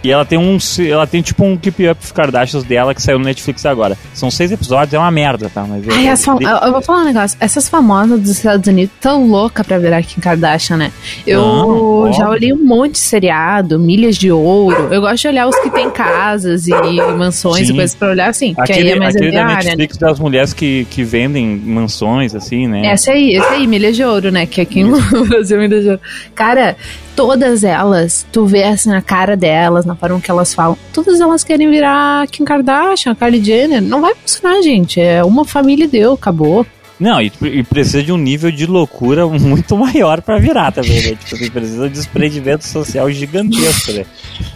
E 0.05 0.11
ela 0.11 0.25
tem 0.25 0.39
um. 0.39 0.59
Ela 0.89 1.07
tem 1.07 1.23
tipo 1.23 1.45
um 1.45 1.57
Keep 1.57 1.89
Up 1.91 2.13
Kardashians 2.13 2.65
dela 2.65 2.95
que 2.95 3.01
saiu 3.03 3.19
no 3.19 3.25
Netflix 3.25 3.65
agora. 3.65 3.97
São 4.15 4.31
seis 4.31 4.51
episódios, 4.51 4.93
é 4.95 4.99
uma 4.99 5.11
merda, 5.11 5.49
tá? 5.49 5.65
Mas 5.69 5.87
é- 5.87 5.93
Ai, 5.93 6.09
as 6.09 6.25
fam- 6.25 6.37
de- 6.39 6.45
eu, 6.45 6.51
eu 6.57 6.73
vou 6.73 6.83
falar 6.83 7.03
um 7.03 7.05
negócio. 7.05 7.37
Essas 7.41 7.69
famosas 7.69 8.21
dos 8.21 8.31
Estados 8.31 8.67
Unidos 8.67 8.93
tão 9.01 9.27
louca 9.27 9.63
pra 9.63 9.79
virar 9.79 10.03
Kim 10.03 10.21
Kardashian, 10.21 10.77
né? 10.77 10.93
Eu 11.27 11.41
Não, 11.41 12.13
já 12.13 12.29
olhei 12.29 12.53
um 12.53 12.65
monte 12.65 12.93
de 12.93 12.99
seriado, 12.99 13.79
Milhas 13.79 14.17
de 14.17 14.31
Ouro. 14.33 14.93
Eu 14.93 15.01
gosto 15.01 15.23
de 15.23 15.29
olhar 15.29 15.47
os 15.47 15.57
que 15.61 15.71
tem 15.71 15.91
casas 15.91 16.67
e 16.67 16.73
mansões 17.17 17.67
Sim. 17.69 17.73
e 17.73 17.77
coisas 17.77 17.95
pra 17.95 18.09
olhar 18.11 18.29
assim. 18.29 18.55
que 18.55 18.61
Aquele, 18.61 18.89
aí 18.91 18.97
é 18.97 18.99
mais 18.99 19.15
aquele 19.15 19.33
da 19.33 19.47
né? 19.47 19.55
Netflix 19.55 19.97
das 19.97 20.19
mulheres 20.19 20.53
que, 20.53 20.87
que 20.91 21.05
vendem 21.05 21.47
mansões, 21.65 22.35
assim, 22.35 22.67
né? 22.67 22.87
Essa 22.87 23.13
aí, 23.13 23.35
esse 23.37 23.47
aí, 23.49 23.67
Milhas 23.67 23.95
de 23.95 24.03
Ouro, 24.05 24.31
né? 24.33 24.47
Que 24.47 24.61
aqui 24.61 24.83
no 24.83 24.99
Brasil, 25.27 25.59
Milhas 25.59 25.83
de 25.85 25.91
Ouro. 25.91 26.01
Cara, 26.35 26.77
todas 27.15 27.65
elas, 27.65 28.27
tu 28.33 28.47
vê 28.47 28.65
assim 28.65 28.91
na 28.91 29.03
cara 29.03 29.37
delas, 29.37 29.85
na 29.85 29.95
forma 29.95 30.21
que 30.21 30.31
elas 30.31 30.55
falam, 30.55 30.77
todas 30.93 31.21
elas 31.21 31.45
querem 31.45 31.71
virar 31.71 32.27
Kim 32.29 32.45
Kardashian, 32.45 33.15
Kylie 33.15 33.45
Jenner. 33.45 33.83
Não 33.83 34.01
vai 34.01 34.15
funcionar, 34.15 34.63
gente. 34.63 35.01
É 35.01 35.23
uma 35.25 35.45
família 35.45 35.85
e 35.85 35.89
deu, 35.89 36.13
acabou. 36.15 36.67
Não, 37.03 37.21
e, 37.21 37.33
e 37.43 37.65
precisa 37.65 38.01
de 38.01 38.13
um 38.13 38.17
nível 38.17 38.53
de 38.53 38.65
loucura 38.65 39.27
muito 39.27 39.77
maior 39.77 40.23
pra 40.23 40.39
virar 40.39 40.71
também, 40.71 41.03
né? 41.03 41.19
Tipo, 41.25 41.51
precisa 41.51 41.83
de 41.83 41.89
um 41.89 41.93
desprendimento 41.93 42.65
social 42.65 43.11
gigantesco, 43.11 43.93
né? 43.93 44.07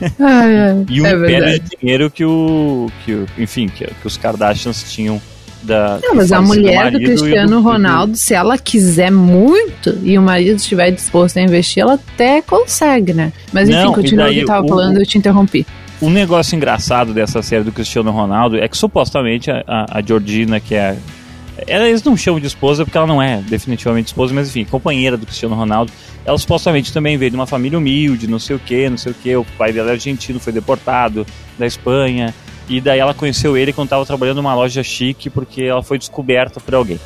Ai, 0.20 0.58
ai, 0.58 0.86
E 0.88 1.00
o 1.00 1.06
é 1.06 1.12
império 1.12 1.60
de 1.60 1.76
dinheiro 1.76 2.10
que 2.10 2.24
o. 2.24 2.90
Que, 3.04 3.12
o 3.12 3.26
enfim, 3.38 3.68
que, 3.68 3.84
que 3.86 4.06
os 4.06 4.16
Kardashians 4.16 4.84
tinham 4.92 5.20
da. 5.66 5.98
Não, 6.02 6.14
mas 6.14 6.32
a 6.32 6.40
mulher 6.40 6.90
do 6.92 6.98
Cristiano 7.00 7.56
do- 7.56 7.60
Ronaldo, 7.62 8.16
se 8.16 8.32
ela 8.34 8.56
quiser 8.56 9.10
muito 9.12 9.98
e 10.02 10.18
o 10.18 10.22
marido 10.22 10.56
estiver 10.56 10.90
disposto 10.92 11.36
a 11.38 11.42
investir, 11.42 11.82
ela 11.82 11.94
até 11.94 12.40
consegue, 12.40 13.12
né? 13.12 13.32
Mas 13.52 13.68
enfim, 13.68 13.78
Não, 13.78 13.92
continua 13.92 14.24
o 14.26 14.28
que 14.30 14.34
daí 14.36 14.44
tava 14.46 14.64
o- 14.64 14.68
falando, 14.68 14.98
eu 14.98 15.04
te 15.06 15.18
interrompi. 15.18 15.66
Um 16.00 16.10
negócio 16.10 16.54
engraçado 16.54 17.12
dessa 17.14 17.40
série 17.42 17.64
do 17.64 17.72
Cristiano 17.72 18.10
Ronaldo 18.10 18.56
é 18.58 18.68
que 18.68 18.76
supostamente 18.76 19.50
a, 19.50 19.62
a, 19.66 19.98
a 19.98 20.02
Georgina, 20.02 20.60
que 20.60 20.74
é. 20.74 20.96
Ela, 21.66 21.88
eles 21.88 22.02
não 22.04 22.14
chamam 22.18 22.38
de 22.38 22.46
esposa 22.46 22.84
porque 22.84 22.98
ela 22.98 23.06
não 23.06 23.20
é 23.22 23.40
definitivamente 23.48 24.08
esposa, 24.08 24.34
mas 24.34 24.48
enfim, 24.48 24.66
companheira 24.66 25.16
do 25.16 25.24
Cristiano 25.24 25.54
Ronaldo. 25.54 25.90
Ela 26.22 26.36
supostamente 26.36 26.92
também 26.92 27.16
veio 27.16 27.30
de 27.30 27.36
uma 27.36 27.46
família 27.46 27.78
humilde, 27.78 28.26
não 28.26 28.38
sei 28.38 28.56
o 28.56 28.58
que, 28.58 28.90
não 28.90 28.98
sei 28.98 29.12
o 29.12 29.14
que. 29.14 29.34
O 29.36 29.46
pai 29.56 29.72
dela 29.72 29.88
é 29.88 29.92
argentino, 29.94 30.38
foi 30.38 30.52
deportado 30.52 31.26
da 31.58 31.64
Espanha. 31.66 32.34
E 32.68 32.80
daí 32.80 32.98
ela 32.98 33.14
conheceu 33.14 33.56
ele 33.56 33.72
quando 33.72 33.86
estava 33.86 34.04
trabalhando 34.04 34.38
numa 34.38 34.54
loja 34.54 34.82
chique 34.82 35.30
porque 35.30 35.62
ela 35.62 35.82
foi 35.82 35.98
descoberta 35.98 36.60
por 36.60 36.74
alguém. 36.74 36.98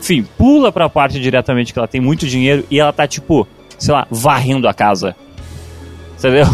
Enfim, 0.00 0.26
pula 0.36 0.70
pra 0.72 0.88
parte 0.88 1.20
diretamente 1.20 1.72
que 1.72 1.78
ela 1.78 1.88
tem 1.88 2.00
muito 2.00 2.26
dinheiro 2.26 2.64
e 2.70 2.78
ela 2.78 2.92
tá 2.92 3.06
tipo, 3.06 3.46
sei 3.78 3.92
lá, 3.94 4.06
varrendo 4.10 4.68
a 4.68 4.74
casa. 4.74 5.14
Entendeu? 6.18 6.46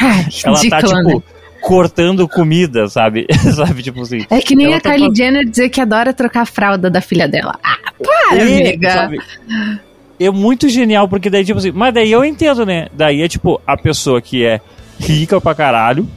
Ai, 0.00 0.26
Ela 0.44 0.70
tá, 0.70 0.82
tipo, 0.82 1.02
né? 1.02 1.22
cortando 1.60 2.26
comida, 2.28 2.88
sabe? 2.88 3.26
sabe, 3.54 3.82
tipo 3.82 4.00
assim. 4.02 4.24
É 4.30 4.40
que 4.40 4.56
nem 4.56 4.74
a 4.74 4.80
tá 4.80 4.92
Kylie 4.92 5.14
Jenner 5.14 5.44
dizer 5.44 5.68
que 5.68 5.80
adora 5.80 6.12
trocar 6.12 6.42
a 6.42 6.46
fralda 6.46 6.88
da 6.90 7.00
filha 7.00 7.28
dela. 7.28 7.58
Ah, 7.62 7.92
para, 8.02 8.38
É, 8.38 8.42
amiga. 8.42 8.90
sabe? 8.90 9.18
É 10.18 10.30
muito 10.30 10.68
genial, 10.68 11.08
porque 11.08 11.28
daí, 11.28 11.44
tipo 11.44 11.58
assim, 11.58 11.72
mas 11.72 11.92
daí 11.92 12.10
eu 12.10 12.24
entendo, 12.24 12.64
né? 12.64 12.88
Daí 12.92 13.22
é 13.22 13.28
tipo, 13.28 13.60
a 13.66 13.76
pessoa 13.76 14.22
que 14.22 14.44
é 14.44 14.60
rica 14.98 15.40
pra 15.40 15.54
caralho, 15.54 16.08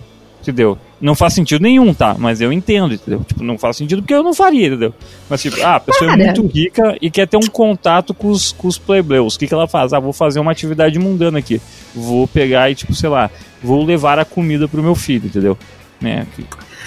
entendeu? 0.41 0.77
Não 0.99 1.13
faz 1.13 1.34
sentido 1.34 1.62
nenhum, 1.62 1.93
tá? 1.93 2.15
Mas 2.17 2.39
eu 2.39 2.53
entendo, 2.53 2.93
entendeu? 2.93 3.21
Tipo, 3.27 3.43
não 3.43 3.58
faz 3.58 3.75
sentido 3.75 4.01
porque 4.01 4.13
eu 4.13 4.23
não 4.23 4.34
faria, 4.34 4.67
entendeu? 4.67 4.93
Mas 5.29 5.41
tipo, 5.41 5.62
ah, 5.62 5.75
a 5.75 5.79
pessoa 5.79 6.13
é 6.13 6.15
muito 6.15 6.47
rica 6.47 6.97
e 7.01 7.12
quer 7.12 7.27
ter 7.27 7.36
um 7.38 7.47
contato 7.47 8.13
com 8.13 8.29
os, 8.29 8.53
com 8.53 8.67
os 8.67 8.77
playboys. 8.77 9.36
O 9.36 9.39
que, 9.39 9.45
que 9.47 9.53
ela 9.53 9.67
faz? 9.67 9.91
Ah, 9.91 9.99
vou 9.99 10.13
fazer 10.13 10.39
uma 10.39 10.51
atividade 10.51 10.97
mundana 10.97 11.39
aqui. 11.39 11.62
Vou 11.93 12.27
pegar 12.27 12.71
e, 12.71 12.75
tipo, 12.75 12.93
sei 12.93 13.10
lá, 13.10 13.29
vou 13.62 13.84
levar 13.84 14.17
a 14.19 14.25
comida 14.25 14.67
pro 14.67 14.81
meu 14.81 14.95
filho, 14.95 15.25
entendeu? 15.27 15.58
Né? 15.99 16.25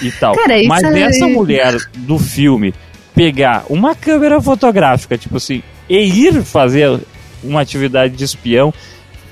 E 0.01 0.11
tal. 0.13 0.35
Cara, 0.35 0.55
Mas 0.67 0.83
é- 0.85 1.01
essa 1.01 1.29
mulher 1.29 1.77
do 1.97 2.19
filme 2.19 2.73
pegar 3.15 3.65
uma 3.69 3.95
câmera 3.95 4.41
fotográfica, 4.41 5.19
tipo 5.19 5.37
assim, 5.37 5.63
e 5.89 5.99
ir 5.99 6.43
fazer 6.45 6.99
uma 7.43 7.61
atividade 7.61 8.17
de 8.17 8.25
espião, 8.25 8.73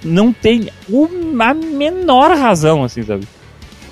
não 0.04 0.32
tem 0.32 0.68
uma 0.88 1.54
menor 1.54 2.36
razão, 2.36 2.84
assim, 2.84 3.02
sabe? 3.02 3.26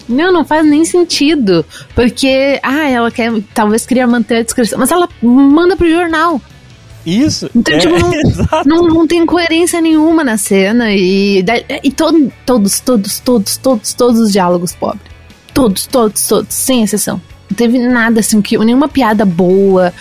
Não, 0.09 0.33
não 0.33 0.45
faz 0.45 0.67
nem 0.67 0.85
sentido. 0.85 1.64
Porque, 1.95 2.59
ah, 2.62 2.88
ela 2.88 3.11
quer, 3.11 3.33
talvez 3.55 3.87
queria 3.87 4.07
manter 4.07 4.37
a 4.37 4.43
discrição, 4.43 4.79
mas 4.79 4.90
ela 4.90 5.09
manda 5.23 5.77
pro 5.77 5.90
jornal. 5.90 6.40
Isso. 7.05 7.51
Então, 7.55 7.75
é, 7.75 7.79
tipo, 7.79 7.95
não, 8.67 8.83
não, 8.83 8.88
não 8.88 9.07
tem 9.07 9.25
coerência 9.27 9.81
nenhuma 9.81 10.25
na 10.25 10.37
cena. 10.37 10.93
E, 10.93 11.45
e 11.83 11.93
todo, 11.93 12.33
todos, 12.47 12.81
todos, 12.81 13.21
todos, 13.21 13.57
todos, 13.57 13.93
todos 13.93 14.21
os 14.21 14.33
diálogos 14.33 14.73
pobres. 14.73 15.03
Todos, 15.53 15.87
todos, 15.87 16.27
todos, 16.27 16.55
sem 16.55 16.83
exceção. 16.83 17.21
Não 17.51 17.57
teve 17.57 17.79
nada 17.79 18.21
assim, 18.21 18.40
que, 18.40 18.59
nenhuma 18.59 18.88
piada 18.88 19.25
boa. 19.25 19.93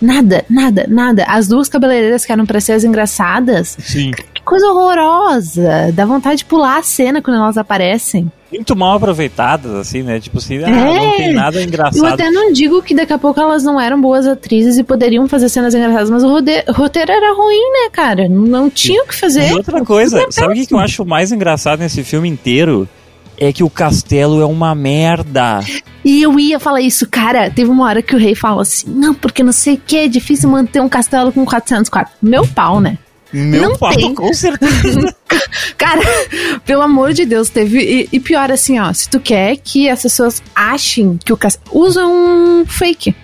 Nada, 0.00 0.44
nada, 0.48 0.86
nada. 0.88 1.24
As 1.24 1.48
duas 1.48 1.68
cabeleireiras 1.68 2.24
que 2.24 2.32
eram 2.32 2.46
pra 2.46 2.60
ser 2.60 2.72
as 2.72 2.84
engraçadas. 2.84 3.76
Sim. 3.80 4.12
Coisa 4.50 4.66
horrorosa. 4.66 5.92
Dá 5.94 6.04
vontade 6.04 6.38
de 6.38 6.44
pular 6.44 6.78
a 6.78 6.82
cena 6.82 7.22
quando 7.22 7.36
elas 7.36 7.56
aparecem. 7.56 8.32
Muito 8.52 8.74
mal 8.74 8.96
aproveitadas, 8.96 9.72
assim, 9.76 10.02
né? 10.02 10.18
Tipo 10.18 10.38
assim, 10.38 10.58
ah, 10.64 10.68
É. 10.68 10.94
não 11.06 11.16
tem 11.16 11.32
nada 11.32 11.62
engraçado. 11.62 12.04
Eu 12.04 12.12
até 12.12 12.32
não 12.32 12.52
digo 12.52 12.82
que 12.82 12.92
daqui 12.92 13.12
a 13.12 13.18
pouco 13.18 13.40
elas 13.40 13.62
não 13.62 13.80
eram 13.80 14.00
boas 14.00 14.26
atrizes 14.26 14.76
e 14.76 14.82
poderiam 14.82 15.28
fazer 15.28 15.48
cenas 15.48 15.72
engraçadas, 15.72 16.10
mas 16.10 16.24
o 16.24 16.28
roteiro 16.72 17.12
era 17.12 17.32
ruim, 17.32 17.62
né, 17.72 17.90
cara? 17.92 18.28
Não 18.28 18.68
tinha 18.68 19.04
o 19.04 19.06
que 19.06 19.14
fazer. 19.14 19.50
E 19.50 19.54
outra 19.54 19.84
coisa, 19.84 20.26
sabe 20.30 20.60
o 20.60 20.66
que 20.66 20.74
eu 20.74 20.80
acho 20.80 21.04
mais 21.04 21.30
engraçado 21.30 21.78
nesse 21.78 22.02
filme 22.02 22.28
inteiro? 22.28 22.88
É 23.38 23.52
que 23.52 23.62
o 23.62 23.70
castelo 23.70 24.40
é 24.42 24.44
uma 24.44 24.74
merda. 24.74 25.60
E 26.04 26.22
eu 26.22 26.40
ia 26.40 26.58
falar 26.58 26.80
isso, 26.80 27.08
cara. 27.08 27.48
Teve 27.50 27.70
uma 27.70 27.84
hora 27.84 28.02
que 28.02 28.16
o 28.16 28.18
rei 28.18 28.34
falou 28.34 28.62
assim: 28.62 28.90
não, 28.90 29.14
porque 29.14 29.44
não 29.44 29.52
sei 29.52 29.74
o 29.74 29.80
que, 29.86 29.96
é 29.96 30.08
difícil 30.08 30.50
manter 30.50 30.80
um 30.80 30.88
castelo 30.88 31.30
com 31.30 31.44
400 31.46 31.88
quartos. 31.88 32.14
Meu 32.20 32.44
pau, 32.48 32.80
né? 32.80 32.98
Meu 33.32 33.62
Não 33.70 33.76
pau, 33.76 33.94
tem. 33.94 34.14
com 34.14 34.32
certeza. 34.32 35.14
Cara, 35.78 36.00
pelo 36.64 36.82
amor 36.82 37.12
de 37.12 37.24
Deus, 37.24 37.48
teve. 37.48 37.78
E, 37.80 38.08
e 38.12 38.20
pior 38.20 38.50
assim, 38.50 38.78
ó, 38.80 38.92
se 38.92 39.08
tu 39.08 39.20
quer 39.20 39.56
que 39.56 39.88
as 39.88 40.02
pessoas 40.02 40.42
achem 40.54 41.18
que 41.24 41.32
o 41.32 41.36
castelo. 41.36 41.78
Usa 41.78 42.04
um 42.06 42.64
fake. 42.66 43.14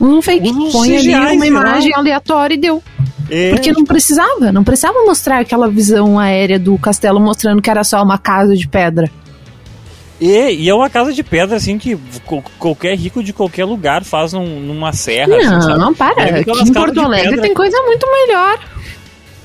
Um 0.00 0.22
fake. 0.22 0.48
Um 0.50 0.70
Põe 0.70 0.96
ali 0.96 1.14
uma 1.36 1.46
imagem 1.46 1.94
aleatória 1.94 2.54
e 2.54 2.58
deu. 2.58 2.82
É, 3.28 3.50
Porque 3.50 3.70
não 3.72 3.84
precisava, 3.84 4.50
não 4.50 4.64
precisava 4.64 5.04
mostrar 5.04 5.38
aquela 5.40 5.68
visão 5.68 6.18
aérea 6.18 6.58
do 6.58 6.76
castelo 6.78 7.20
mostrando 7.20 7.62
que 7.62 7.70
era 7.70 7.84
só 7.84 8.02
uma 8.02 8.18
casa 8.18 8.56
de 8.56 8.66
pedra. 8.66 9.08
E, 10.20 10.52
e 10.64 10.68
é 10.68 10.74
uma 10.74 10.90
casa 10.90 11.12
de 11.12 11.22
pedra, 11.22 11.56
assim, 11.56 11.78
que 11.78 11.96
qualquer 12.58 12.94
rico 12.96 13.22
de 13.22 13.32
qualquer 13.32 13.64
lugar 13.64 14.04
faz 14.04 14.32
num- 14.32 14.60
numa 14.60 14.92
serra. 14.92 15.36
assim, 15.36 15.46
Não, 15.48 15.62
sabe? 15.62 15.78
não, 15.78 15.94
para. 15.94 16.22
Aqui 16.40 16.50
em 16.50 16.72
Porto 16.72 17.00
Alegre 17.00 17.28
pedra 17.30 17.42
tem 17.42 17.54
coisa 17.54 17.80
muito 17.82 18.06
melhor. 18.10 18.58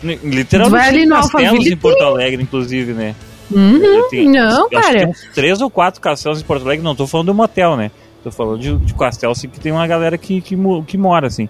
Li- 0.03 0.19
Literalmente 0.23 0.77
Vai 0.79 0.89
ali 0.89 1.05
no 1.05 1.15
castelos 1.15 1.65
em 1.65 1.77
Porto 1.77 2.01
Alegre, 2.03 2.41
inclusive, 2.43 2.93
né? 2.93 3.15
Uhum, 3.51 4.09
Tem- 4.09 4.29
não, 4.29 4.69
cara. 4.69 5.11
três 5.33 5.61
ou 5.61 5.69
quatro 5.69 6.01
castelos 6.01 6.41
em 6.41 6.43
Porto 6.43 6.63
Alegre, 6.65 6.83
não 6.83 6.95
tô 6.95 7.05
falando 7.07 7.27
do 7.27 7.33
motel, 7.33 7.77
né? 7.77 7.91
Tô 8.23 8.31
falando 8.31 8.59
de, 8.59 8.75
de 8.77 8.93
castelo, 8.95 9.31
assim, 9.33 9.47
que 9.47 9.59
tem 9.59 9.71
uma 9.71 9.85
galera 9.85 10.17
que, 10.17 10.41
que, 10.41 10.57
que 10.87 10.97
mora, 10.97 11.27
assim. 11.27 11.47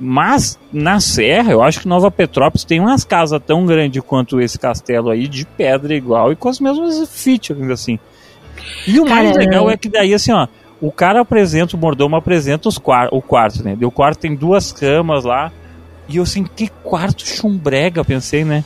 Mas, 0.00 0.58
na 0.72 0.98
Serra, 1.00 1.52
eu 1.52 1.62
acho 1.62 1.80
que 1.80 1.86
Nova 1.88 2.10
Petrópolis 2.10 2.64
tem 2.64 2.80
umas 2.80 3.04
casas 3.04 3.40
tão 3.46 3.64
grandes 3.66 4.02
quanto 4.04 4.40
esse 4.40 4.58
castelo 4.58 5.10
aí, 5.10 5.28
de 5.28 5.44
pedra 5.46 5.94
igual, 5.94 6.32
e 6.32 6.36
com 6.36 6.48
as 6.48 6.58
mesmas 6.58 7.08
features, 7.10 7.70
assim. 7.70 7.98
E 8.86 8.98
o 8.98 9.04
mais 9.08 9.28
Cara, 9.32 9.38
legal 9.38 9.70
é 9.70 9.76
que 9.76 9.88
daí, 9.88 10.12
assim, 10.14 10.32
ó, 10.32 10.48
o 10.80 10.90
cara 10.90 11.20
apresenta, 11.20 11.76
o 11.76 11.78
mordomo 11.78 12.16
apresenta 12.16 12.68
os 12.68 12.78
quar 12.78 13.08
o 13.12 13.20
quarto, 13.22 13.62
né? 13.62 13.76
O 13.82 13.90
quarto 13.90 14.18
tem 14.18 14.34
duas 14.34 14.72
camas 14.72 15.24
lá, 15.24 15.52
e 16.08 16.18
eu 16.18 16.22
assim, 16.22 16.44
que 16.44 16.68
quarto 16.82 17.26
chumbrega, 17.26 18.04
pensei, 18.04 18.44
né? 18.44 18.64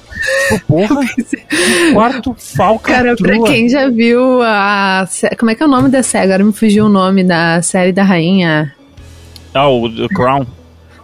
Tipo, 0.48 0.66
porra, 0.66 1.06
que 1.14 1.92
quarto 1.92 2.34
falcatrua. 2.36 3.16
Cara, 3.16 3.16
pra 3.16 3.50
quem 3.50 3.68
já 3.68 3.88
viu 3.88 4.42
a. 4.42 5.08
Como 5.38 5.50
é 5.50 5.54
que 5.54 5.62
é 5.62 5.66
o 5.66 5.68
nome 5.68 5.88
da 5.88 6.02
série? 6.02 6.24
Agora 6.24 6.44
me 6.44 6.52
fugiu 6.52 6.86
o 6.86 6.88
nome 6.88 7.22
da 7.22 7.62
série 7.62 7.92
da 7.92 8.02
rainha. 8.02 8.74
Ah, 9.54 9.68
o 9.68 9.88
The 9.88 10.08
Crown. 10.08 10.46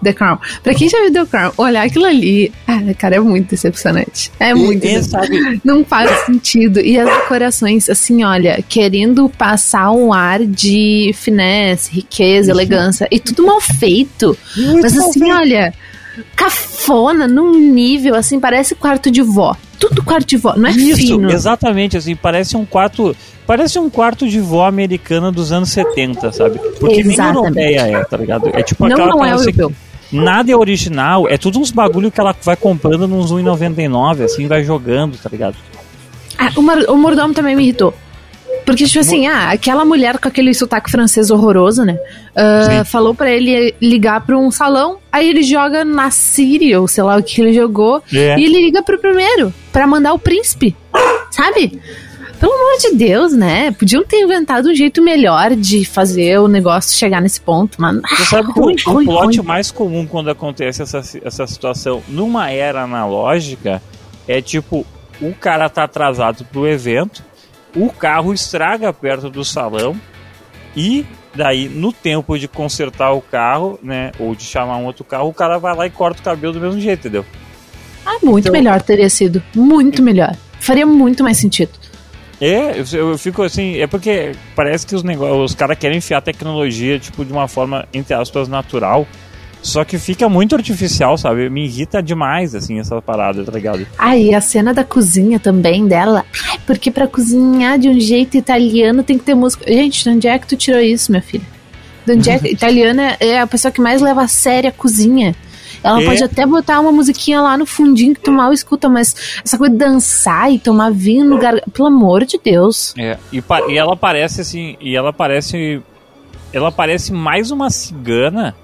The 0.02 0.12
Crown. 0.12 0.38
Pra 0.62 0.74
quem 0.74 0.88
já 0.88 1.00
viu 1.00 1.12
The 1.12 1.24
Crown, 1.24 1.52
olhar 1.56 1.86
aquilo 1.86 2.04
ali, 2.04 2.52
ah, 2.66 2.80
cara, 2.98 3.16
é 3.16 3.20
muito 3.20 3.50
decepcionante. 3.50 4.30
É 4.38 4.54
muito 4.54 4.84
e, 4.84 4.94
decepcionante. 4.94 5.44
sabe, 5.44 5.60
Não 5.64 5.84
faz 5.84 6.10
sentido. 6.26 6.80
E 6.80 6.98
as 6.98 7.08
decorações, 7.08 7.88
assim, 7.88 8.22
olha, 8.22 8.62
querendo 8.68 9.28
passar 9.30 9.90
um 9.92 10.12
ar 10.12 10.44
de 10.44 11.12
finesse, 11.14 11.92
riqueza, 11.92 12.50
elegância, 12.50 13.08
e 13.10 13.18
tudo 13.18 13.46
mal 13.46 13.60
feito. 13.60 14.36
Muito 14.56 14.82
Mas 14.82 14.98
assim, 14.98 15.20
feito. 15.20 15.34
olha, 15.34 15.74
cafona 16.36 17.26
num 17.26 17.58
nível, 17.58 18.14
assim, 18.14 18.38
parece 18.38 18.74
quarto 18.74 19.10
de 19.10 19.22
vó. 19.22 19.56
Tudo 19.78 20.02
quarto 20.02 20.26
de 20.26 20.36
vó, 20.36 20.54
não 20.56 20.68
é 20.68 20.72
Isso, 20.72 20.96
fino. 20.96 21.30
exatamente, 21.30 21.96
assim, 21.96 22.14
parece 22.14 22.56
um 22.56 22.64
quarto. 22.64 23.14
Parece 23.46 23.78
um 23.78 23.90
quarto 23.90 24.26
de 24.26 24.40
vó 24.40 24.66
americana 24.66 25.30
dos 25.30 25.52
anos 25.52 25.68
70, 25.70 26.32
sabe? 26.32 26.58
Porque 26.80 27.02
nem 27.02 27.12
Exatamente. 27.12 27.58
europeia 27.58 27.80
é, 27.98 28.04
tá 28.04 28.16
ligado? 28.16 28.50
É 28.54 28.62
tipo 28.62 28.86
Não, 28.86 28.94
aquela 28.94 29.10
não 29.10 29.24
é 29.24 29.32
europeu. 29.32 29.72
Nada 30.10 30.50
é 30.50 30.56
original, 30.56 31.28
é 31.28 31.36
tudo 31.36 31.58
uns 31.58 31.70
bagulho 31.70 32.10
que 32.10 32.20
ela 32.20 32.34
vai 32.42 32.56
comprando 32.56 33.06
nos 33.08 33.32
1,99, 33.32 34.22
assim, 34.24 34.46
vai 34.46 34.62
jogando, 34.64 35.18
tá 35.18 35.28
ligado? 35.28 35.56
Ah, 36.38 36.50
o, 36.56 36.92
o 36.92 36.96
mordomo 36.96 37.34
também 37.34 37.54
me 37.54 37.62
irritou. 37.64 37.92
Porque, 38.64 38.84
tipo 38.86 38.98
assim, 39.00 39.26
ah, 39.26 39.50
aquela 39.50 39.84
mulher 39.84 40.18
com 40.18 40.26
aquele 40.28 40.54
sotaque 40.54 40.90
francês 40.90 41.30
horroroso, 41.30 41.84
né? 41.84 41.98
ah, 42.34 42.62
Sim. 42.78 42.84
falou 42.84 43.14
pra 43.14 43.30
ele 43.30 43.74
ligar 43.80 44.20
pra 44.24 44.38
um 44.38 44.50
salão, 44.50 44.98
aí 45.12 45.28
ele 45.28 45.42
joga 45.42 45.84
na 45.84 46.10
Siri, 46.10 46.74
ou 46.76 46.88
sei 46.88 47.04
lá 47.04 47.16
o 47.16 47.22
que 47.22 47.40
ele 47.40 47.52
jogou, 47.52 48.02
É. 48.12 48.38
e 48.38 48.44
ele 48.44 48.60
liga 48.64 48.82
pro 48.82 48.98
primeiro, 48.98 49.52
pra 49.72 49.86
mandar 49.86 50.12
o 50.14 50.18
príncipe. 50.18 50.74
Sabe? 51.30 51.80
Pelo 52.40 52.52
amor 52.52 52.78
de 52.78 52.94
Deus, 52.96 53.32
né? 53.32 53.70
Podiam 53.72 54.04
ter 54.04 54.20
inventado 54.20 54.68
um 54.68 54.74
jeito 54.74 55.00
melhor 55.02 55.54
de 55.54 55.84
fazer 55.84 56.38
o 56.40 56.48
negócio 56.48 56.96
chegar 56.96 57.20
nesse 57.22 57.40
ponto, 57.40 57.80
mano. 57.80 58.02
Você 58.08 58.24
sabe 58.24 58.52
que 58.52 58.60
ruim, 58.60 58.74
o, 58.86 58.90
ruim, 58.90 59.04
o 59.04 59.08
plot 59.08 59.36
ruim. 59.38 59.46
mais 59.46 59.70
comum 59.70 60.06
quando 60.06 60.28
acontece 60.30 60.82
essa, 60.82 61.00
essa 61.24 61.46
situação 61.46 62.02
numa 62.08 62.50
era 62.50 62.82
analógica 62.82 63.80
é 64.28 64.42
tipo, 64.42 64.84
o 65.22 65.32
cara 65.32 65.68
tá 65.70 65.84
atrasado 65.84 66.44
pro 66.44 66.66
evento, 66.66 67.22
o 67.74 67.88
carro 67.90 68.32
estraga 68.32 68.92
perto 68.92 69.28
do 69.30 69.44
salão 69.44 69.96
e 70.76 71.04
daí 71.34 71.68
no 71.68 71.92
tempo 71.92 72.38
de 72.38 72.46
consertar 72.48 73.12
o 73.12 73.20
carro, 73.20 73.78
né, 73.82 74.12
ou 74.18 74.34
de 74.34 74.44
chamar 74.44 74.76
um 74.76 74.84
outro 74.86 75.04
carro, 75.04 75.28
o 75.28 75.34
cara 75.34 75.58
vai 75.58 75.74
lá 75.74 75.86
e 75.86 75.90
corta 75.90 76.20
o 76.20 76.24
cabelo 76.24 76.52
do 76.52 76.60
mesmo 76.60 76.80
jeito, 76.80 77.00
entendeu? 77.00 77.24
Ah, 78.06 78.18
muito 78.22 78.44
Então- 78.48 78.52
melhor 78.52 78.82
teria 78.82 79.08
sido. 79.08 79.42
Muito 79.54 80.02
melhor. 80.02 80.36
Faria 80.60 80.86
muito 80.86 81.22
mais 81.24 81.38
sentido. 81.38 81.72
É, 82.40 82.78
eu, 82.78 82.84
eu 83.10 83.18
fico 83.18 83.42
assim, 83.42 83.78
é 83.80 83.86
porque 83.86 84.32
parece 84.54 84.84
que 84.86 84.94
os 84.94 85.02
negócios, 85.02 85.52
os 85.52 85.54
caras 85.54 85.78
querem 85.78 85.98
enfiar 85.98 86.20
tecnologia, 86.20 86.98
tipo, 86.98 87.24
de 87.24 87.32
uma 87.32 87.48
forma, 87.48 87.86
entre 87.94 88.12
aspas, 88.14 88.48
natural. 88.48 89.06
Só 89.64 89.82
que 89.82 89.98
fica 89.98 90.28
muito 90.28 90.54
artificial, 90.54 91.16
sabe? 91.16 91.48
Me 91.48 91.64
irrita 91.64 92.02
demais, 92.02 92.54
assim, 92.54 92.78
essa 92.78 93.00
parada, 93.00 93.42
tá 93.42 93.50
ligado? 93.50 93.86
Ah, 93.96 94.14
e 94.14 94.34
a 94.34 94.40
cena 94.40 94.74
da 94.74 94.84
cozinha 94.84 95.40
também 95.40 95.86
dela. 95.88 96.22
Ai, 96.50 96.58
porque 96.66 96.90
pra 96.90 97.08
cozinhar 97.08 97.78
de 97.78 97.88
um 97.88 97.98
jeito 97.98 98.36
italiano 98.36 99.02
tem 99.02 99.16
que 99.16 99.24
ter 99.24 99.34
música. 99.34 99.64
Gente, 99.66 100.04
de 100.04 100.10
onde 100.10 100.28
é 100.28 100.38
que 100.38 100.46
tu 100.46 100.54
tirou 100.54 100.80
isso, 100.82 101.10
minha 101.10 101.22
filha? 101.22 101.44
De 102.04 102.12
onde 102.12 102.28
é 102.28 102.38
que... 102.38 102.48
Italiana 102.52 103.16
é 103.18 103.40
a 103.40 103.46
pessoa 103.46 103.72
que 103.72 103.80
mais 103.80 104.02
leva 104.02 104.20
a 104.22 104.28
sério 104.28 104.68
a 104.68 104.72
cozinha. 104.72 105.34
Ela 105.82 106.02
É. 106.02 106.04
pode 106.04 106.22
até 106.22 106.44
botar 106.44 106.78
uma 106.80 106.92
musiquinha 106.92 107.40
lá 107.40 107.56
no 107.56 107.64
fundinho 107.64 108.14
que 108.14 108.20
tu 108.20 108.30
mal 108.30 108.52
escuta, 108.52 108.86
mas 108.90 109.16
essa 109.42 109.56
coisa 109.56 109.72
de 109.72 109.78
dançar 109.78 110.52
e 110.52 110.58
tomar 110.58 110.92
vinho 110.92 111.24
no 111.24 111.30
lugar. 111.36 111.54
Pelo 111.72 111.88
amor 111.88 112.26
de 112.26 112.38
Deus. 112.42 112.92
É, 112.98 113.16
e, 113.32 113.42
e 113.70 113.78
ela 113.78 113.96
parece 113.96 114.42
assim, 114.42 114.76
e 114.78 114.94
ela 114.94 115.10
parece. 115.12 115.80
Ela 116.52 116.70
parece 116.70 117.12
mais 117.14 117.50
uma 117.50 117.70
cigana. 117.70 118.54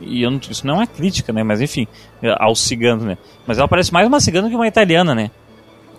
E 0.00 0.22
eu 0.22 0.30
não- 0.30 0.40
isso 0.50 0.66
não 0.66 0.80
é 0.80 0.86
crítica, 0.86 1.32
né? 1.32 1.42
Mas 1.42 1.60
enfim, 1.60 1.86
aos 2.38 2.60
ciganos, 2.60 3.04
né? 3.04 3.18
Mas 3.46 3.58
ela 3.58 3.68
parece 3.68 3.92
mais 3.92 4.06
uma 4.08 4.20
cigana 4.20 4.48
que 4.48 4.54
uma 4.54 4.66
italiana, 4.66 5.14
né? 5.14 5.30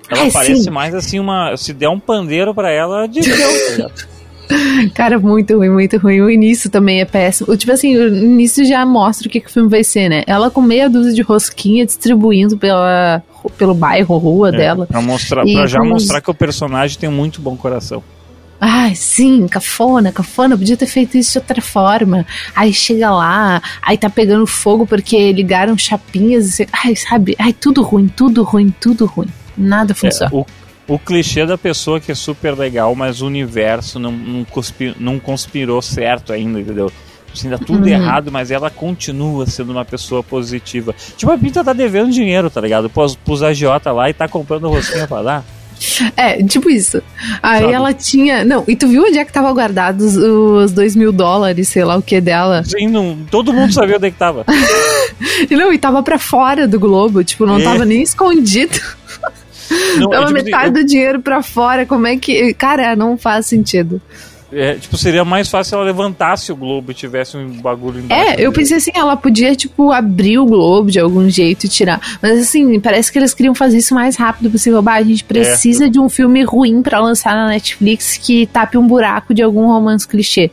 Ela 0.10 0.30
parece 0.32 0.64
sim. 0.64 0.70
mais 0.70 0.94
assim 0.94 1.20
uma. 1.20 1.56
Se 1.56 1.72
der 1.74 1.88
um 1.90 2.00
pandeiro 2.00 2.54
pra 2.54 2.70
ela, 2.72 3.08
de 3.08 3.22
Deus? 3.22 4.08
Cara, 4.94 5.18
muito 5.18 5.56
ruim, 5.56 5.70
muito 5.70 5.98
ruim. 5.98 6.20
O 6.20 6.30
início 6.30 6.70
também 6.70 7.00
é 7.00 7.06
péssimo. 7.06 7.56
Tipo 7.56 7.72
assim, 7.72 7.96
o 7.96 8.08
início 8.10 8.66
já 8.66 8.86
mostra 8.86 9.28
o 9.28 9.32
que, 9.32 9.40
que 9.40 9.48
o 9.48 9.50
filme 9.50 9.70
vai 9.70 9.84
ser, 9.84 10.10
né? 10.10 10.24
Ela 10.28 10.50
com 10.52 10.62
meia 10.62 10.90
dúzia 10.90 11.14
de 11.14 11.22
rosquinha 11.22 11.86
distribuindo 11.86 12.58
pela, 12.58 13.24
pelo 13.58 13.74
bairro, 13.74 14.18
rua 14.18 14.50
É, 14.50 14.52
dela. 14.52 14.86
Pra, 14.88 15.02
mostrar, 15.02 15.46
pra 15.46 15.68
já 15.68 15.80
com 15.80 15.86
mostrar 15.88 16.20
que 16.20 16.30
o 16.30 16.34
personagem 16.34 17.00
tem 17.00 17.10
muito 17.10 17.40
bom 17.40 17.56
coração. 17.56 18.04
Ai, 18.64 18.94
sim, 18.94 19.48
cafona, 19.48 20.12
cafona, 20.12 20.56
podia 20.56 20.78
ter 20.78 20.86
feito 20.86 21.18
isso 21.18 21.32
de 21.32 21.38
outra 21.40 21.60
forma. 21.62 22.28
Aí 22.56 22.72
chega 22.72 23.10
lá, 23.10 23.60
aí 23.82 23.98
tá 23.98 24.08
pegando 24.08 24.46
fogo 24.46 24.86
porque 24.86 25.32
ligaram 25.34 25.76
chapinhas. 25.76 26.60
e 26.60 26.68
Ai, 26.72 26.96
sabe? 26.96 27.36
Ai, 27.40 27.54
tudo 27.54 27.82
ruim, 27.82 28.08
tudo 28.08 28.44
ruim, 28.44 28.70
tudo 28.80 29.08
ruim. 29.08 29.28
Nada 29.58 29.94
É, 29.94 29.96
funciona. 29.96 30.30
o, 30.32 30.46
o 30.88 31.00
clichê 31.00 31.44
da 31.44 31.58
pessoa 31.58 32.00
que 32.00 32.12
é 32.12 32.16
super 32.16 32.52
legal, 32.56 32.94
mas 32.94 33.22
o 33.24 33.26
universo 33.26 33.98
não, 33.98 34.12
não, 34.12 34.46
cuspi- 34.46 34.96
não 35.00 35.20
conspirou 35.20 35.82
certo 35.82 36.32
ainda, 36.32 36.60
entendeu? 36.62 36.92
Assim, 37.34 37.50
dá 37.50 37.58
tudo 37.58 37.80
Uhum. 37.88 37.88
errado, 37.88 38.32
mas 38.32 38.52
ela 38.52 38.70
continua 38.70 39.48
sendo 39.48 39.72
uma 39.72 39.86
pessoa 39.86 40.22
positiva. 40.22 40.94
Tipo, 41.18 41.32
a 41.32 41.38
Pinta 41.38 41.64
tá 41.64 41.74
devendo 41.74 42.12
dinheiro, 42.12 42.48
tá 42.50 42.62
ligado? 42.62 42.90
Pros, 42.92 43.16
pros 43.16 43.42
agiota 43.42 43.92
lá 43.92 44.08
e 44.10 44.14
tá 44.14 44.28
comprando 44.28 44.68
rosquinha 44.70 45.08
pra 45.08 45.24
dar. 45.24 45.46
É, 46.16 46.44
tipo 46.44 46.70
isso. 46.70 47.02
Aí 47.42 47.62
Sabe? 47.62 47.74
ela 47.74 47.94
tinha. 47.94 48.46
Não, 48.46 48.64
e 48.68 48.76
tu 48.76 48.88
viu 48.88 49.04
onde 49.04 49.18
é 49.18 49.26
que 49.26 49.34
tava 49.34 49.52
guardado 49.52 50.02
os, 50.02 50.72
dois 50.72 50.96
mil 50.96 51.12
dólares, 51.12 51.70
sei 51.70 51.84
lá 51.84 51.96
o 51.98 52.02
que 52.02 52.22
dela? 52.22 52.64
Sim, 52.64 52.88
não, 52.88 53.18
todo 53.30 53.52
mundo 53.54 53.74
sabia 53.74 53.98
onde 53.98 54.08
é 54.08 54.12
que 54.12 54.18
tava. 54.18 54.46
E 55.50 55.56
não, 55.56 55.74
e 55.74 55.78
tava 55.78 56.04
pra 56.04 56.20
fora 56.20 56.68
do 56.68 56.80
Globo, 56.80 57.24
tipo, 57.24 57.46
não 57.46 57.60
É. 57.60 57.64
tava 57.64 57.86
nem 57.86 58.02
escondido. 58.02 58.80
Não, 59.98 60.10
tava 60.10 60.26
tipo 60.28 60.38
assim, 60.38 60.46
metade 60.46 60.74
do 60.74 60.86
dinheiro 60.86 61.22
pra 61.22 61.42
fora. 61.42 61.86
Como 61.86 62.06
é 62.06 62.18
que. 62.18 62.54
Cara, 62.54 62.96
não 62.96 63.18
faz 63.18 63.48
sentido. 63.48 64.02
É, 64.54 64.76
tipo, 64.76 64.98
seria 64.98 65.24
mais 65.24 65.48
fácil 65.48 65.70
se 65.70 65.76
ela 65.76 65.84
levantasse 65.86 66.52
o 66.52 66.56
globo 66.56 66.92
e 66.92 66.94
tivesse 66.94 67.38
um 67.38 67.50
bagulho 67.62 68.00
embaixo. 68.00 68.30
É, 68.32 68.36
eu 68.38 68.52
pensei 68.52 68.78
assim, 68.78 68.92
ela 68.94 69.16
podia, 69.16 69.56
tipo, 69.56 69.92
abrir 69.92 70.40
o 70.40 70.46
globo 70.46 70.92
de 70.92 71.00
algum 71.00 71.30
jeito 71.30 71.66
e 71.66 71.70
tirar. 71.70 72.02
Mas 72.22 72.40
assim, 72.40 72.80
parece 72.80 73.12
que 73.12 73.18
eles 73.18 73.34
queriam 73.34 73.56
fazer 73.56 73.78
isso 73.78 73.96
mais 73.96 74.16
rápido 74.18 74.52
possível. 74.52 74.82
Bah, 74.82 74.96
a 74.96 75.04
gente 75.04 75.24
precisa 75.24 75.86
É. 75.86 75.90
de 75.90 76.00
um 76.00 76.10
filme 76.10 76.44
ruim 76.44 76.82
pra 76.82 77.00
lançar 77.00 77.34
na 77.34 77.48
Netflix 77.48 78.18
que 78.18 78.46
tape 78.48 78.78
um 78.78 78.86
buraco 78.86 79.34
de 79.34 79.42
algum 79.42 79.68
romance 79.68 80.08
clichê. 80.08 80.52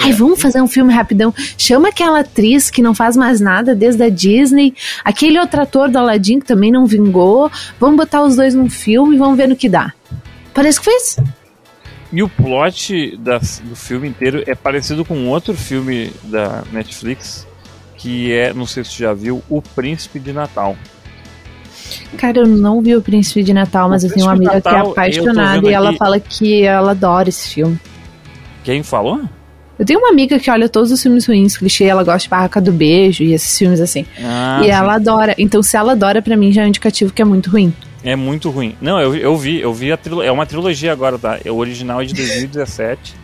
Ai, 0.00 0.12
vamos 0.12 0.40
fazer 0.42 0.60
um 0.60 0.68
filme 0.68 0.92
rapidão. 0.92 1.32
Chama 1.56 1.88
aquela 1.88 2.20
atriz 2.20 2.68
que 2.70 2.82
não 2.82 2.94
faz 2.94 3.16
mais 3.16 3.40
nada 3.40 3.74
desde 3.74 4.02
a 4.02 4.08
Disney, 4.10 4.74
aquele 5.04 5.38
outro 5.38 5.62
ator 5.62 5.88
do 5.88 5.98
Aladdin 5.98 6.38
que 6.40 6.46
também 6.46 6.70
não 6.70 6.84
vingou. 6.84 7.50
Vamos 7.80 7.96
botar 7.96 8.22
os 8.22 8.36
dois 8.36 8.54
num 8.54 8.68
filme 8.68 9.16
e 9.16 9.18
vamos 9.18 9.36
ver 9.36 9.48
no 9.48 9.56
que 9.56 9.68
dá. 9.68 9.92
Parece 10.52 10.78
que 10.80 10.84
foi 10.84 10.94
isso. 10.96 11.22
E 12.12 12.22
o 12.22 12.28
plot 12.28 13.16
da- 13.18 13.38
do 13.38 13.76
filme 13.76 14.08
inteiro 14.08 14.42
é 14.46 14.54
parecido 14.54 15.04
com 15.04 15.26
outro 15.28 15.52
filme 15.54 16.10
da 16.24 16.62
Netflix, 16.72 17.46
que 17.96 18.32
é, 18.32 18.52
não 18.54 18.66
sei 18.66 18.82
se 18.84 18.92
você 18.92 19.02
já 19.04 19.12
viu, 19.12 19.42
O 19.48 19.60
Príncipe 19.60 20.18
de 20.18 20.32
Natal. 20.32 20.76
Cara, 22.16 22.38
eu 22.40 22.46
não 22.46 22.80
vi 22.80 22.94
o 22.96 23.02
Príncipe 23.02 23.42
de 23.42 23.52
Natal, 23.52 23.88
mas 23.88 24.04
eu 24.04 24.10
tenho 24.12 24.26
uma 24.26 24.32
amiga 24.32 24.54
Natal, 24.54 24.72
que 24.84 24.88
é 24.88 24.90
apaixonada 24.92 25.70
e 25.70 25.72
ela 25.74 25.90
aqui- 25.90 25.98
fala 25.98 26.20
que 26.20 26.62
ela 26.62 26.90
adora 26.92 27.28
esse 27.28 27.48
filme. 27.50 27.78
Quem 28.64 28.82
falou? 28.82 29.20
Eu 29.78 29.84
tenho 29.86 30.00
uma 30.00 30.08
amiga 30.10 30.38
que 30.38 30.50
olha 30.50 30.68
todos 30.68 30.90
os 30.90 31.00
filmes 31.02 31.26
ruins, 31.26 31.56
clichê, 31.56 31.84
ela 31.84 32.02
gosta 32.02 32.20
de 32.24 32.28
Barraca 32.28 32.60
do 32.60 32.72
Beijo 32.72 33.22
e 33.22 33.32
esses 33.32 33.56
filmes 33.56 33.80
assim. 33.80 34.04
Ah, 34.22 34.58
e 34.60 34.64
sim. 34.64 34.70
ela 34.70 34.94
adora. 34.94 35.34
Então, 35.38 35.62
se 35.62 35.76
ela 35.76 35.92
adora, 35.92 36.20
pra 36.20 36.36
mim 36.36 36.50
já 36.52 36.62
é 36.62 36.64
um 36.64 36.68
indicativo 36.68 37.12
que 37.12 37.22
é 37.22 37.24
muito 37.24 37.48
ruim. 37.50 37.72
É 38.08 38.16
muito 38.16 38.48
ruim. 38.48 38.74
Não, 38.80 38.98
eu, 38.98 39.14
eu 39.14 39.36
vi, 39.36 39.60
eu 39.60 39.74
vi 39.74 39.92
a 39.92 39.96
trilogia. 39.98 40.30
É 40.30 40.32
uma 40.32 40.46
trilogia 40.46 40.90
agora, 40.90 41.18
tá? 41.18 41.38
O 41.44 41.56
original 41.56 42.00
é 42.00 42.06
de 42.06 42.14
2017. 42.14 43.14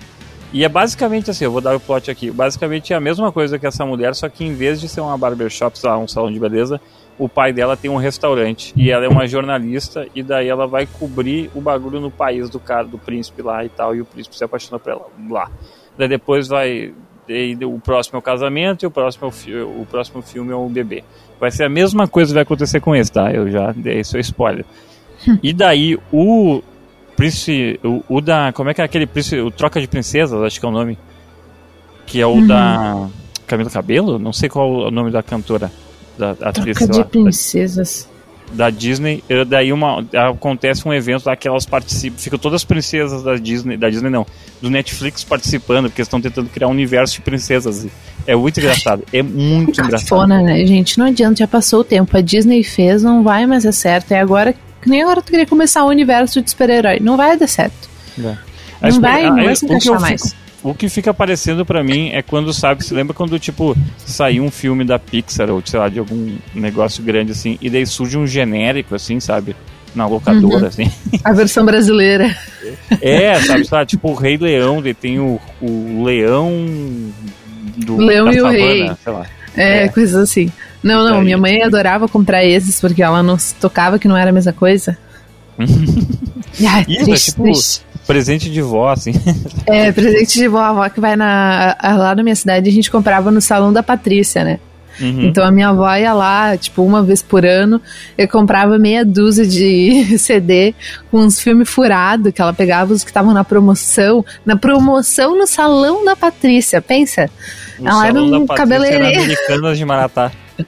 E 0.53 0.63
é 0.63 0.69
basicamente 0.69 1.31
assim, 1.31 1.47
eu 1.47 1.51
vou 1.51 1.63
dar 1.63 1.75
o 1.75 1.81
plot 1.81 2.11
aqui. 2.11 2.31
Basicamente 2.31 2.93
é 2.93 2.97
a 2.97 3.01
mesma 3.01 3.33
coisa 3.33 3.59
que 3.59 3.67
essa 3.67 3.87
mulher, 3.87 4.15
só 4.15 4.29
que 4.29 4.45
em 4.45 4.53
vez 4.53 4.79
de 4.79 4.87
ser 4.87 5.01
uma 5.01 5.17
barbershop, 5.17 5.79
sei 5.79 5.89
lá, 5.89 5.97
um 5.97 6.07
salão 6.07 6.31
de 6.31 6.39
beleza, 6.39 6.79
o 7.19 7.31
pai 7.31 7.51
dela 7.51 7.79
tem 7.79 7.91
um 7.91 7.97
restaurante. 7.97 8.75
E 8.77 8.91
ela 8.91 9.07
é 9.07 9.09
uma 9.09 9.27
jornalista, 9.27 10.07
e 10.15 10.23
daí 10.23 10.49
ela 10.49 10.67
vai 10.67 10.87
cobrir 10.87 11.51
o 11.55 11.63
bagulho 11.63 11.99
no 11.99 12.11
país 12.11 12.51
do 12.51 12.61
cara, 12.61 12.85
do 12.85 12.99
príncipe 12.99 13.41
lá 13.41 13.65
e 13.65 13.71
tal, 13.71 13.97
e 13.97 14.03
o 14.03 14.05
príncipe 14.05 14.37
se 14.37 14.45
apaixona 14.45 14.79
por 14.79 14.93
ela 14.93 15.07
lá. 15.31 15.51
Daí 15.97 16.09
depois 16.09 16.47
vai. 16.47 16.93
daí 17.27 17.57
o 17.65 17.81
próximo 17.81 18.17
é 18.17 18.19
o 18.19 18.23
casamento 18.23 18.83
e 18.83 18.87
o 18.87 18.91
próximo, 18.91 19.33
é 19.49 19.63
o 19.63 19.87
próximo 19.91 20.21
filme 20.21 20.53
é 20.53 20.55
o 20.55 20.69
bebê. 20.69 21.03
Vai 21.45 21.51
ser 21.51 21.65
a 21.65 21.69
mesma 21.69 22.09
coisa 22.09 22.31
que 22.31 22.35
vai 22.35 22.43
acontecer 22.43 22.81
com 22.81 22.97
esse, 22.97 23.13
tá? 23.13 23.31
Eu 23.31 23.51
já 23.51 23.71
dei 23.73 24.03
seu 24.03 24.19
spoiler. 24.19 24.65
E 25.43 25.53
daí 25.53 25.99
o 26.11 26.63
príncipe, 27.17 27.79
o, 27.85 28.03
o 28.09 28.21
da, 28.23 28.51
como 28.53 28.71
é 28.71 28.75
que 28.75 28.81
é 28.81 28.85
aquele 28.85 29.07
príncipe, 29.07 29.41
o 29.43 29.51
troca 29.51 29.79
de 29.79 29.87
princesas, 29.87 30.41
acho 30.43 30.59
que 30.59 30.65
é 30.65 30.69
o 30.69 30.73
nome, 30.73 30.99
que 32.07 32.19
é 32.19 32.27
o 32.27 32.31
Uhum. 32.31 32.47
da 32.47 33.09
Camila 33.47 33.69
Cabelo, 33.69 34.19
não 34.19 34.33
sei 34.33 34.49
qual 34.49 34.85
é 34.85 34.89
o 34.89 34.91
nome 34.91 35.11
da 35.11 35.23
cantora, 35.23 35.71
da 36.19 36.31
atriz, 36.31 36.79
Troca 36.79 36.93
sei 36.95 37.03
lá, 37.03 37.03
de 37.03 37.11
princesas. 37.11 38.09
da, 38.51 38.65
da 38.65 38.71
Disney. 38.71 39.23
Daí 39.47 39.71
uma 39.71 40.05
acontece 40.31 40.89
um 40.89 40.93
evento 40.95 41.27
lá 41.27 41.37
que 41.37 41.47
elas 41.47 41.67
participam, 41.67 42.17
ficam 42.19 42.39
todas 42.39 42.63
as 42.63 42.65
princesas 42.65 43.23
da 43.23 43.37
Disney, 43.37 43.77
da 43.77 43.91
Disney 43.91 44.11
não, 44.11 44.27
do 44.63 44.71
Netflix 44.71 45.23
participando, 45.25 45.87
porque 45.89 46.01
eles 46.01 46.09
estão 46.09 46.21
tentando 46.21 46.49
criar 46.49 46.69
um 46.69 46.73
universo 46.73 47.17
de 47.17 47.21
princesas. 47.21 47.87
É 48.27 48.35
muito 48.35 48.59
engraçado, 48.61 49.03
é 49.13 49.23
muito 49.23 49.81
engraçado. 49.81 50.09
Cafona, 50.09 50.41
né, 50.43 50.65
gente? 50.67 50.99
Não 50.99 51.07
adianta, 51.07 51.37
já 51.37 51.47
passou 51.49 51.81
o 51.81 51.85
tempo. 51.85 52.17
A 52.17 52.21
Disney 52.21 52.63
fez, 52.65 53.03
não 53.03 53.23
vai 53.23 53.47
mais 53.47 53.65
dar 53.65 53.73
certo. 53.73 54.13
É 54.13 54.21
agora 54.21 54.55
que 54.81 54.89
nem 54.89 55.03
agora 55.03 55.21
tu 55.23 55.31
queria 55.31 55.47
começar 55.47 55.85
o 55.85 55.89
universo 55.89 56.41
de 56.43 56.51
super-herói. 56.51 56.99
Não 57.01 57.17
vai 57.17 57.37
dar 57.39 57.47
certo. 57.47 57.89
É. 58.19 58.35
Não 58.91 59.01
vai- 59.01 59.27
não 59.29 59.37
aí, 59.37 59.45
vai 59.47 59.57
se 59.57 59.65
encaixar 59.65 59.93
fico- 59.95 60.01
mais. 60.01 60.37
O 60.63 60.73
que 60.73 60.89
fica 60.89 61.11
aparecendo 61.11 61.67
pra 61.67 61.85
mim 61.85 62.09
é 62.09 62.23
quando, 62.23 62.51
sabe, 62.55 62.83
se 62.83 62.95
lembra 62.95 63.13
quando, 63.13 63.39
tipo, 63.39 63.77
saiu 63.99 64.43
um 64.43 64.51
filme 64.51 64.83
da 64.83 64.99
Pixar 64.99 65.51
ou, 65.51 65.63
sei 65.65 65.79
lá, 65.79 65.91
de 65.91 65.99
algum 65.99 66.37
negócio 66.55 67.03
grande 67.05 67.33
assim, 67.33 67.59
e 67.61 67.69
daí 67.69 67.85
surge 67.87 68.17
um 68.17 68.27
genérico, 68.27 68.95
assim, 68.95 69.21
sabe? 69.21 69.55
Na 69.95 70.07
locadora, 70.07 70.63
Uhum. 70.63 70.67
assim. 70.67 70.91
A 71.23 71.33
versão 71.35 71.67
brasileira. 71.67 72.35
É, 73.01 73.39
sabe, 73.43 73.69
lá, 73.71 73.85
tipo 73.85 74.09
o 74.09 74.15
Rei 74.15 74.39
Leão, 74.39 74.81
daí 74.81 74.95
tem 74.95 75.19
o, 75.21 75.39
o 75.61 76.03
Leão 76.03 76.51
do 77.77 77.97
Leão 77.97 78.33
e 78.33 78.39
o 78.41 78.43
savana, 78.43 78.59
Rei. 78.59 78.93
sei 79.03 79.13
lá. 79.13 79.27
É, 79.57 79.89
coisas 79.89 80.17
assim. 80.21 80.51
Não, 80.83 81.05
não, 81.09 81.23
minha 81.23 81.39
mãe 81.39 81.63
adorava 81.63 82.09
comprar 82.09 82.45
esses 82.45 82.81
porque 82.81 83.03
ela 83.03 83.23
não 83.23 83.37
tocava 83.61 83.99
que 83.99 84.09
não 84.09 84.17
era 84.17 84.31
a 84.31 84.33
mesma 84.33 84.53
coisa. 84.53 84.99
Ai, 86.67 86.85
Isso, 86.89 87.11
é 87.13 87.17
tipo 87.17 87.43
triste. 87.45 87.81
presente 88.07 88.51
de 88.51 88.61
vó, 88.63 88.91
assim. 88.91 89.13
É, 89.67 89.91
presente 89.93 90.35
de 90.39 90.49
vó-avó 90.49 90.89
que 90.89 91.01
vai 91.01 91.17
na. 91.17 91.77
a- 91.79 91.97
Lá 91.97 92.15
na 92.15 92.23
minha 92.23 92.37
cidade 92.37 92.69
a 92.69 92.73
gente 92.73 92.91
comprava 92.91 93.31
no 93.31 93.41
salão 93.41 93.73
da 93.73 93.83
Patrícia, 93.83 94.45
né? 94.45 94.59
Uhum. 95.01 95.25
Então 95.25 95.43
a 95.45 95.51
minha 95.51 95.71
avó 95.71 95.93
ia 95.97 96.13
lá, 96.13 96.57
tipo, 96.57 96.83
uma 96.85 97.03
vez 97.03 97.21
por 97.21 97.45
ano, 97.45 97.81
eu 98.17 98.29
comprava 98.29 98.79
meia 98.79 99.05
dúzia 99.05 99.45
de 99.45 100.19
CD 100.19 100.73
com 101.11 101.19
uns 101.19 101.41
filmes 101.41 101.69
furados, 101.69 102.31
que 102.33 102.41
ela 102.41 102.53
pegava 102.53 102.93
os 102.93 103.03
que 103.03 103.11
estavam 103.11 103.33
na 103.35 103.43
promoção, 103.43 104.25
na 104.47 104.55
promoção 104.57 105.37
no 105.37 105.47
salão 105.47 106.05
da 106.05 106.15
Patrícia, 106.15 106.81
pensa. 106.81 107.29
O 107.79 107.89
ela 107.89 108.07
era 108.07 108.15
salão 108.15 108.31
da 108.31 108.39
um 108.39 108.45
era 108.45 108.55
cabeleireiro. 108.55 109.23
Americanas 109.23 109.79
de 109.79 109.85
Maratá. 109.85 110.31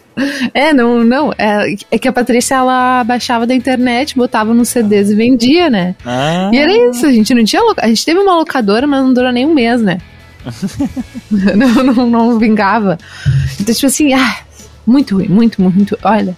É, 0.55 0.73
não, 0.73 1.05
não. 1.05 1.31
É, 1.37 1.75
é 1.91 1.99
que 1.99 2.09
a 2.09 2.13
Patrícia 2.13 2.55
ela 2.55 3.05
baixava 3.05 3.47
da 3.47 3.55
internet, 3.55 4.17
botava 4.17 4.55
nos 4.55 4.71
CDs 4.71 5.11
e 5.11 5.15
vendia, 5.15 5.69
né? 5.69 5.95
Ah, 6.05 6.51
E 6.53 6.57
era 6.57 6.73
isso, 6.91 7.05
a 7.07 7.13
gente 7.13 7.35
não 7.35 7.45
tinha. 7.45 7.61
A 7.77 7.87
gente 7.87 8.05
teve 8.05 8.19
uma 8.19 8.35
locadora, 8.35 8.87
mas 8.87 9.03
não 9.03 9.13
durou 9.13 9.31
nem 9.31 9.45
um 9.47 9.53
mês, 9.55 9.83
né? 9.83 9.99
não, 11.31 11.85
não, 11.85 12.07
não 12.11 12.39
vingava. 12.39 12.99
Então, 13.61 13.75
tipo 13.75 13.87
assim, 13.87 14.15
ah, 14.15 14.39
muito 14.87 15.17
ruim, 15.17 15.29
muito, 15.29 15.61
muito. 15.61 15.99
Olha, 16.03 16.37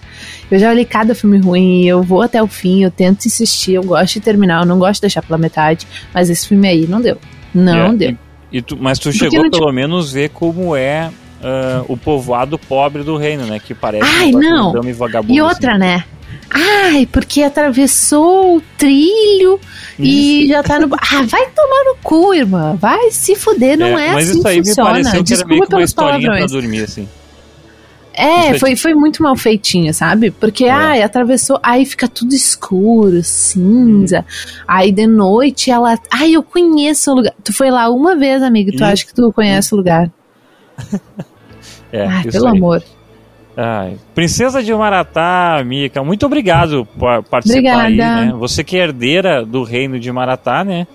eu 0.51 0.59
já 0.59 0.69
olhei 0.69 0.85
cada 0.85 1.15
filme 1.15 1.37
ruim, 1.39 1.85
eu 1.85 2.03
vou 2.03 2.21
até 2.21 2.41
o 2.43 2.47
fim, 2.47 2.83
eu 2.83 2.91
tento 2.91 3.25
insistir, 3.25 3.73
eu 3.75 3.83
gosto 3.83 4.15
de 4.15 4.19
terminar, 4.21 4.61
eu 4.61 4.65
não 4.67 4.77
gosto 4.77 4.95
de 4.95 5.01
deixar 5.01 5.21
pela 5.21 5.37
metade, 5.37 5.87
mas 6.13 6.29
esse 6.29 6.47
filme 6.47 6.67
aí 6.67 6.85
não 6.87 6.99
deu. 7.01 7.17
Não 7.53 7.87
É, 7.87 7.93
deu. 7.93 8.17
E, 8.51 8.61
tu, 8.61 8.77
mas 8.79 8.97
tu 8.97 9.11
chegou 9.11 9.49
pelo 9.49 9.71
menos 9.71 10.11
ver 10.11 10.29
como 10.29 10.75
é 10.75 11.11
ah, 11.43 11.83
o 11.87 11.95
povoado 11.95 12.57
pobre 12.57 13.03
do 13.03 13.15
reino, 13.15 13.45
né? 13.45 13.59
Que 13.59 13.73
parece 13.73 14.03
Ai, 14.03 14.33
um 14.33 14.39
não. 14.39 14.83
e 14.83 14.93
vagabundo. 14.93 15.33
E 15.33 15.41
outra, 15.41 15.77
né? 15.77 16.03
Ai, 16.51 17.07
porque 17.11 17.43
atravessou 17.43 18.57
o 18.57 18.61
trilho 18.77 19.59
e 19.99 20.47
já 20.47 20.63
tá 20.63 20.79
no. 20.79 20.93
Ah, 20.95 21.21
vai 21.23 21.45
tomar 21.51 21.83
no 21.85 21.95
cu, 22.01 22.33
irmã. 22.33 22.75
Vai 22.75 23.11
se 23.11 23.35
fuder, 23.35 23.77
não 23.77 23.97
é, 23.97 24.13
mas 24.13 24.29
assim 24.29 24.39
isso 24.39 24.47
aí 24.47 24.61
que 24.61 24.67
funciona. 24.69 24.89
me 24.89 25.03
pareceu 25.03 25.23
que 25.23 25.33
era 25.33 25.45
meio 25.45 25.59
Desculpa 25.61 25.67
que 25.67 25.75
uma 25.75 25.83
historinha 25.83 26.19
pra 26.19 26.27
palavrões. 26.29 26.51
dormir, 26.51 26.83
assim. 26.83 27.07
É, 28.19 28.59
foi, 28.59 28.75
foi 28.75 28.93
muito 28.93 29.23
mal 29.23 29.35
feitinho, 29.35 29.93
sabe? 29.93 30.29
Porque, 30.31 30.65
É. 30.65 30.71
ai, 30.71 31.01
atravessou, 31.01 31.59
aí 31.63 31.85
fica 31.85 32.07
tudo 32.07 32.33
escuro, 32.33 33.23
cinza. 33.23 34.25
Aí 34.67 34.91
de 34.91 35.07
noite 35.07 35.71
ela. 35.71 35.97
Ai, 36.11 36.33
eu 36.33 36.43
conheço 36.43 37.11
o 37.11 37.15
lugar. 37.15 37.33
Tu 37.43 37.53
foi 37.53 37.71
lá 37.71 37.89
uma 37.89 38.15
vez, 38.15 38.43
amigo, 38.43 38.71
tu 38.71 38.75
Isso. 38.75 38.83
acha 38.85 39.05
que 39.05 39.13
tu 39.13 39.31
conhece 39.31 39.73
o 39.73 39.77
lugar. 39.77 40.11
É, 41.91 42.05
ai, 42.05 42.23
pelo 42.25 42.47
aí. 42.47 42.55
amor. 42.57 42.83
Ai, 43.57 43.97
Princesa 44.13 44.61
de 44.61 44.71
Maratá, 44.73 45.59
Mika, 45.65 46.03
muito 46.03 46.23
obrigado 46.25 46.85
por 46.99 47.23
participar 47.23 47.77
aí, 47.81 47.83
Obrigada. 47.85 48.25
né? 48.27 48.33
Você 48.37 48.63
que 48.63 48.77
é 48.77 48.83
herdeira 48.83 49.43
do 49.43 49.63
reino 49.63 49.99
de 49.99 50.11
Maratá, 50.11 50.63
né? 50.63 50.85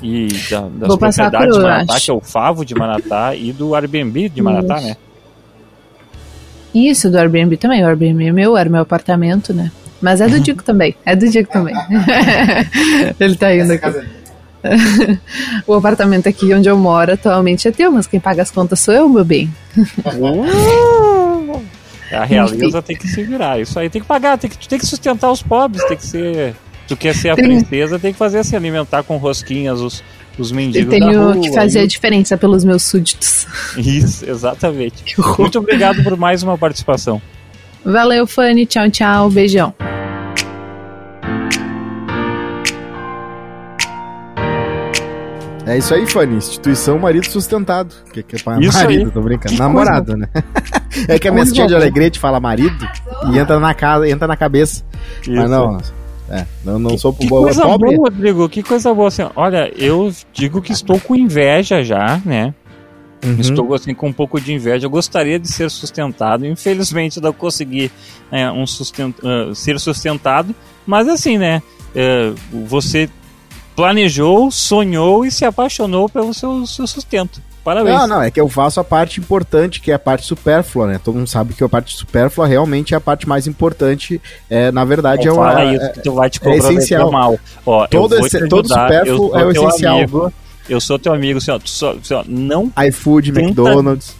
E 0.00 0.28
da, 0.48 0.60
das 0.60 0.88
Vou 0.88 0.96
propriedades 0.98 1.56
de 1.56 1.62
Maratá, 1.62 1.94
acho. 1.94 2.04
que 2.04 2.10
é 2.10 2.14
o 2.14 2.20
Favo 2.20 2.64
de 2.64 2.74
Maratá 2.74 3.34
e 3.34 3.52
do 3.52 3.74
Airbnb 3.74 4.28
de 4.28 4.40
Maratá, 4.40 4.76
Isso. 4.78 4.86
né? 4.86 4.96
Isso, 6.74 7.10
do 7.10 7.18
Airbnb 7.18 7.56
também. 7.56 7.84
O 7.84 7.86
Airbnb 7.86 8.26
é 8.26 8.32
meu, 8.32 8.56
era 8.56 8.68
meu 8.68 8.82
apartamento, 8.82 9.54
né? 9.54 9.70
Mas 10.00 10.20
é 10.20 10.28
do 10.28 10.40
Dico 10.40 10.62
também. 10.62 10.94
É 11.06 11.14
do 11.14 11.28
Dico 11.28 11.50
também. 11.50 11.74
Ele 13.18 13.36
tá 13.36 13.54
indo 13.54 13.72
aqui. 13.72 13.86
o 15.66 15.74
apartamento 15.74 16.28
aqui 16.28 16.52
onde 16.54 16.68
eu 16.68 16.76
moro 16.76 17.12
atualmente 17.12 17.68
é 17.68 17.70
teu, 17.70 17.92
mas 17.92 18.06
quem 18.06 18.18
paga 18.18 18.42
as 18.42 18.50
contas 18.50 18.80
sou 18.80 18.94
eu, 18.94 19.08
meu 19.08 19.24
bem. 19.24 19.50
A 22.10 22.24
realeza 22.24 22.82
tem 22.82 22.96
que 22.96 23.08
se 23.08 23.22
virar. 23.22 23.60
Isso 23.60 23.78
aí 23.78 23.90
tem 23.90 24.00
que 24.00 24.08
pagar, 24.08 24.38
tem 24.38 24.50
que, 24.50 24.58
tu 24.58 24.68
tem 24.68 24.78
que 24.78 24.86
sustentar 24.86 25.30
os 25.30 25.42
pobres, 25.42 25.84
tem 25.86 25.96
que 25.96 26.06
ser. 26.06 26.54
Tu 26.86 26.96
quer 26.96 27.14
ser 27.14 27.30
a 27.30 27.34
princesa, 27.34 27.98
tem 27.98 28.12
que 28.12 28.18
fazer 28.18 28.38
assim, 28.38 28.56
alimentar 28.56 29.02
com 29.02 29.16
rosquinhas 29.16 29.80
os, 29.80 30.04
os 30.38 30.50
Eu 30.50 30.56
mendigos 30.56 30.84
da 30.86 30.90
tenho 31.06 31.22
rua. 31.32 31.40
que 31.40 31.52
fazer 31.52 31.80
a 31.80 31.84
e- 31.84 31.86
diferença 31.86 32.36
pelos 32.36 32.64
meus 32.64 32.82
súditos. 32.82 33.46
Isso, 33.76 34.28
exatamente. 34.28 35.02
Muito 35.38 35.58
obrigado 35.58 36.02
por 36.02 36.16
mais 36.16 36.42
uma 36.42 36.56
participação. 36.58 37.20
Valeu, 37.84 38.26
Fanny. 38.26 38.66
Tchau, 38.66 38.90
tchau. 38.90 39.30
Beijão. 39.30 39.74
É 45.66 45.78
isso 45.78 45.94
aí, 45.94 46.06
Fanny. 46.06 46.36
Instituição 46.36 46.98
marido 46.98 47.26
sustentado. 47.26 47.94
Que, 48.12 48.22
que 48.22 48.36
é 48.36 48.38
Isso 48.38 48.48
marido, 48.78 49.06
aí. 49.06 49.10
tô 49.10 49.22
brincando. 49.22 49.54
Que 49.54 49.58
Namorado, 49.58 50.14
né? 50.16 50.28
é 51.08 51.18
que 51.18 51.26
a 51.26 51.32
minha 51.32 51.42
coisa 51.44 51.54
tia 51.54 51.66
de. 51.66 51.74
Alegrete 51.74 52.18
fala 52.18 52.38
marido 52.38 52.86
e 53.32 53.38
entra 53.38 53.58
na 53.58 53.72
casa, 53.72 54.06
entra 54.08 54.28
na 54.28 54.36
cabeça. 54.36 54.84
Mas 55.26 55.38
Isso. 55.38 55.48
não, 55.48 55.78
É, 56.28 56.46
não, 56.64 56.78
não 56.78 56.96
sou 56.96 57.12
Que 57.12 57.26
boa, 57.26 57.42
coisa 57.44 57.62
pobre. 57.62 57.96
boa, 57.96 58.08
Rodrigo, 58.08 58.48
que 58.48 58.62
coisa 58.62 58.92
boa. 58.94 59.08
Assim, 59.08 59.22
olha, 59.36 59.70
eu 59.76 60.12
digo 60.32 60.62
que 60.62 60.72
estou 60.72 60.98
com 60.98 61.14
inveja 61.14 61.82
já, 61.84 62.20
né? 62.24 62.54
Uhum. 63.24 63.40
Estou 63.40 63.74
assim 63.74 63.94
com 63.94 64.08
um 64.08 64.12
pouco 64.12 64.40
de 64.40 64.52
inveja. 64.52 64.86
Eu 64.86 64.90
gostaria 64.90 65.38
de 65.38 65.48
ser 65.48 65.70
sustentado. 65.70 66.46
Infelizmente 66.46 67.20
não 67.20 67.32
consegui 67.32 67.90
né, 68.30 68.50
um 68.52 68.66
susten- 68.66 69.14
ah, 69.22 69.54
ser 69.54 69.78
sustentado. 69.80 70.54
Mas 70.86 71.08
assim, 71.08 71.38
né? 71.38 71.62
é, 71.94 72.32
você 72.66 73.08
planejou, 73.76 74.50
sonhou 74.50 75.24
e 75.24 75.30
se 75.30 75.44
apaixonou 75.44 76.08
pelo 76.08 76.32
seu, 76.34 76.66
seu 76.66 76.86
sustento. 76.86 77.40
Parabéns. 77.64 77.98
Não, 77.98 78.06
não, 78.06 78.22
é 78.22 78.30
que 78.30 78.38
eu 78.38 78.48
faço 78.48 78.78
a 78.78 78.84
parte 78.84 79.18
importante, 79.20 79.80
que 79.80 79.90
é 79.90 79.94
a 79.94 79.98
parte 79.98 80.26
supérflua, 80.26 80.86
né? 80.86 81.00
Todo 81.02 81.14
mundo 81.16 81.26
sabe 81.26 81.54
que 81.54 81.64
a 81.64 81.68
parte 81.68 81.96
supérflua 81.96 82.46
realmente 82.46 82.92
é 82.92 82.96
a 82.96 83.00
parte 83.00 83.26
mais 83.26 83.46
importante. 83.46 84.20
É, 84.50 84.70
na 84.70 84.84
verdade, 84.84 85.26
Não 85.26 85.32
é 85.46 85.52
fala 85.52 85.64
isso 85.74 85.92
que 85.94 86.00
tu 86.02 86.12
vai 86.12 86.28
te 86.28 86.40
é 86.46 86.56
essencial. 86.56 87.10
mal. 87.10 87.38
Ó, 87.64 87.86
Todo 87.86 88.18
esse- 88.18 88.46
todo 88.48 88.68
supérfluo 88.68 89.30
eu 89.34 89.38
é 89.38 89.44
o 89.46 89.50
essencial. 89.52 89.96
Amigo, 89.96 90.32
eu 90.68 90.80
sou 90.80 90.98
teu 90.98 91.14
amigo, 91.14 91.38
assim, 91.38 91.52
só, 91.64 91.92
assim, 91.92 92.14
ó, 92.14 92.22
não 92.28 92.70
iFood, 92.86 93.32
Tenta- 93.32 93.46
McDonald's. 93.46 94.14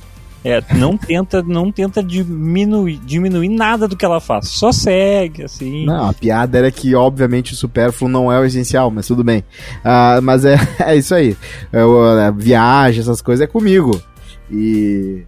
É, 0.44 0.62
não 0.74 0.94
tenta, 0.94 1.42
não 1.42 1.72
tenta 1.72 2.02
diminuir, 2.02 2.98
diminuir 2.98 3.48
nada 3.48 3.88
do 3.88 3.96
que 3.96 4.04
ela 4.04 4.20
faz. 4.20 4.48
Só 4.48 4.72
segue, 4.72 5.44
assim. 5.44 5.86
Não, 5.86 6.10
a 6.10 6.12
piada 6.12 6.58
era 6.58 6.70
que, 6.70 6.94
obviamente, 6.94 7.54
o 7.54 7.56
supérfluo 7.56 8.10
não 8.10 8.30
é 8.30 8.38
o 8.38 8.44
essencial, 8.44 8.90
mas 8.90 9.06
tudo 9.06 9.24
bem. 9.24 9.42
Ah, 9.82 10.20
mas 10.22 10.44
é, 10.44 10.56
é 10.84 10.96
isso 10.96 11.14
aí. 11.14 11.34
Eu, 11.72 11.98
a 12.02 12.30
viagem, 12.30 13.00
essas 13.00 13.22
coisas 13.22 13.42
é 13.42 13.46
comigo. 13.46 13.98
E. 14.50 15.22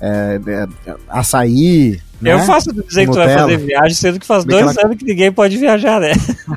É, 0.00 0.40
é, 0.46 0.94
açaí. 1.08 2.00
Eu 2.22 2.38
né? 2.38 2.44
faço 2.44 2.72
tu 2.74 2.82
dizer 2.86 3.06
que 3.06 3.12
tu 3.12 3.18
vai 3.18 3.32
fazer 3.34 3.56
viagem, 3.58 3.94
sendo 3.94 4.20
que 4.20 4.26
faz 4.26 4.44
Daquela- 4.44 4.72
dois 4.72 4.84
anos 4.84 4.96
que 4.98 5.04
ninguém 5.04 5.32
pode 5.32 5.56
viajar, 5.56 6.00
né? 6.00 6.12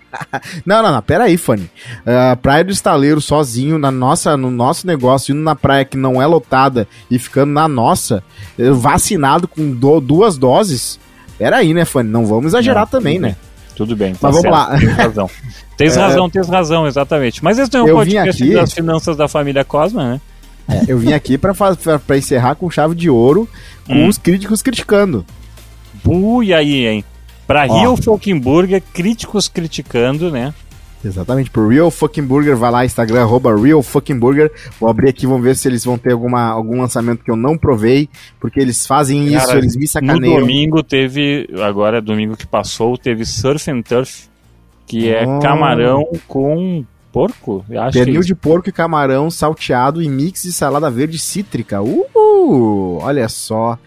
Não, 0.66 0.82
não, 0.84 0.92
não, 0.92 1.02
pera 1.02 1.26
aí, 1.26 1.38
Fanny. 1.38 1.70
Ah, 2.06 2.36
praia 2.42 2.64
do 2.64 2.72
Estaleiro 2.72 3.22
sozinho, 3.22 3.78
na 3.78 3.92
nossa, 3.92 4.36
no 4.38 4.50
nosso 4.52 4.86
negócio, 4.88 5.34
indo 5.34 5.42
na 5.42 5.56
praia 5.56 5.86
que 5.86 5.98
não 5.98 6.22
é 6.22 6.26
lotada 6.26 6.88
e 7.10 7.18
ficando 7.20 7.52
na 7.52 7.68
nossa, 7.68 8.24
eh, 8.58 8.70
vacinado 8.72 9.48
com 9.48 9.72
do- 9.72 10.00
duas 10.00 10.38
doses. 10.38 11.00
Pera 11.38 11.58
aí, 11.58 11.74
né, 11.74 11.86
Fanny? 11.86 12.10
Não 12.10 12.26
vamos 12.26 12.48
exagerar 12.48 12.84
Não, 12.84 12.88
também, 12.92 13.20
né? 13.20 13.36
Tudo 13.76 13.96
bem, 13.96 14.14
tá 14.14 14.20
Mas 14.30 14.36
vamos 14.36 14.42
certo, 14.42 14.54
lá. 14.54 14.80
Tens 14.80 14.98
razão. 14.98 15.30
Tens 15.78 15.98
É. 15.98 16.00
razão, 16.00 16.30
tens 16.30 16.48
razão, 16.50 16.88
exatamente. 16.88 17.44
Mas 17.44 17.58
esse 17.58 17.74
não 17.74 17.88
é 17.88 17.90
Eu 17.90 17.96
um 17.96 17.98
podcast 18.00 18.44
aqui- 18.44 18.54
das 18.54 18.72
finanças 18.74 19.18
da 19.18 19.28
família 19.28 19.64
Cosma, 19.64 20.04
né? 20.14 20.22
É, 20.70 20.84
eu 20.88 20.98
vim 21.00 21.12
aqui 21.14 21.38
pra 21.38 21.54
encerrar 22.18 22.56
com 22.56 22.70
chave 22.70 22.94
de 22.96 23.10
ouro, 23.10 23.50
com 23.86 23.94
Hum. 23.94 24.08
os 24.08 24.18
críticos 24.18 24.62
criticando. 24.62 25.26
Ui, 26.06 26.54
aí, 26.54 26.86
hein? 26.88 27.04
Pra 27.48 27.66
Ó. 27.70 27.80
Rio 27.80 27.98
Fucking 27.98 28.40
Burger, 28.40 28.82
críticos 28.94 29.48
criticando, 29.48 30.32
né? 30.32 30.54
Exatamente, 31.06 31.50
pro 31.50 31.68
Real 31.68 31.92
Fucking 31.92 32.24
Burger, 32.24 32.56
vai 32.56 32.72
lá, 32.72 32.86
Instagram, 32.86 33.24
arroba 33.24 33.54
Real 33.60 33.84
Fucking 33.84 34.18
Burger. 34.18 34.50
Vou 34.80 34.90
abrir 34.90 35.10
aqui, 35.10 35.28
vamos 35.28 35.44
ver 35.44 35.54
se 35.58 35.68
eles 35.68 35.84
vão 35.84 35.98
ter 35.98 36.14
alguma, 36.14 36.44
algum 36.44 36.80
lançamento 36.80 37.22
que 37.26 37.30
eu 37.30 37.36
não 37.36 37.58
provei, 37.58 38.08
porque 38.40 38.58
eles 38.58 38.88
fazem 38.88 39.28
isso, 39.28 39.46
Cara, 39.48 39.58
eles 39.58 39.76
me 39.76 39.82
No 39.82 39.88
sacaneiam. 39.90 40.40
domingo 40.40 40.82
teve, 40.82 41.50
agora 41.62 42.02
domingo 42.02 42.38
que 42.38 42.48
passou, 42.48 42.98
teve 42.98 43.26
Surf 43.26 43.70
and 43.70 43.82
Turf, 43.82 44.28
que 44.88 45.10
é 45.14 45.28
Oh. 45.28 45.40
camarão 45.40 46.08
com 46.26 46.86
porco, 47.12 47.66
eu 47.70 47.82
acho 47.82 47.98
é 47.98 48.02
Pernil 48.06 48.22
isso. 48.22 48.28
de 48.28 48.36
porco 48.36 48.70
e 48.70 48.72
camarão 48.72 49.30
salteado 49.30 50.02
e 50.02 50.08
mix 50.08 50.44
de 50.44 50.54
salada 50.54 50.90
verde 50.90 51.20
cítrica. 51.20 51.82
Uh! 51.82 53.00
Olha 53.02 53.28
só. 53.28 53.78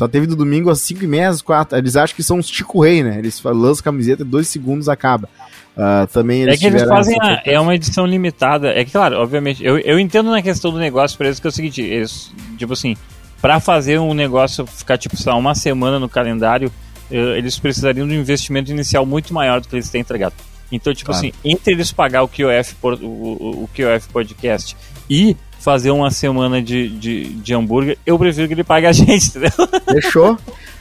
Só 0.00 0.08
teve 0.08 0.26
do 0.26 0.34
domingo 0.34 0.70
às 0.70 0.80
5 0.80 1.04
e 1.04 1.06
meia, 1.06 1.28
às 1.28 1.42
4. 1.42 1.76
Eles 1.76 1.94
acham 1.94 2.16
que 2.16 2.22
são 2.22 2.38
os 2.38 2.48
Chico 2.48 2.82
Rei, 2.82 3.02
né? 3.02 3.18
Eles 3.18 3.38
lançam 3.44 3.84
camiseta, 3.84 4.24
dois 4.24 4.48
segundos 4.48 4.88
acaba. 4.88 5.28
Ah, 5.76 6.08
também 6.10 6.40
eles 6.40 6.54
É 6.54 6.58
que 6.58 6.66
eles 6.66 6.84
fazem, 6.88 7.18
a- 7.20 7.42
é 7.44 7.60
uma 7.60 7.74
edição 7.74 8.06
limitada. 8.06 8.68
É 8.68 8.82
que, 8.82 8.92
claro, 8.92 9.16
obviamente, 9.18 9.62
eu, 9.62 9.78
eu 9.80 9.98
entendo 9.98 10.30
na 10.30 10.40
questão 10.40 10.70
do 10.72 10.78
negócio 10.78 11.18
pra 11.18 11.26
eles 11.26 11.38
que 11.38 11.46
é 11.46 11.50
o 11.50 11.52
seguinte, 11.52 11.82
eles, 11.82 12.30
tipo 12.56 12.72
assim, 12.72 12.96
pra 13.42 13.60
fazer 13.60 14.00
um 14.00 14.14
negócio 14.14 14.64
ficar, 14.66 14.96
tipo, 14.96 15.14
lá, 15.26 15.36
uma 15.36 15.54
semana 15.54 15.98
no 15.98 16.08
calendário, 16.08 16.72
eh, 17.10 17.36
eles 17.36 17.58
precisariam 17.58 18.08
de 18.08 18.14
um 18.14 18.20
investimento 18.20 18.70
inicial 18.70 19.04
muito 19.04 19.34
maior 19.34 19.60
do 19.60 19.68
que 19.68 19.76
eles 19.76 19.90
têm 19.90 20.00
entregado. 20.00 20.32
Então, 20.72 20.94
tipo 20.94 21.10
Claro. 21.10 21.26
assim, 21.26 21.32
entre 21.44 21.74
eles 21.74 21.92
pagar 21.92 22.22
o 22.22 22.28
QF, 22.28 22.74
por, 22.80 22.94
o, 22.94 23.64
o 23.64 23.68
QF 23.74 24.08
Podcast 24.10 24.74
e 25.10 25.36
fazer 25.60 25.90
uma 25.90 26.10
semana 26.10 26.60
de, 26.60 26.88
de, 26.88 27.24
de 27.34 27.54
hambúrguer, 27.54 27.98
eu 28.04 28.18
prefiro 28.18 28.48
que 28.48 28.54
ele 28.54 28.64
pague 28.64 28.86
a 28.86 28.92
gente, 28.92 29.28
entendeu? 29.28 29.52
Fechou? 29.92 30.36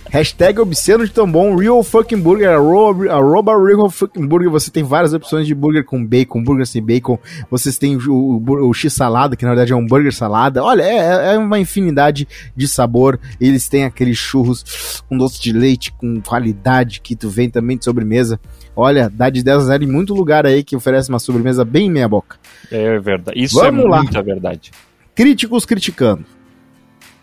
Hashtag 0.10 0.60
obsceno 0.60 1.06
de 1.06 1.12
tão 1.12 1.32
bom, 1.32 1.56
Real 1.56 1.84
Fucking 1.84 2.20
Burger, 2.20 2.50
arroba, 2.50 3.12
arroba 3.12 3.52
Real 3.64 3.90
Fucking 3.92 4.26
Burger. 4.26 4.50
Você 4.50 4.72
tem 4.72 4.84
várias 4.84 5.14
opções 5.14 5.46
de 5.46 5.54
burger 5.54 5.86
com 5.86 6.04
bacon, 6.04 6.44
burger 6.44 6.66
sem 6.66 6.82
bacon. 6.84 7.20
Vocês 7.50 7.78
têm 7.78 7.96
o, 7.96 8.12
o, 8.12 8.70
o 8.70 8.74
X-salada, 8.74 9.36
que 9.36 9.44
na 9.46 9.52
verdade 9.52 9.72
é 9.72 9.76
um 9.76 9.86
burger 9.86 10.12
salada. 10.12 10.64
Olha, 10.64 10.82
é, 10.82 11.36
é 11.36 11.38
uma 11.38 11.60
infinidade 11.60 12.28
de 12.56 12.68
sabor. 12.68 13.20
Eles 13.40 13.70
têm 13.70 13.84
aqueles 13.84 14.18
churros 14.18 15.04
com 15.08 15.16
doce 15.16 15.40
de 15.40 15.54
leite, 15.54 15.92
com 15.92 16.20
qualidade, 16.22 17.02
que 17.02 17.16
tu 17.16 17.30
vem 17.30 17.48
também 17.48 17.78
de 17.78 17.86
sobremesa. 17.86 18.40
Olha, 18.76 19.12
dá 19.14 19.30
de 19.30 19.44
10 19.44 19.58
a 19.58 19.66
0 19.66 19.84
em 19.84 19.88
muito 19.88 20.16
lugar 20.16 20.44
aí 20.44 20.64
que 20.64 20.76
oferece 20.76 21.10
uma 21.10 21.20
sobremesa 21.20 21.64
bem 21.64 21.90
meia 21.90 22.08
boca. 22.08 22.38
É 22.72 22.98
verdade. 22.98 23.40
Isso 23.40 23.60
Vamos 23.60 23.86
é 23.86 23.88
lá. 23.88 23.98
muita 24.02 24.24
verdade. 24.24 24.72
Críticos 25.14 25.66
criticando. 25.66 26.26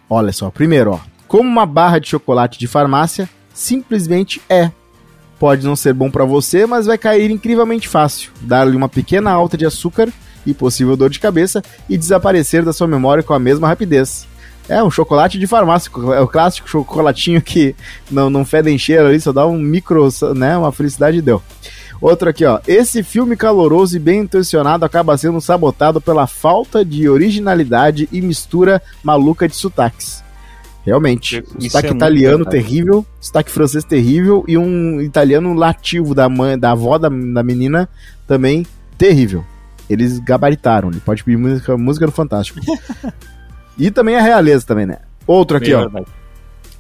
Olha 0.09 0.33
só, 0.33 0.51
primeiro, 0.51 0.93
ó. 0.93 1.16
Como 1.29 1.49
uma 1.49 1.67
barra 1.67 1.99
de 1.99 2.09
chocolate 2.09 2.59
de 2.59 2.67
farmácia, 2.67 3.29
simplesmente 3.53 4.41
é. 4.49 4.71
Pode 5.39 5.67
não 5.67 5.77
ser 5.77 5.93
bom 5.93 6.11
pra 6.11 6.25
você, 6.25 6.67
mas 6.67 6.87
vai 6.87 6.97
cair 6.97 7.31
incrivelmente 7.31 7.89
fácil. 7.89 8.31
Dar-lhe 8.41 8.77
uma 8.77 8.89
pequena 8.89 9.31
alta 9.31 9.57
de 9.57 9.67
açúcar 9.67 10.09
e 10.47 10.55
possível 10.55 10.97
dor 10.97 11.11
de 11.11 11.21
cabeça 11.21 11.63
e 11.89 11.99
desaparecer 11.99 12.65
da 12.65 12.73
sua 12.73 12.87
memória 12.87 13.23
com 13.23 13.35
a 13.35 13.39
mesma 13.39 13.67
rapidez. 13.67 14.27
É 14.69 14.83
um 14.83 14.91
chocolate 14.91 15.39
de 15.39 15.47
farmácia, 15.47 15.91
é 16.15 16.21
o 16.21 16.27
clássico 16.27 16.69
chocolatinho 16.69 17.41
que 17.41 17.77
não, 18.11 18.29
não 18.29 18.45
fede 18.45 18.71
em 18.71 18.79
cheiro 18.79 19.07
ali, 19.07 19.21
só 19.21 19.33
dá 19.33 19.47
um 19.47 19.59
micro, 19.59 20.09
né, 20.35 20.57
uma 20.57 20.73
felicidade 20.73 21.23
deu. 21.23 21.43
Outro 22.01 22.29
aqui, 22.29 22.45
ó. 22.45 22.61
Esse 22.67 23.03
filme 23.03 23.37
caloroso 23.37 23.97
e 23.97 24.01
bem 24.01 24.21
intencionado 24.21 24.85
acaba 24.85 25.17
sendo 25.17 25.41
sabotado 25.41 26.01
pela 26.01 26.27
falta 26.27 26.85
de 26.85 27.09
originalidade 27.09 28.09
e 28.13 28.21
mistura 28.21 28.83
maluca 29.03 29.49
de 29.49 29.57
sotaques. 29.57 30.26
Realmente. 30.87 31.43
Isso 31.59 31.59
O 31.59 31.63
sotaque 31.63 31.89
é 31.89 31.97
italiano 31.97 32.45
terrível, 32.45 33.05
sotaque 33.21 33.51
francês 33.51 33.83
terrível 33.83 34.45
e 34.47 34.57
um 34.57 35.01
italiano 35.01 35.53
lativo 35.53 36.15
da 36.15 36.29
mãe, 36.29 36.57
da 36.57 36.71
avó 36.71 36.97
da, 36.97 37.09
da 37.09 37.43
menina 37.43 37.89
também 38.27 38.65
terrível. 38.97 39.45
Eles 39.91 40.21
gabaritaram, 40.21 40.91
ele 40.91 41.01
pode 41.01 41.25
pedir 41.25 41.37
música, 41.37 41.77
música 41.77 42.07
no 42.07 42.13
Fantástico. 42.13 42.61
e 43.77 43.91
também 43.91 44.15
a 44.15 44.23
realeza 44.23 44.65
também, 44.65 44.87
né? 44.87 44.99
Outro 45.27 45.57
aqui, 45.57 45.75
ó. 45.75 45.91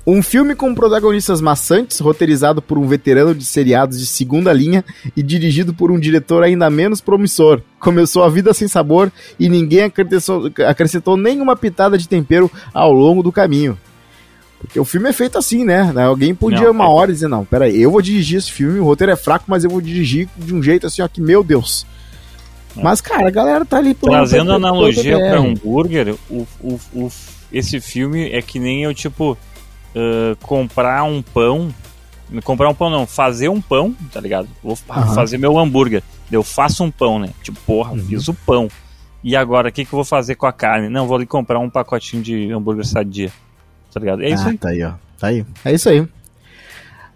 Um 0.06 0.22
filme 0.22 0.54
com 0.54 0.72
protagonistas 0.72 1.40
maçantes, 1.40 1.98
roteirizado 1.98 2.62
por 2.62 2.78
um 2.78 2.86
veterano 2.86 3.34
de 3.34 3.44
seriados 3.44 3.98
de 3.98 4.06
segunda 4.06 4.52
linha 4.52 4.84
e 5.16 5.22
dirigido 5.22 5.74
por 5.74 5.90
um 5.90 5.98
diretor 5.98 6.44
ainda 6.44 6.70
menos 6.70 7.00
promissor. 7.00 7.60
Começou 7.80 8.22
a 8.22 8.28
vida 8.28 8.54
sem 8.54 8.68
sabor 8.68 9.10
e 9.36 9.48
ninguém 9.48 9.82
acrescentou, 9.82 10.48
acrescentou 10.64 11.16
nenhuma 11.16 11.56
pitada 11.56 11.98
de 11.98 12.08
tempero 12.08 12.48
ao 12.72 12.92
longo 12.92 13.20
do 13.20 13.32
caminho. 13.32 13.76
Porque 14.58 14.80
o 14.80 14.84
filme 14.84 15.08
é 15.08 15.12
feito 15.12 15.36
assim, 15.38 15.64
né? 15.64 15.92
Alguém 16.04 16.34
podia 16.34 16.62
Não, 16.64 16.70
uma 16.72 16.84
é. 16.84 16.88
hora 16.88 17.12
dizer, 17.12 17.28
não, 17.28 17.44
peraí, 17.44 17.80
eu 17.80 17.90
vou 17.90 18.00
dirigir 18.02 18.38
esse 18.38 18.50
filme, 18.50 18.80
o 18.80 18.84
roteiro 18.84 19.12
é 19.12 19.16
fraco, 19.16 19.44
mas 19.48 19.64
eu 19.64 19.70
vou 19.70 19.80
dirigir 19.80 20.28
de 20.36 20.54
um 20.54 20.62
jeito 20.62 20.86
assim, 20.86 21.02
ó, 21.02 21.08
que 21.08 21.20
meu 21.20 21.44
Deus. 21.44 21.86
Mas, 22.74 23.00
cara, 23.00 23.28
a 23.28 23.30
galera 23.30 23.64
tá 23.64 23.78
ali 23.78 23.94
Trazendo 23.94 24.46
por- 24.46 24.54
analogia 24.56 25.18
por- 25.18 25.28
pra 25.28 25.38
hambúrguer, 25.38 26.14
o, 26.28 26.46
o, 26.60 26.80
o- 26.94 27.12
esse 27.52 27.80
filme 27.80 28.30
é 28.30 28.42
que 28.42 28.58
nem 28.58 28.82
eu, 28.84 28.92
tipo, 28.94 29.36
ah, 29.94 30.36
comprar 30.42 31.02
um 31.04 31.22
pão. 31.22 31.72
Comprar 32.44 32.68
um 32.68 32.74
pão 32.74 32.90
não, 32.90 33.06
fazer 33.06 33.48
um 33.48 33.60
pão, 33.60 33.94
tá 34.12 34.20
ligado? 34.20 34.48
Vou 34.62 34.76
Aham. 34.90 35.14
fazer 35.14 35.38
meu 35.38 35.56
hambúrguer. 35.58 36.02
Eu 36.30 36.42
faço 36.42 36.82
um 36.82 36.90
pão, 36.90 37.18
né? 37.20 37.28
Tipo, 37.42 37.58
porra, 37.64 37.92
Uhum. 37.92 37.98
fiz 38.04 38.26
o 38.28 38.34
pão. 38.34 38.68
E 39.22 39.36
agora, 39.36 39.68
o 39.68 39.72
que, 39.72 39.84
que 39.84 39.92
eu 39.92 39.96
vou 39.96 40.04
fazer 40.04 40.34
com 40.34 40.44
a 40.46 40.52
carne? 40.52 40.88
Não, 40.88 41.06
vou 41.06 41.16
ali 41.16 41.24
comprar 41.26 41.58
um 41.60 41.70
pacotinho 41.70 42.22
de 42.22 42.50
hambúrguer 42.52 42.84
sadia. 42.84 43.32
Tá 43.96 44.00
ligado? 44.00 44.22
É 44.22 44.28
isso 44.28 44.44
ah, 44.46 44.50
aí. 44.50 44.58
tá 44.58 44.68
aí, 44.68 44.82
ó. 44.82 44.92
Tá 45.18 45.26
aí. 45.28 45.42
É 45.64 45.72
isso 45.72 45.88
aí. 45.88 46.06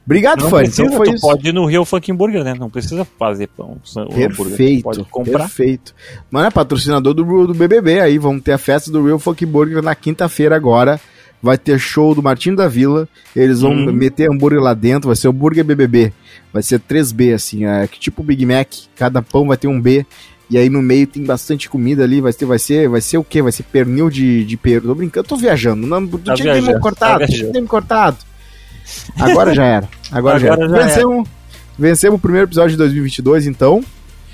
Obrigado, 0.06 0.40
Não 0.40 0.48
fã. 0.48 0.56
precisa, 0.60 0.82
Então 0.84 0.96
foi 0.96 1.08
tu 1.08 1.14
isso. 1.14 1.20
pode 1.26 1.46
ir 1.46 1.52
no 1.52 1.66
Rio 1.66 1.84
Fucking 1.84 2.14
Burger, 2.14 2.42
né? 2.42 2.54
Não 2.58 2.70
precisa 2.70 3.04
fazer 3.18 3.48
pão, 3.48 3.76
hambúrguer. 3.98 4.34
Perfeito, 4.34 4.82
Pode 4.82 5.04
comprar. 5.04 5.40
perfeito. 5.40 5.94
Mano, 6.30 6.46
é 6.46 6.50
patrocinador 6.50 7.12
do, 7.12 7.46
do 7.48 7.52
BBB 7.54 8.00
aí, 8.00 8.16
vamos 8.16 8.42
ter 8.42 8.52
a 8.52 8.58
festa 8.58 8.90
do 8.90 9.04
Real 9.04 9.18
Fuck 9.18 9.44
Burger 9.44 9.82
na 9.82 9.94
quinta-feira 9.94 10.56
agora. 10.56 10.98
Vai 11.42 11.58
ter 11.58 11.78
show 11.78 12.14
do 12.14 12.22
Martinho 12.22 12.56
da 12.56 12.66
Vila, 12.66 13.06
eles 13.36 13.60
vão 13.60 13.72
Hum. 13.72 13.92
meter 13.92 14.30
hambúrguer 14.30 14.60
lá 14.62 14.72
dentro, 14.72 15.08
vai 15.08 15.16
ser 15.16 15.28
o 15.28 15.32
Burger 15.34 15.64
BBB. 15.64 16.14
Vai 16.50 16.62
ser 16.62 16.80
3B, 16.80 17.34
assim, 17.34 17.66
é 17.66 17.86
que 17.86 18.00
tipo 18.00 18.22
Big 18.22 18.44
Mac, 18.46 18.68
cada 18.96 19.20
pão 19.20 19.46
vai 19.46 19.56
ter 19.58 19.68
um 19.68 19.78
B. 19.80 20.06
E 20.50 20.58
aí 20.58 20.68
no 20.68 20.82
meio 20.82 21.06
tem 21.06 21.22
bastante 21.22 21.70
comida 21.70 22.02
ali, 22.02 22.20
vai 22.20 22.32
ser, 22.32 22.44
vai 22.44 22.58
ser, 22.58 22.88
vai 22.88 23.00
ser 23.00 23.18
o 23.18 23.24
quê? 23.24 23.40
Vai 23.40 23.52
ser 23.52 23.62
pernil 23.62 24.10
de, 24.10 24.44
de 24.44 24.56
peru. 24.56 24.88
Tô 24.88 24.94
brincando, 24.96 25.28
tô 25.28 25.36
viajando. 25.36 25.86
Não, 25.86 26.06
Tá 26.08 26.34
tinha 26.34 26.52
ter 26.52 26.54
me 26.54 26.60
viajando, 26.62 26.80
cortado, 26.80 27.20
tá 27.20 27.26
tinha 27.26 27.38
viajando. 27.38 27.62
me 27.62 27.68
cortado. 27.68 28.16
Agora 29.18 29.54
já 29.54 29.64
era. 29.64 29.88
Agora, 30.10 30.40
já 30.40 30.52
Agora 30.52 30.68
era. 30.68 30.76
já 30.76 30.86
Vencemos, 30.86 31.28
Vencemos 31.78 32.18
o 32.18 32.20
primeiro 32.20 32.46
episódio 32.46 32.72
de 32.72 32.76
2022, 32.76 33.46
então. 33.46 33.82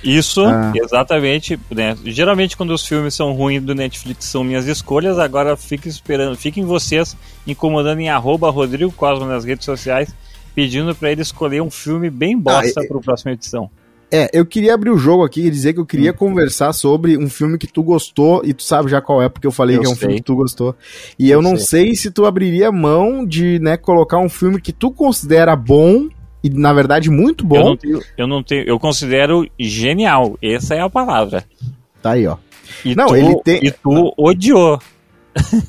Isso, 0.03 0.45
ah. 0.45 0.73
exatamente. 0.75 1.59
Né? 1.71 1.97
Geralmente, 2.05 2.57
quando 2.57 2.71
os 2.71 2.87
filmes 2.87 3.15
são 3.15 3.33
ruins 3.33 3.63
do 3.63 3.75
Netflix, 3.75 4.25
são 4.25 4.43
minhas 4.43 4.67
escolhas. 4.67 5.19
Agora 5.19 5.57
fiquem 5.57 5.91
esperando, 5.91 6.37
fiquem 6.37 6.65
vocês 6.65 7.17
incomodando 7.47 8.01
em 8.01 8.09
arroba 8.09 8.51
Rodrigo 8.51 8.91
Cosmo 8.91 9.27
nas 9.27 9.45
redes 9.45 9.65
sociais, 9.65 10.15
pedindo 10.55 10.95
para 10.95 11.13
ele 11.13 11.23
escolher 11.23 11.61
um 11.63 11.71
filme 11.71 12.11
bem 12.11 12.39
bosta 12.39 12.81
ah, 12.81 12.89
para 12.89 12.99
a 12.99 13.01
próxima 13.01 13.33
edição. 13.33 13.71
É, 14.11 14.31
eu 14.33 14.47
queria 14.47 14.75
abrir 14.75 14.91
o 14.91 14.99
jogo 14.99 15.25
aqui 15.25 15.47
e 15.47 15.51
dizer 15.51 15.73
que 15.73 15.81
eu 15.81 15.87
queria 15.87 16.13
hum. 16.13 16.17
conversar 16.17 16.73
sobre 16.73 17.19
um 17.19 17.29
filme 17.29 17.59
que 17.59 17.67
tu 17.67 17.83
gostou 17.83 18.41
e 18.45 18.55
tu 18.55 18.63
sabe 18.63 18.89
já 18.89 19.01
qual 19.01 19.21
é, 19.21 19.29
porque 19.29 19.47
eu 19.47 19.53
falei 19.53 19.77
eu 19.77 19.81
que 19.81 19.87
é 19.87 19.91
um 19.91 19.95
sei. 19.95 20.01
filme 20.01 20.15
que 20.17 20.23
tu 20.23 20.37
gostou. 20.37 20.77
E 21.19 21.31
eu, 21.31 21.39
eu 21.39 21.43
não 21.43 21.57
sei. 21.57 21.87
sei 21.87 21.95
se 21.97 22.11
tu 22.11 22.25
abriria 22.25 22.71
mão 22.71 23.27
de, 23.27 23.59
né, 23.59 23.77
colocar 23.77 24.19
um 24.19 24.29
filme 24.29 24.61
que 24.61 24.73
tu 24.73 24.93
considera 24.93 25.57
bom 25.57 26.09
e 26.43 26.51
na 26.51 26.73
verdade 26.73 27.11
muito 27.11 27.45
bom. 27.45 27.57
Eu 27.57 27.65
não 27.65 27.77
tenho, 27.77 28.03
eu, 28.17 28.27
não 28.27 28.43
tenho, 28.43 28.65
eu 28.69 28.79
considero 28.79 29.49
genial. 29.59 30.39
Essa 30.41 30.77
é 30.77 30.81
a 30.81 30.89
palavra. 30.89 31.45
Tá 32.01 32.13
aí, 32.13 32.27
ó. 32.27 32.37
E 32.85 32.95
não, 32.95 33.09
tu, 33.09 33.17
ele 33.17 33.41
tem. 33.43 33.65
E 33.65 33.71
tu 33.71 34.15
odiou. 34.17 34.79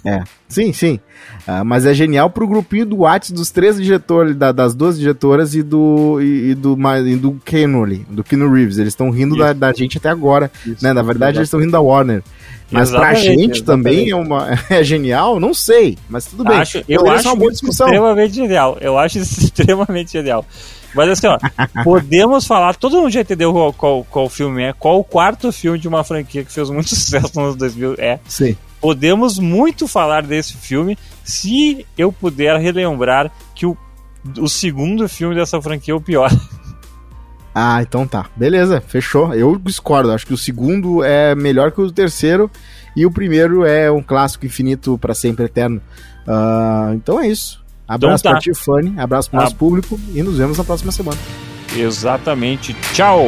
É, 0.05 0.23
sim, 0.47 0.71
sim. 0.71 0.99
Uh, 1.47 1.63
mas 1.65 1.85
é 1.85 1.93
genial 1.93 2.29
pro 2.29 2.47
grupinho 2.47 2.85
do 2.85 2.97
Whats 2.99 3.31
dos 3.31 3.49
três 3.49 3.81
diretores, 3.81 4.35
da, 4.35 4.51
das 4.51 4.73
duas 4.73 4.97
diretoras 4.97 5.55
e 5.55 5.63
do 5.63 6.21
e, 6.21 6.51
e 6.51 6.55
do, 6.55 6.77
e 7.05 7.15
do 7.15 7.33
Keanu, 7.45 7.85
do 8.09 8.23
Keanu 8.23 8.51
Reeves. 8.51 8.77
Eles 8.77 8.93
estão 8.93 9.09
rindo 9.09 9.35
da, 9.35 9.53
da, 9.53 9.73
gente 9.73 9.97
até 9.97 10.09
agora. 10.09 10.51
Isso, 10.65 10.83
né? 10.83 10.93
Na 10.93 11.01
verdade, 11.01 11.37
eles 11.37 11.47
estão 11.47 11.59
rindo 11.59 11.71
da 11.71 11.81
Warner. 11.81 12.23
Mas 12.69 12.89
exatamente, 12.89 13.13
pra 13.13 13.31
gente 13.31 13.57
exatamente. 13.57 13.63
também 13.63 14.09
é, 14.09 14.15
uma, 14.15 14.47
é 14.69 14.83
genial? 14.83 15.39
Não 15.39 15.53
sei, 15.53 15.97
mas 16.09 16.25
tudo 16.25 16.43
bem. 16.43 16.57
Acho, 16.57 16.83
eu 16.87 17.09
acho 17.09 17.29
uma 17.29 17.35
boa 17.35 17.51
discussão. 17.51 17.87
extremamente 17.87 18.33
genial. 18.33 18.77
Eu 18.81 18.97
acho 18.97 19.19
isso 19.19 19.39
extremamente 19.43 20.11
genial. 20.11 20.45
Mas 20.93 21.09
assim, 21.09 21.27
ó, 21.27 21.37
podemos 21.83 22.45
falar, 22.45 22.75
todo 22.75 22.97
mundo 22.97 23.09
já 23.09 23.21
entendeu 23.21 23.53
qual, 23.53 23.73
qual, 23.73 24.03
qual 24.09 24.29
filme 24.29 24.63
é, 24.63 24.73
qual 24.73 24.99
o 24.99 25.03
quarto 25.03 25.51
filme 25.51 25.77
de 25.79 25.87
uma 25.87 26.03
franquia 26.03 26.43
que 26.43 26.51
fez 26.51 26.69
muito 26.69 26.89
sucesso 26.89 27.39
nos 27.39 27.55
2000 27.55 27.95
é. 27.97 28.19
Sim. 28.27 28.57
Podemos 28.79 29.39
muito 29.39 29.87
falar 29.87 30.23
desse 30.23 30.53
filme 30.53 30.97
se 31.23 31.85
eu 31.97 32.11
puder 32.11 32.57
relembrar 32.59 33.31
que 33.55 33.65
o, 33.65 33.77
o 34.39 34.47
segundo 34.47 35.07
filme 35.09 35.35
dessa 35.35 35.61
franquia 35.61 35.93
é 35.93 35.97
o 35.97 36.01
pior. 36.01 36.31
Ah, 37.59 37.81
então 37.81 38.05
tá. 38.05 38.27
Beleza, 38.35 38.79
fechou. 38.79 39.33
Eu 39.33 39.57
discordo. 39.57 40.11
Acho 40.11 40.27
que 40.27 40.33
o 40.33 40.37
segundo 40.37 41.03
é 41.03 41.33
melhor 41.33 41.71
que 41.71 41.81
o 41.81 41.91
terceiro 41.91 42.51
e 42.95 43.03
o 43.03 43.09
primeiro 43.09 43.65
é 43.65 43.91
um 43.91 44.03
clássico 44.03 44.45
infinito 44.45 44.95
para 44.99 45.15
sempre 45.15 45.45
eterno. 45.45 45.81
Uh, 46.27 46.93
então 46.93 47.19
é 47.19 47.27
isso. 47.27 47.65
Abraço 47.87 48.21
então 48.21 48.31
tá. 48.33 48.37
pra 48.37 48.39
ti, 48.39 48.53
Fanny. 48.53 48.93
Abraço 48.99 49.31
pro 49.31 49.39
ah. 49.39 49.43
nosso 49.43 49.55
público 49.55 49.99
e 50.13 50.21
nos 50.21 50.37
vemos 50.37 50.59
na 50.59 50.63
próxima 50.63 50.91
semana. 50.91 51.17
Exatamente. 51.75 52.75
Tchau! 52.93 53.25